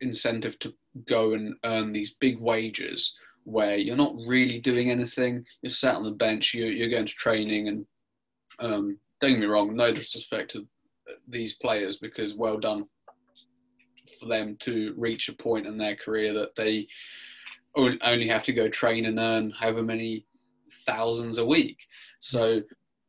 incentive 0.00 0.58
to 0.60 0.72
go 1.06 1.34
and 1.34 1.54
earn 1.64 1.92
these 1.92 2.14
big 2.14 2.38
wages 2.38 3.16
where 3.44 3.76
you're 3.76 3.96
not 3.96 4.14
really 4.26 4.60
doing 4.60 4.90
anything. 4.90 5.44
You're 5.62 5.70
sat 5.70 5.96
on 5.96 6.04
the 6.04 6.10
bench, 6.10 6.54
you're, 6.54 6.70
you're 6.70 6.90
going 6.90 7.06
to 7.06 7.14
training, 7.14 7.68
and 7.68 7.86
um, 8.60 8.98
don't 9.20 9.32
get 9.32 9.40
me 9.40 9.46
wrong, 9.46 9.74
no 9.74 9.92
disrespect 9.92 10.52
to 10.52 10.66
these 11.26 11.54
players 11.54 11.98
because 11.98 12.34
well 12.34 12.58
done 12.58 12.84
for 14.18 14.26
them 14.26 14.56
to 14.60 14.94
reach 14.96 15.28
a 15.28 15.32
point 15.34 15.66
in 15.66 15.76
their 15.76 15.96
career 15.96 16.32
that 16.32 16.54
they 16.56 16.86
only 17.76 18.26
have 18.26 18.42
to 18.44 18.52
go 18.52 18.68
train 18.68 19.06
and 19.06 19.18
earn 19.18 19.50
however 19.50 19.82
many 19.82 20.24
thousands 20.86 21.38
a 21.38 21.44
week. 21.44 21.78
So 22.18 22.62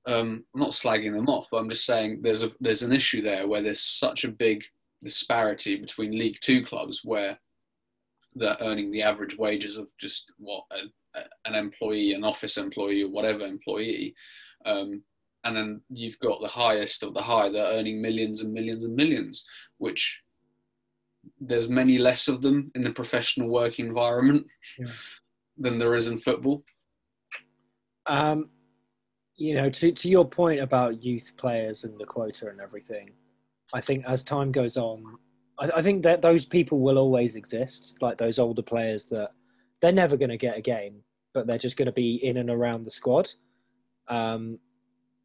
um, 0.05 0.43
I'm 0.53 0.59
not 0.59 0.71
slagging 0.71 1.13
them 1.13 1.27
off, 1.29 1.47
but 1.51 1.57
I'm 1.57 1.69
just 1.69 1.85
saying 1.85 2.19
there's 2.21 2.43
a 2.43 2.51
there's 2.59 2.83
an 2.83 2.91
issue 2.91 3.21
there 3.21 3.47
where 3.47 3.61
there's 3.61 3.81
such 3.81 4.23
a 4.23 4.31
big 4.31 4.63
disparity 5.01 5.77
between 5.77 6.17
League 6.17 6.37
Two 6.41 6.63
clubs 6.63 7.01
where 7.03 7.39
they're 8.35 8.57
earning 8.61 8.91
the 8.91 9.01
average 9.01 9.37
wages 9.37 9.75
of 9.77 9.89
just 9.97 10.31
what 10.37 10.63
a, 10.71 11.19
a- 11.19 11.25
an 11.45 11.55
employee, 11.55 12.13
an 12.13 12.23
office 12.23 12.57
employee, 12.57 13.03
or 13.03 13.09
whatever 13.09 13.41
employee, 13.41 14.13
um, 14.65 15.01
and 15.43 15.55
then 15.55 15.81
you've 15.89 16.19
got 16.19 16.41
the 16.41 16.47
highest 16.47 17.03
of 17.03 17.13
the 17.13 17.21
high. 17.21 17.49
They're 17.49 17.73
earning 17.73 18.01
millions 18.01 18.41
and 18.41 18.53
millions 18.53 18.83
and 18.83 18.95
millions, 18.95 19.45
which 19.77 20.21
there's 21.39 21.69
many 21.69 21.97
less 21.97 22.27
of 22.27 22.41
them 22.41 22.71
in 22.75 22.83
the 22.83 22.91
professional 22.91 23.49
work 23.49 23.79
environment 23.79 24.45
Yeah. 24.77 24.87
than 25.57 25.77
there 25.77 25.95
is 25.95 26.07
in 26.07 26.19
football. 26.19 26.63
Um, 28.05 28.49
you 29.35 29.53
know, 29.55 29.69
to 29.69 29.91
to 29.91 30.09
your 30.09 30.27
point 30.27 30.59
about 30.59 31.03
youth 31.03 31.33
players 31.37 31.83
and 31.83 31.97
the 31.99 32.05
quota 32.05 32.49
and 32.49 32.59
everything, 32.59 33.09
I 33.73 33.81
think 33.81 34.03
as 34.05 34.23
time 34.23 34.51
goes 34.51 34.75
on, 34.77 35.03
I, 35.59 35.69
I 35.77 35.81
think 35.81 36.03
that 36.03 36.21
those 36.21 36.45
people 36.45 36.79
will 36.79 36.97
always 36.97 37.35
exist. 37.35 37.97
Like 38.01 38.17
those 38.17 38.39
older 38.39 38.61
players 38.61 39.05
that 39.07 39.31
they're 39.81 39.91
never 39.93 40.17
going 40.17 40.29
to 40.29 40.37
get 40.37 40.57
a 40.57 40.61
game, 40.61 41.01
but 41.33 41.47
they're 41.47 41.57
just 41.57 41.77
going 41.77 41.85
to 41.85 41.91
be 41.93 42.15
in 42.25 42.37
and 42.37 42.49
around 42.49 42.83
the 42.83 42.91
squad. 42.91 43.29
Um, 44.09 44.59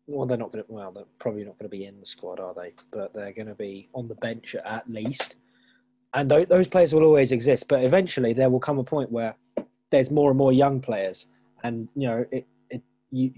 well, 0.07 0.27
they're 0.27 0.39
not 0.39 0.53
going 0.53 0.65
to. 0.65 0.73
Well, 0.73 0.93
they're 0.93 1.05
probably 1.19 1.45
not 1.45 1.59
going 1.59 1.71
to 1.71 1.77
be 1.77 1.87
in 1.87 1.99
the 1.99 2.07
squad, 2.07 2.41
are 2.41 2.55
they? 2.55 2.73
But 2.93 3.15
they're 3.15 3.33
going 3.33 3.49
to 3.49 3.55
be 3.55 3.89
on 3.95 4.09
the 4.09 4.15
bench 4.17 4.55
at 4.55 4.89
least. 4.91 5.37
And 6.13 6.29
th- 6.29 6.49
those 6.49 6.69
players 6.69 6.95
will 6.95 7.03
always 7.03 7.33
exist, 7.33 7.67
but 7.69 7.83
eventually 7.83 8.33
there 8.33 8.51
will 8.51 8.61
come 8.61 8.79
a 8.79 8.85
point 8.85 9.11
where 9.11 9.35
there's 9.91 10.11
more 10.11 10.31
and 10.31 10.39
more 10.39 10.53
young 10.53 10.81
players, 10.81 11.27
and 11.63 11.89
you 11.97 12.09
know, 12.09 12.25
it, 12.31 12.47
it 12.71 12.83
you 13.11 13.33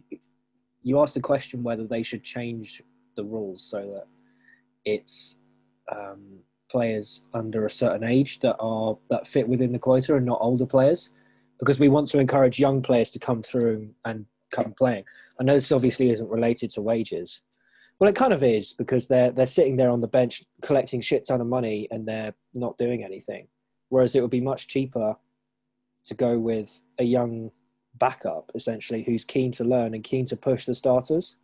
you 0.83 1.01
asked 1.01 1.15
the 1.15 1.21
question 1.21 1.63
whether 1.63 1.85
they 1.85 2.03
should 2.03 2.23
change 2.23 2.83
the 3.17 3.25
rules 3.25 3.63
so 3.63 3.79
that 3.79 4.07
it's 4.85 5.37
um, 5.95 6.39
players 6.71 7.23
under 7.35 7.67
a 7.67 7.71
certain 7.71 8.05
age 8.05 8.41
that 8.41 8.57
are 8.61 8.97
that 9.11 9.27
fit 9.27 9.49
within 9.49 9.73
the 9.73 9.79
quota 9.79 10.17
and 10.17 10.27
not 10.27 10.39
older 10.41 10.67
players, 10.67 11.11
because 11.59 11.79
we 11.79 11.89
want 11.89 12.07
to 12.09 12.19
encourage 12.19 12.59
young 12.59 12.83
players 12.83 13.11
to 13.13 13.19
come 13.19 13.43
through 13.43 13.89
and 14.05 14.27
come 14.53 14.73
playing. 14.77 15.05
I 15.41 15.45
know 15.45 15.55
this 15.55 15.73
obviously 15.73 16.11
isn't 16.11 16.29
related 16.29 16.71
to 16.71 16.83
wages. 16.83 17.43
Well, 17.99 18.11
it 18.11 18.17
kind 18.17 18.33
of 18.33 18.43
is 18.43 18.73
because 18.73 19.07
they're 19.07 19.31
they're 19.31 19.47
sitting 19.47 19.77
there 19.77 19.91
on 19.91 20.01
the 20.01 20.07
bench 20.07 20.43
collecting 20.63 21.01
shit 21.01 21.27
ton 21.27 21.41
of 21.41 21.47
money 21.47 21.89
and 21.91 22.07
they're 22.07 22.35
not 22.55 22.79
doing 22.79 23.05
anything. 23.05 23.49
Whereas 23.89 24.15
it 24.15 24.21
would 24.21 24.31
be 24.31 24.41
much 24.41 24.69
cheaper 24.69 25.17
to 26.05 26.15
go 26.15 26.39
with 26.39 26.81
a 26.99 27.05
young 27.05 27.51
backup 27.99 28.51
essentially 28.55 29.03
who's 29.03 29.25
keen 29.25 29.51
to 29.51 29.65
learn 29.65 29.95
and 29.95 30.05
keen 30.05 30.27
to 30.27 30.37
push 30.37 30.67
the 30.67 30.75
starters. 30.75 31.37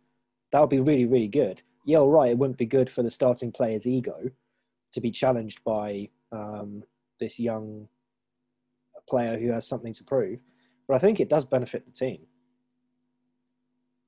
That 0.51 0.59
would 0.59 0.69
be 0.69 0.79
really 0.79 1.05
really 1.05 1.27
good. 1.27 1.61
yeah, 1.85 1.97
all 1.97 2.11
right, 2.11 2.31
it 2.31 2.37
wouldn't 2.37 2.59
be 2.59 2.65
good 2.65 2.89
for 2.89 3.03
the 3.03 3.11
starting 3.11 3.51
player's 3.51 3.87
ego 3.87 4.29
to 4.91 5.01
be 5.01 5.11
challenged 5.11 5.63
by 5.63 6.07
um, 6.31 6.83
this 7.19 7.39
young 7.39 7.87
player 9.09 9.37
who 9.37 9.51
has 9.51 9.67
something 9.67 9.93
to 9.93 10.03
prove. 10.03 10.39
But 10.87 10.95
I 10.95 10.99
think 10.99 11.19
it 11.19 11.29
does 11.29 11.45
benefit 11.45 11.85
the 11.85 11.91
team. 11.91 12.19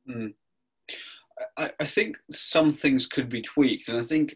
Mm. 0.10 0.34
I, 1.58 1.72
I 1.80 1.86
think 1.86 2.18
some 2.32 2.72
things 2.72 3.08
could 3.08 3.30
be 3.30 3.42
tweaked, 3.42 3.90
and 3.90 3.98
I 3.98 4.04
think 4.04 4.36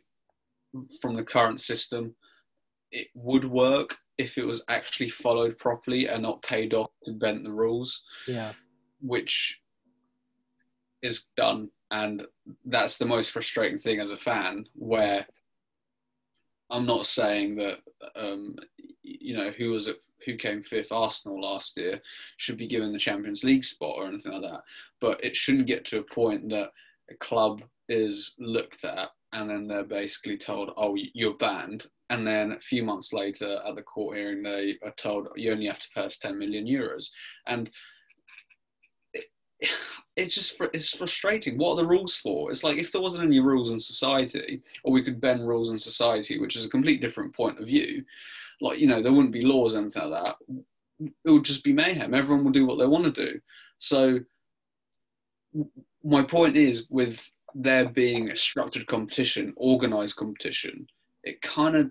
from 1.01 1.15
the 1.15 1.23
current 1.23 1.59
system, 1.59 2.15
it 2.91 3.07
would 3.13 3.45
work 3.45 3.97
if 4.17 4.37
it 4.37 4.45
was 4.45 4.63
actually 4.67 5.09
followed 5.09 5.57
properly 5.57 6.07
and 6.07 6.23
not 6.23 6.41
paid 6.41 6.73
off 6.73 6.91
to 7.05 7.13
bend 7.13 7.45
the 7.45 7.51
rules. 7.51 8.03
Yeah. 8.27 8.51
Which 9.01 9.59
is 11.01 11.25
done, 11.37 11.69
and 11.91 12.25
that's 12.65 12.97
the 12.97 13.05
most 13.05 13.31
frustrating 13.31 13.77
thing 13.77 13.99
as 13.99 14.11
a 14.11 14.17
fan. 14.17 14.65
Where 14.73 15.25
I'm 16.69 16.85
not 16.85 17.05
saying 17.05 17.55
that 17.55 17.79
um, 18.15 18.55
you 19.01 19.35
know 19.37 19.51
who 19.51 19.71
was 19.71 19.87
it, 19.87 19.99
who 20.25 20.35
came 20.35 20.63
fifth, 20.63 20.91
Arsenal 20.91 21.41
last 21.41 21.77
year, 21.77 22.01
should 22.37 22.57
be 22.57 22.67
given 22.67 22.91
the 22.91 22.99
Champions 22.99 23.43
League 23.43 23.63
spot 23.63 23.95
or 23.97 24.07
anything 24.07 24.31
like 24.31 24.49
that, 24.49 24.61
but 24.99 25.23
it 25.23 25.35
shouldn't 25.35 25.67
get 25.67 25.85
to 25.85 25.99
a 25.99 26.03
point 26.03 26.49
that 26.49 26.71
a 27.09 27.15
club 27.15 27.61
is 27.87 28.35
looked 28.39 28.85
at 28.85 29.09
and 29.33 29.49
then 29.49 29.67
they're 29.67 29.83
basically 29.83 30.37
told, 30.37 30.71
"Oh, 30.75 30.95
you're 31.13 31.37
banned," 31.37 31.87
and 32.09 32.25
then 32.25 32.53
a 32.53 32.59
few 32.59 32.83
months 32.83 33.13
later 33.13 33.61
at 33.65 33.75
the 33.75 33.81
court 33.81 34.17
hearing 34.17 34.41
they 34.41 34.77
are 34.83 34.93
told 34.97 35.27
you 35.35 35.51
only 35.51 35.67
have 35.67 35.79
to 35.79 36.01
us 36.01 36.17
10 36.17 36.37
million 36.37 36.65
euros. 36.65 37.09
And 37.45 37.69
it, 39.13 39.25
it's 40.15 40.35
just 40.35 40.59
it's 40.73 40.95
frustrating. 40.95 41.57
What 41.57 41.73
are 41.73 41.83
the 41.83 41.87
rules 41.87 42.15
for? 42.15 42.51
It's 42.51 42.63
like 42.63 42.77
if 42.77 42.91
there 42.91 43.01
wasn't 43.01 43.25
any 43.25 43.39
rules 43.39 43.71
in 43.71 43.79
society 43.79 44.61
or 44.83 44.91
we 44.91 45.03
could 45.03 45.21
bend 45.21 45.47
rules 45.47 45.69
in 45.69 45.79
society 45.79 46.39
which 46.39 46.55
is 46.55 46.65
a 46.65 46.69
complete 46.69 47.01
different 47.01 47.33
point 47.33 47.59
of 47.59 47.67
view 47.67 48.03
like 48.61 48.79
you 48.79 48.87
know 48.87 49.01
there 49.01 49.11
wouldn't 49.11 49.33
be 49.33 49.41
laws 49.41 49.73
and 49.73 49.83
anything 49.83 50.11
like 50.11 50.23
that. 50.23 50.35
It 51.25 51.29
would 51.29 51.45
just 51.45 51.63
be 51.63 51.73
mayhem. 51.73 52.13
Everyone 52.13 52.43
will 52.43 52.51
do 52.51 52.65
what 52.65 52.77
they 52.77 52.85
want 52.85 53.13
to 53.13 53.25
do. 53.25 53.39
So 53.79 54.19
my 56.03 56.23
point 56.23 56.57
is 56.57 56.87
with 56.89 57.25
there 57.55 57.89
being 57.89 58.29
a 58.29 58.35
structured 58.35 58.85
competition 58.87 59.53
organized 59.57 60.15
competition 60.15 60.85
it 61.23 61.41
kind 61.41 61.75
of 61.75 61.89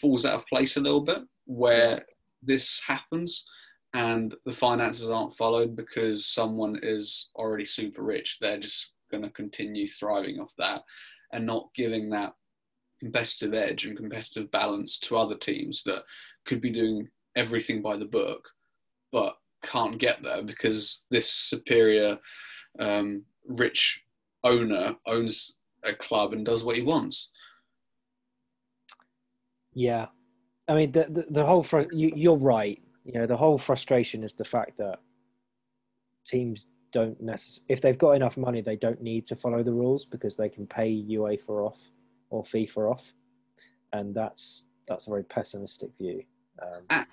falls 0.00 0.26
out 0.26 0.34
of 0.34 0.46
place 0.46 0.76
a 0.76 0.80
little 0.80 1.00
bit 1.00 1.22
where 1.46 2.04
this 2.42 2.80
happens 2.86 3.46
and 3.94 4.34
the 4.44 4.52
finances 4.52 5.10
aren't 5.10 5.36
followed 5.36 5.74
because 5.74 6.26
someone 6.26 6.78
is 6.82 7.30
already 7.36 7.64
super 7.64 8.02
rich. 8.02 8.38
They're 8.40 8.60
just 8.60 8.92
going 9.10 9.22
to 9.22 9.30
continue 9.30 9.86
thriving 9.86 10.38
off 10.40 10.52
that 10.58 10.82
and 11.32 11.46
not 11.46 11.70
giving 11.74 12.10
that 12.10 12.34
competitive 13.00 13.54
edge 13.54 13.84
and 13.84 13.96
competitive 13.96 14.50
balance 14.50 14.98
to 14.98 15.16
other 15.16 15.36
teams 15.36 15.82
that 15.84 16.02
could 16.44 16.60
be 16.60 16.70
doing 16.70 17.08
everything 17.36 17.80
by 17.80 17.96
the 17.96 18.04
book 18.04 18.48
but 19.12 19.36
can't 19.62 19.98
get 19.98 20.22
there 20.22 20.42
because 20.42 21.04
this 21.10 21.32
superior 21.32 22.18
um, 22.78 23.24
rich 23.46 24.04
owner 24.44 24.94
owns 25.06 25.56
a 25.84 25.94
club 25.94 26.32
and 26.32 26.44
does 26.44 26.64
what 26.64 26.76
he 26.76 26.82
wants. 26.82 27.30
Yeah, 29.74 30.06
I 30.68 30.74
mean 30.74 30.92
the 30.92 31.06
the, 31.08 31.26
the 31.30 31.44
whole 31.46 31.62
fr- 31.62 31.92
you, 31.92 32.12
you're 32.14 32.36
right. 32.36 32.80
You 33.04 33.14
know 33.14 33.26
the 33.26 33.36
whole 33.36 33.58
frustration 33.58 34.22
is 34.22 34.34
the 34.34 34.44
fact 34.44 34.76
that 34.78 34.98
teams 36.26 36.68
don't 36.90 37.20
necessarily 37.20 37.66
if 37.68 37.80
they've 37.80 37.98
got 37.98 38.12
enough 38.12 38.36
money 38.36 38.60
they 38.60 38.76
don't 38.76 39.00
need 39.02 39.24
to 39.26 39.36
follow 39.36 39.62
the 39.62 39.72
rules 39.72 40.06
because 40.06 40.36
they 40.36 40.48
can 40.48 40.66
pay 40.66 41.04
UEFA 41.10 41.66
off 41.66 41.78
or 42.30 42.42
FIFA 42.42 42.92
off, 42.92 43.12
and 43.92 44.14
that's 44.14 44.66
that's 44.86 45.06
a 45.06 45.10
very 45.10 45.24
pessimistic 45.24 45.90
view. 45.98 46.22
Um, 46.62 47.06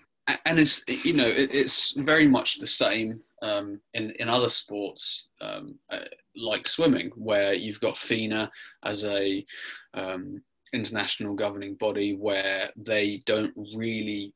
and 0.46 0.60
it's 0.60 0.84
you 0.88 1.14
know 1.14 1.28
it's 1.28 1.92
very 1.92 2.28
much 2.28 2.60
the 2.60 2.68
same 2.68 3.20
um, 3.42 3.80
in 3.94 4.12
in 4.20 4.30
other 4.30 4.50
sports 4.50 5.28
um, 5.42 5.76
uh, 5.92 6.00
like 6.36 6.68
swimming 6.68 7.12
where 7.16 7.54
you've 7.54 7.80
got 7.80 7.98
FINA 7.98 8.52
as 8.84 9.06
a 9.06 9.46
um, 9.94 10.42
international 10.74 11.36
governing 11.36 11.76
body 11.76 12.16
where 12.16 12.70
they 12.76 13.22
don't 13.26 13.54
really 13.76 14.34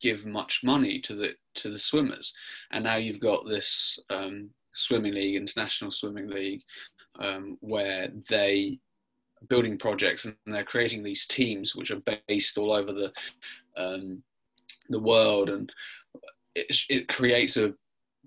give 0.00 0.26
much 0.26 0.62
money 0.62 1.00
to 1.00 1.14
the 1.14 1.34
to 1.54 1.70
the 1.70 1.78
swimmers, 1.78 2.34
and 2.72 2.84
now 2.84 2.96
you've 2.96 3.20
got 3.20 3.48
this 3.48 3.98
um, 4.10 4.50
swimming 4.74 5.14
league, 5.14 5.36
international 5.36 5.90
swimming 5.90 6.28
league, 6.28 6.62
um, 7.18 7.56
where 7.60 8.08
they 8.28 8.78
building 9.48 9.78
projects 9.78 10.24
and 10.24 10.36
they're 10.46 10.64
creating 10.64 11.02
these 11.02 11.26
teams 11.26 11.74
which 11.74 11.90
are 11.90 12.02
based 12.28 12.58
all 12.58 12.72
over 12.72 12.92
the 12.92 13.12
um, 13.76 14.22
the 14.88 15.00
world, 15.00 15.50
and 15.50 15.72
it, 16.54 16.76
it 16.88 17.08
creates 17.08 17.56
a 17.56 17.74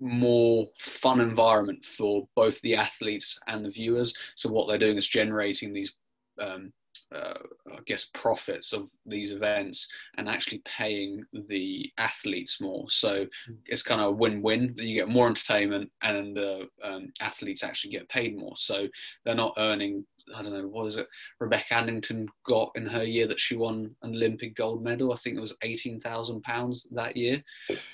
more 0.00 0.66
fun 0.78 1.20
environment 1.20 1.84
for 1.84 2.28
both 2.36 2.60
the 2.60 2.74
athletes 2.74 3.38
and 3.46 3.64
the 3.64 3.70
viewers. 3.70 4.14
So 4.36 4.48
what 4.48 4.68
they're 4.68 4.78
doing 4.78 4.96
is 4.96 5.08
generating 5.08 5.72
these 5.72 5.94
um, 6.40 6.72
uh, 7.14 7.38
I 7.72 7.78
guess 7.86 8.10
profits 8.12 8.72
of 8.72 8.88
these 9.06 9.32
events 9.32 9.88
and 10.18 10.28
actually 10.28 10.62
paying 10.64 11.24
the 11.32 11.90
athletes 11.96 12.60
more. 12.60 12.84
So 12.90 13.26
hmm. 13.46 13.54
it's 13.66 13.82
kind 13.82 14.00
of 14.00 14.08
a 14.08 14.12
win-win 14.12 14.74
that 14.76 14.84
you 14.84 14.94
get 14.94 15.08
more 15.08 15.26
entertainment 15.26 15.90
and 16.02 16.36
the 16.36 16.68
um, 16.84 17.12
athletes 17.20 17.64
actually 17.64 17.92
get 17.92 18.08
paid 18.08 18.36
more. 18.36 18.54
So 18.56 18.88
they're 19.24 19.34
not 19.34 19.54
earning. 19.56 20.04
I 20.34 20.42
don't 20.42 20.52
know 20.52 20.66
what 20.66 20.86
is 20.86 20.96
it. 20.96 21.06
Rebecca 21.40 21.74
Adlington 21.74 22.26
got 22.46 22.70
in 22.74 22.86
her 22.86 23.04
year 23.04 23.26
that 23.26 23.40
she 23.40 23.56
won 23.56 23.94
an 24.02 24.14
Olympic 24.14 24.54
gold 24.54 24.82
medal. 24.82 25.12
I 25.12 25.16
think 25.16 25.36
it 25.36 25.40
was 25.40 25.56
eighteen 25.62 26.00
thousand 26.00 26.42
pounds 26.42 26.86
that 26.92 27.16
year 27.16 27.42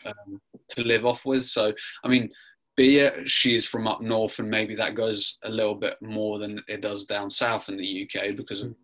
um, 0.07 0.41
to 0.71 0.83
live 0.83 1.07
off 1.07 1.25
with. 1.25 1.45
So 1.45 1.73
I 2.05 2.09
mean, 2.09 2.31
be 2.77 2.99
it 2.99 3.29
she 3.29 3.55
is 3.55 3.67
from 3.67 3.87
up 3.87 4.01
north 4.01 4.39
and 4.39 4.51
maybe 4.51 4.75
that 4.75 4.95
goes 4.95 5.39
a 5.45 5.49
little 5.49 5.75
bit 5.75 5.97
more 6.03 6.39
than 6.39 6.63
it 6.69 6.81
does 6.81 7.05
down 7.05 7.31
south 7.31 7.69
in 7.69 7.77
the 7.77 8.09
UK 8.09 8.37
because 8.37 8.63
of 8.63 8.75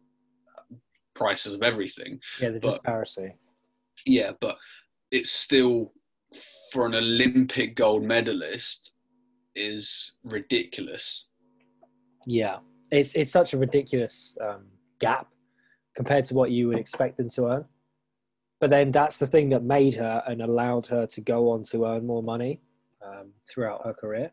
prices 1.15 1.53
of 1.53 1.63
everything. 1.63 2.19
Yeah, 2.41 2.51
the 2.51 2.61
disparity. 2.61 3.35
Yeah, 4.07 4.33
but 4.41 4.57
it's 5.11 5.31
still 5.31 5.93
for 6.73 6.87
an 6.87 6.95
Olympic 6.95 7.75
gold 7.77 8.03
medalist 8.03 8.93
is 9.55 10.15
ridiculous. 10.25 11.27
Yeah, 12.27 12.59
it's 12.91 13.15
it's 13.15 13.33
such 13.33 13.53
a 13.55 13.59
ridiculous 13.59 14.37
um, 14.41 14.65
gap 14.99 15.29
compared 15.97 16.25
to 16.27 16.35
what 16.35 16.51
you 16.51 16.69
would 16.69 16.79
expect 16.79 17.17
them 17.17 17.29
to 17.31 17.47
earn. 17.47 17.65
But 18.61 18.71
then 18.71 18.91
that's 18.91 19.17
the 19.17 19.27
thing 19.27 19.49
that 19.51 19.63
made 19.63 19.95
her 19.95 20.23
and 20.27 20.43
allowed 20.43 20.87
her 20.87 21.07
to 21.07 21.21
go 21.21 21.51
on 21.51 21.63
to 21.65 21.87
earn 21.87 22.07
more 22.07 22.23
money 22.23 22.61
um, 23.05 23.33
throughout 23.49 23.85
her 23.85 23.95
career, 23.95 24.31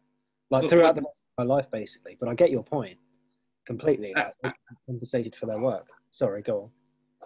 like 0.49 0.69
throughout 0.69 0.95
but, 0.95 1.01
the 1.01 1.07
rest 1.07 1.23
of 1.37 1.43
her 1.43 1.47
life, 1.47 1.71
basically. 1.71 2.17
But 2.19 2.29
I 2.29 2.33
get 2.35 2.51
your 2.51 2.63
point 2.63 2.97
completely. 3.65 4.13
Uh, 4.15 4.31
like, 4.43 4.55
compensated 4.85 5.35
for 5.35 5.45
their 5.45 5.59
work. 5.59 5.87
Sorry, 6.11 6.41
go 6.41 6.63
on 6.63 6.69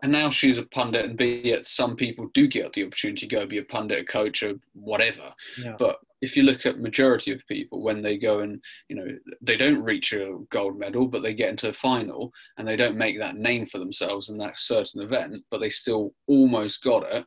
and 0.02 0.12
now 0.12 0.30
she's 0.30 0.58
a 0.58 0.66
pundit, 0.66 1.06
and 1.06 1.18
be 1.18 1.52
it 1.52 1.66
some 1.66 1.95
people 1.95 2.30
do 2.34 2.47
get 2.47 2.74
the 2.74 2.84
opportunity 2.84 3.28
to 3.28 3.36
go 3.36 3.45
be 3.45 3.60
a 3.60 3.64
pundit, 3.64 3.99
a 3.99 4.06
coach, 4.06 4.43
or 4.43 4.56
whatever. 4.74 5.32
Yeah. 5.58 5.76
But 5.78 5.97
if 6.22 6.38
you 6.38 6.43
look 6.43 6.66
at 6.66 6.80
majority 6.80 7.32
of 7.32 7.45
people 7.47 7.82
when 7.82 8.02
they 8.02 8.18
go 8.18 8.39
and 8.39 8.62
you 8.89 8.95
know 8.95 9.08
they 9.41 9.58
don't 9.58 9.84
reach 9.84 10.14
a 10.14 10.38
gold 10.49 10.78
medal, 10.80 11.08
but 11.08 11.22
they 11.22 11.34
get 11.34 11.49
into 11.49 11.70
a 11.70 11.74
final 11.74 12.32
and 12.58 12.68
they 12.68 12.76
don't 12.76 12.97
make 12.97 13.20
that 13.20 13.38
name 13.38 13.66
for 13.66 13.78
themselves 13.78 14.30
in 14.30 14.38
that 14.38 14.58
certain 14.58 15.02
event, 15.02 15.38
but 15.52 15.60
they 15.60 15.70
still 15.70 16.14
almost 16.28 16.84
got 16.84 17.04
it, 17.12 17.26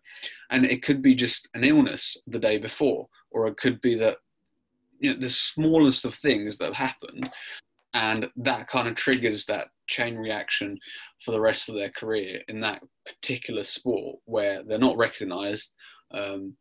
and 0.51 0.67
it 0.67 0.83
could 0.83 1.01
be 1.03 1.15
just 1.15 1.49
an 1.55 1.65
illness 1.65 2.17
the 2.27 2.39
day 2.39 2.59
before, 2.59 3.07
or 3.31 3.47
it 3.47 3.57
could 3.57 3.81
be 3.81 3.95
that 3.97 4.17
you 4.99 5.13
know 5.13 5.21
the 5.21 5.29
smallest 5.29 6.05
of 6.05 6.15
things 6.15 6.59
that 6.59 6.75
have 6.75 6.91
happened 6.91 7.31
and 7.95 8.29
that 8.37 8.69
kind 8.69 8.89
of 8.89 8.97
triggers 8.97 9.47
that 9.47 9.69
chain 9.87 10.17
reaction 10.17 10.79
for 11.25 11.33
the 11.33 11.41
rest 11.41 11.69
of 11.69 11.75
their 11.75 11.91
career 11.91 12.41
in 12.49 12.61
that 12.61 12.83
particular 13.07 13.65
sport 13.65 14.19
where 14.27 14.63
they're 14.65 14.79
not 14.79 14.97
recognized 14.97 15.73
um, 16.13 16.55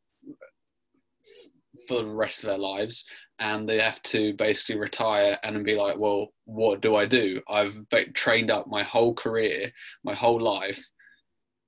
for 1.88 2.04
the 2.04 2.10
rest 2.10 2.44
of 2.44 2.48
their 2.48 2.58
lives 2.58 3.06
and 3.40 3.68
they 3.68 3.80
have 3.80 4.02
to 4.04 4.34
basically 4.36 4.78
retire 4.80 5.38
and 5.44 5.66
be 5.66 5.76
like 5.76 5.98
well 5.98 6.28
what 6.46 6.82
do 6.82 6.96
i 6.96 7.06
do? 7.06 7.42
I've 7.50 7.76
trained 8.14 8.52
up 8.52 8.68
my 8.68 8.84
whole 8.84 9.14
career 9.14 9.72
my 10.04 10.14
whole 10.14 10.40
life 10.40 10.84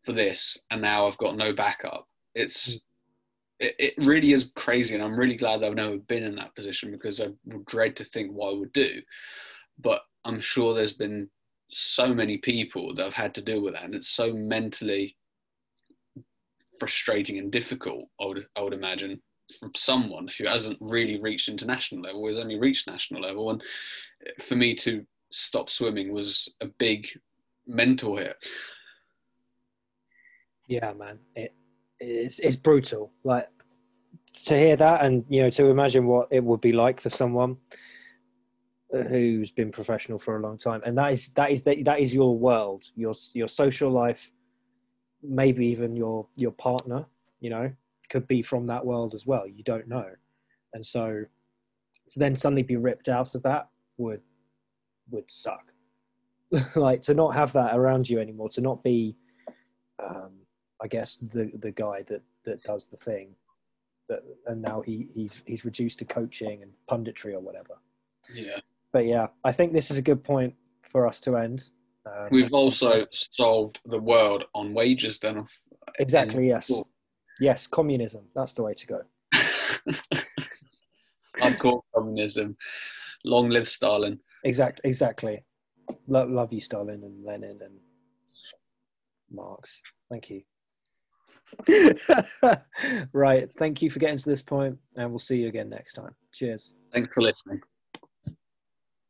for 0.03 0.13
this 0.13 0.59
and 0.71 0.81
now 0.81 1.07
i've 1.07 1.17
got 1.17 1.35
no 1.35 1.53
backup. 1.53 2.05
It's 2.35 2.77
it, 3.59 3.75
it 3.79 3.93
really 3.97 4.33
is 4.33 4.51
crazy 4.55 4.93
and 4.95 5.03
i'm 5.03 5.17
really 5.17 5.35
glad 5.35 5.61
that 5.61 5.67
i've 5.67 5.75
never 5.75 5.97
been 5.97 6.23
in 6.23 6.35
that 6.35 6.53
position 6.55 6.91
because 6.91 7.21
i 7.21 7.27
would 7.45 7.65
dread 7.65 7.95
to 7.95 8.03
think 8.03 8.31
what 8.31 8.53
i 8.53 8.57
would 8.57 8.73
do. 8.73 9.01
But 9.79 10.01
I'm 10.23 10.39
sure 10.39 10.73
there's 10.73 10.93
been 10.93 11.29
so 11.69 12.13
many 12.13 12.37
people 12.37 12.93
that 12.95 13.03
have 13.03 13.13
had 13.13 13.33
to 13.35 13.41
deal 13.41 13.61
with 13.61 13.73
that, 13.73 13.83
and 13.83 13.95
it's 13.95 14.09
so 14.09 14.33
mentally 14.33 15.15
frustrating 16.79 17.37
and 17.39 17.51
difficult. 17.51 18.07
I 18.19 18.25
would, 18.25 18.45
I 18.55 18.61
would 18.61 18.73
imagine 18.73 19.21
from 19.59 19.71
someone 19.75 20.27
who 20.37 20.47
hasn't 20.47 20.77
really 20.81 21.19
reached 21.19 21.49
international 21.49 22.01
level, 22.01 22.27
has 22.27 22.39
only 22.39 22.59
reached 22.59 22.87
national 22.87 23.21
level, 23.21 23.49
and 23.51 23.63
for 24.41 24.55
me 24.55 24.75
to 24.75 25.05
stop 25.31 25.69
swimming 25.69 26.11
was 26.11 26.53
a 26.61 26.67
big 26.67 27.07
mental 27.67 28.17
hit. 28.17 28.35
Yeah, 30.67 30.93
man, 30.93 31.19
it 31.35 31.53
it's 31.99 32.39
it's 32.39 32.55
brutal. 32.55 33.11
Like 33.23 33.49
to 34.45 34.57
hear 34.57 34.75
that, 34.75 35.03
and 35.03 35.23
you 35.29 35.41
know, 35.41 35.49
to 35.51 35.65
imagine 35.65 36.07
what 36.07 36.27
it 36.31 36.43
would 36.43 36.61
be 36.61 36.73
like 36.73 36.99
for 36.99 37.09
someone 37.09 37.57
who's 39.03 39.51
been 39.51 39.71
professional 39.71 40.19
for 40.19 40.37
a 40.37 40.41
long 40.41 40.57
time, 40.57 40.81
and 40.85 40.97
that 40.97 41.11
is 41.11 41.29
that 41.29 41.51
is 41.51 41.63
that, 41.63 41.83
that 41.85 41.99
is 41.99 42.13
your 42.13 42.37
world, 42.37 42.83
your 42.95 43.13
your 43.33 43.47
social 43.47 43.89
life, 43.89 44.31
maybe 45.23 45.65
even 45.65 45.95
your 45.95 46.27
your 46.35 46.51
partner. 46.51 47.05
You 47.39 47.49
know, 47.49 47.71
could 48.09 48.27
be 48.27 48.41
from 48.41 48.67
that 48.67 48.85
world 48.85 49.13
as 49.13 49.25
well. 49.25 49.47
You 49.47 49.63
don't 49.63 49.87
know, 49.87 50.09
and 50.73 50.85
so 50.85 51.25
to 52.09 52.19
then 52.19 52.35
suddenly 52.35 52.63
be 52.63 52.75
ripped 52.75 53.09
out 53.09 53.35
of 53.35 53.43
that 53.43 53.67
would 53.97 54.21
would 55.09 55.29
suck. 55.29 55.71
like 56.75 57.01
to 57.03 57.13
not 57.13 57.33
have 57.33 57.51
that 57.53 57.75
around 57.75 58.09
you 58.09 58.19
anymore, 58.19 58.49
to 58.49 58.61
not 58.61 58.83
be, 58.83 59.15
um, 60.03 60.31
I 60.81 60.87
guess 60.87 61.17
the 61.17 61.51
the 61.59 61.71
guy 61.71 62.03
that 62.03 62.21
that 62.43 62.63
does 62.63 62.85
the 62.85 62.97
thing, 62.97 63.35
that 64.09 64.23
and 64.47 64.61
now 64.61 64.81
he 64.81 65.07
he's 65.13 65.41
he's 65.45 65.65
reduced 65.65 65.99
to 65.99 66.05
coaching 66.05 66.61
and 66.63 66.71
punditry 66.89 67.33
or 67.33 67.39
whatever. 67.39 67.75
Yeah. 68.33 68.59
But 68.95 69.07
yeah, 69.07 69.27
I 69.43 69.51
think 69.51 69.73
this 69.73 69.91
is 69.91 69.97
a 69.97 70.01
good 70.01 70.23
point 70.23 70.53
for 70.89 71.05
us 71.05 71.19
to 71.19 71.35
end. 71.35 71.69
Um, 72.05 72.29
We've 72.31 72.53
also 72.53 73.05
solved 73.11 73.81
the 73.83 73.99
world 73.99 74.45
on 74.55 74.73
wages 74.73 75.19
then. 75.19 75.45
Exactly. 75.99 76.47
Yes. 76.47 76.71
Yes. 77.41 77.67
Communism. 77.67 78.23
That's 78.33 78.53
the 78.53 78.63
way 78.63 78.73
to 78.73 78.87
go. 78.87 79.01
Hardcore 81.35 81.81
communism. 81.93 82.55
Long 83.25 83.49
live 83.49 83.67
Stalin. 83.67 84.17
Exact. 84.45 84.79
Exactly. 84.85 85.43
Lo- 86.07 86.25
love 86.25 86.53
you, 86.53 86.61
Stalin 86.61 87.03
and 87.03 87.25
Lenin 87.25 87.59
and 87.61 87.77
Marx. 89.29 89.81
Thank 90.09 90.29
you. 90.29 90.41
right. 93.11 93.51
Thank 93.59 93.81
you 93.81 93.89
for 93.89 93.99
getting 93.99 94.19
to 94.19 94.29
this 94.29 94.41
point, 94.41 94.77
and 94.95 95.09
we'll 95.09 95.19
see 95.19 95.35
you 95.35 95.49
again 95.49 95.67
next 95.67 95.95
time. 95.95 96.15
Cheers. 96.31 96.75
Thanks 96.93 97.13
for 97.13 97.23
listening. 97.23 97.59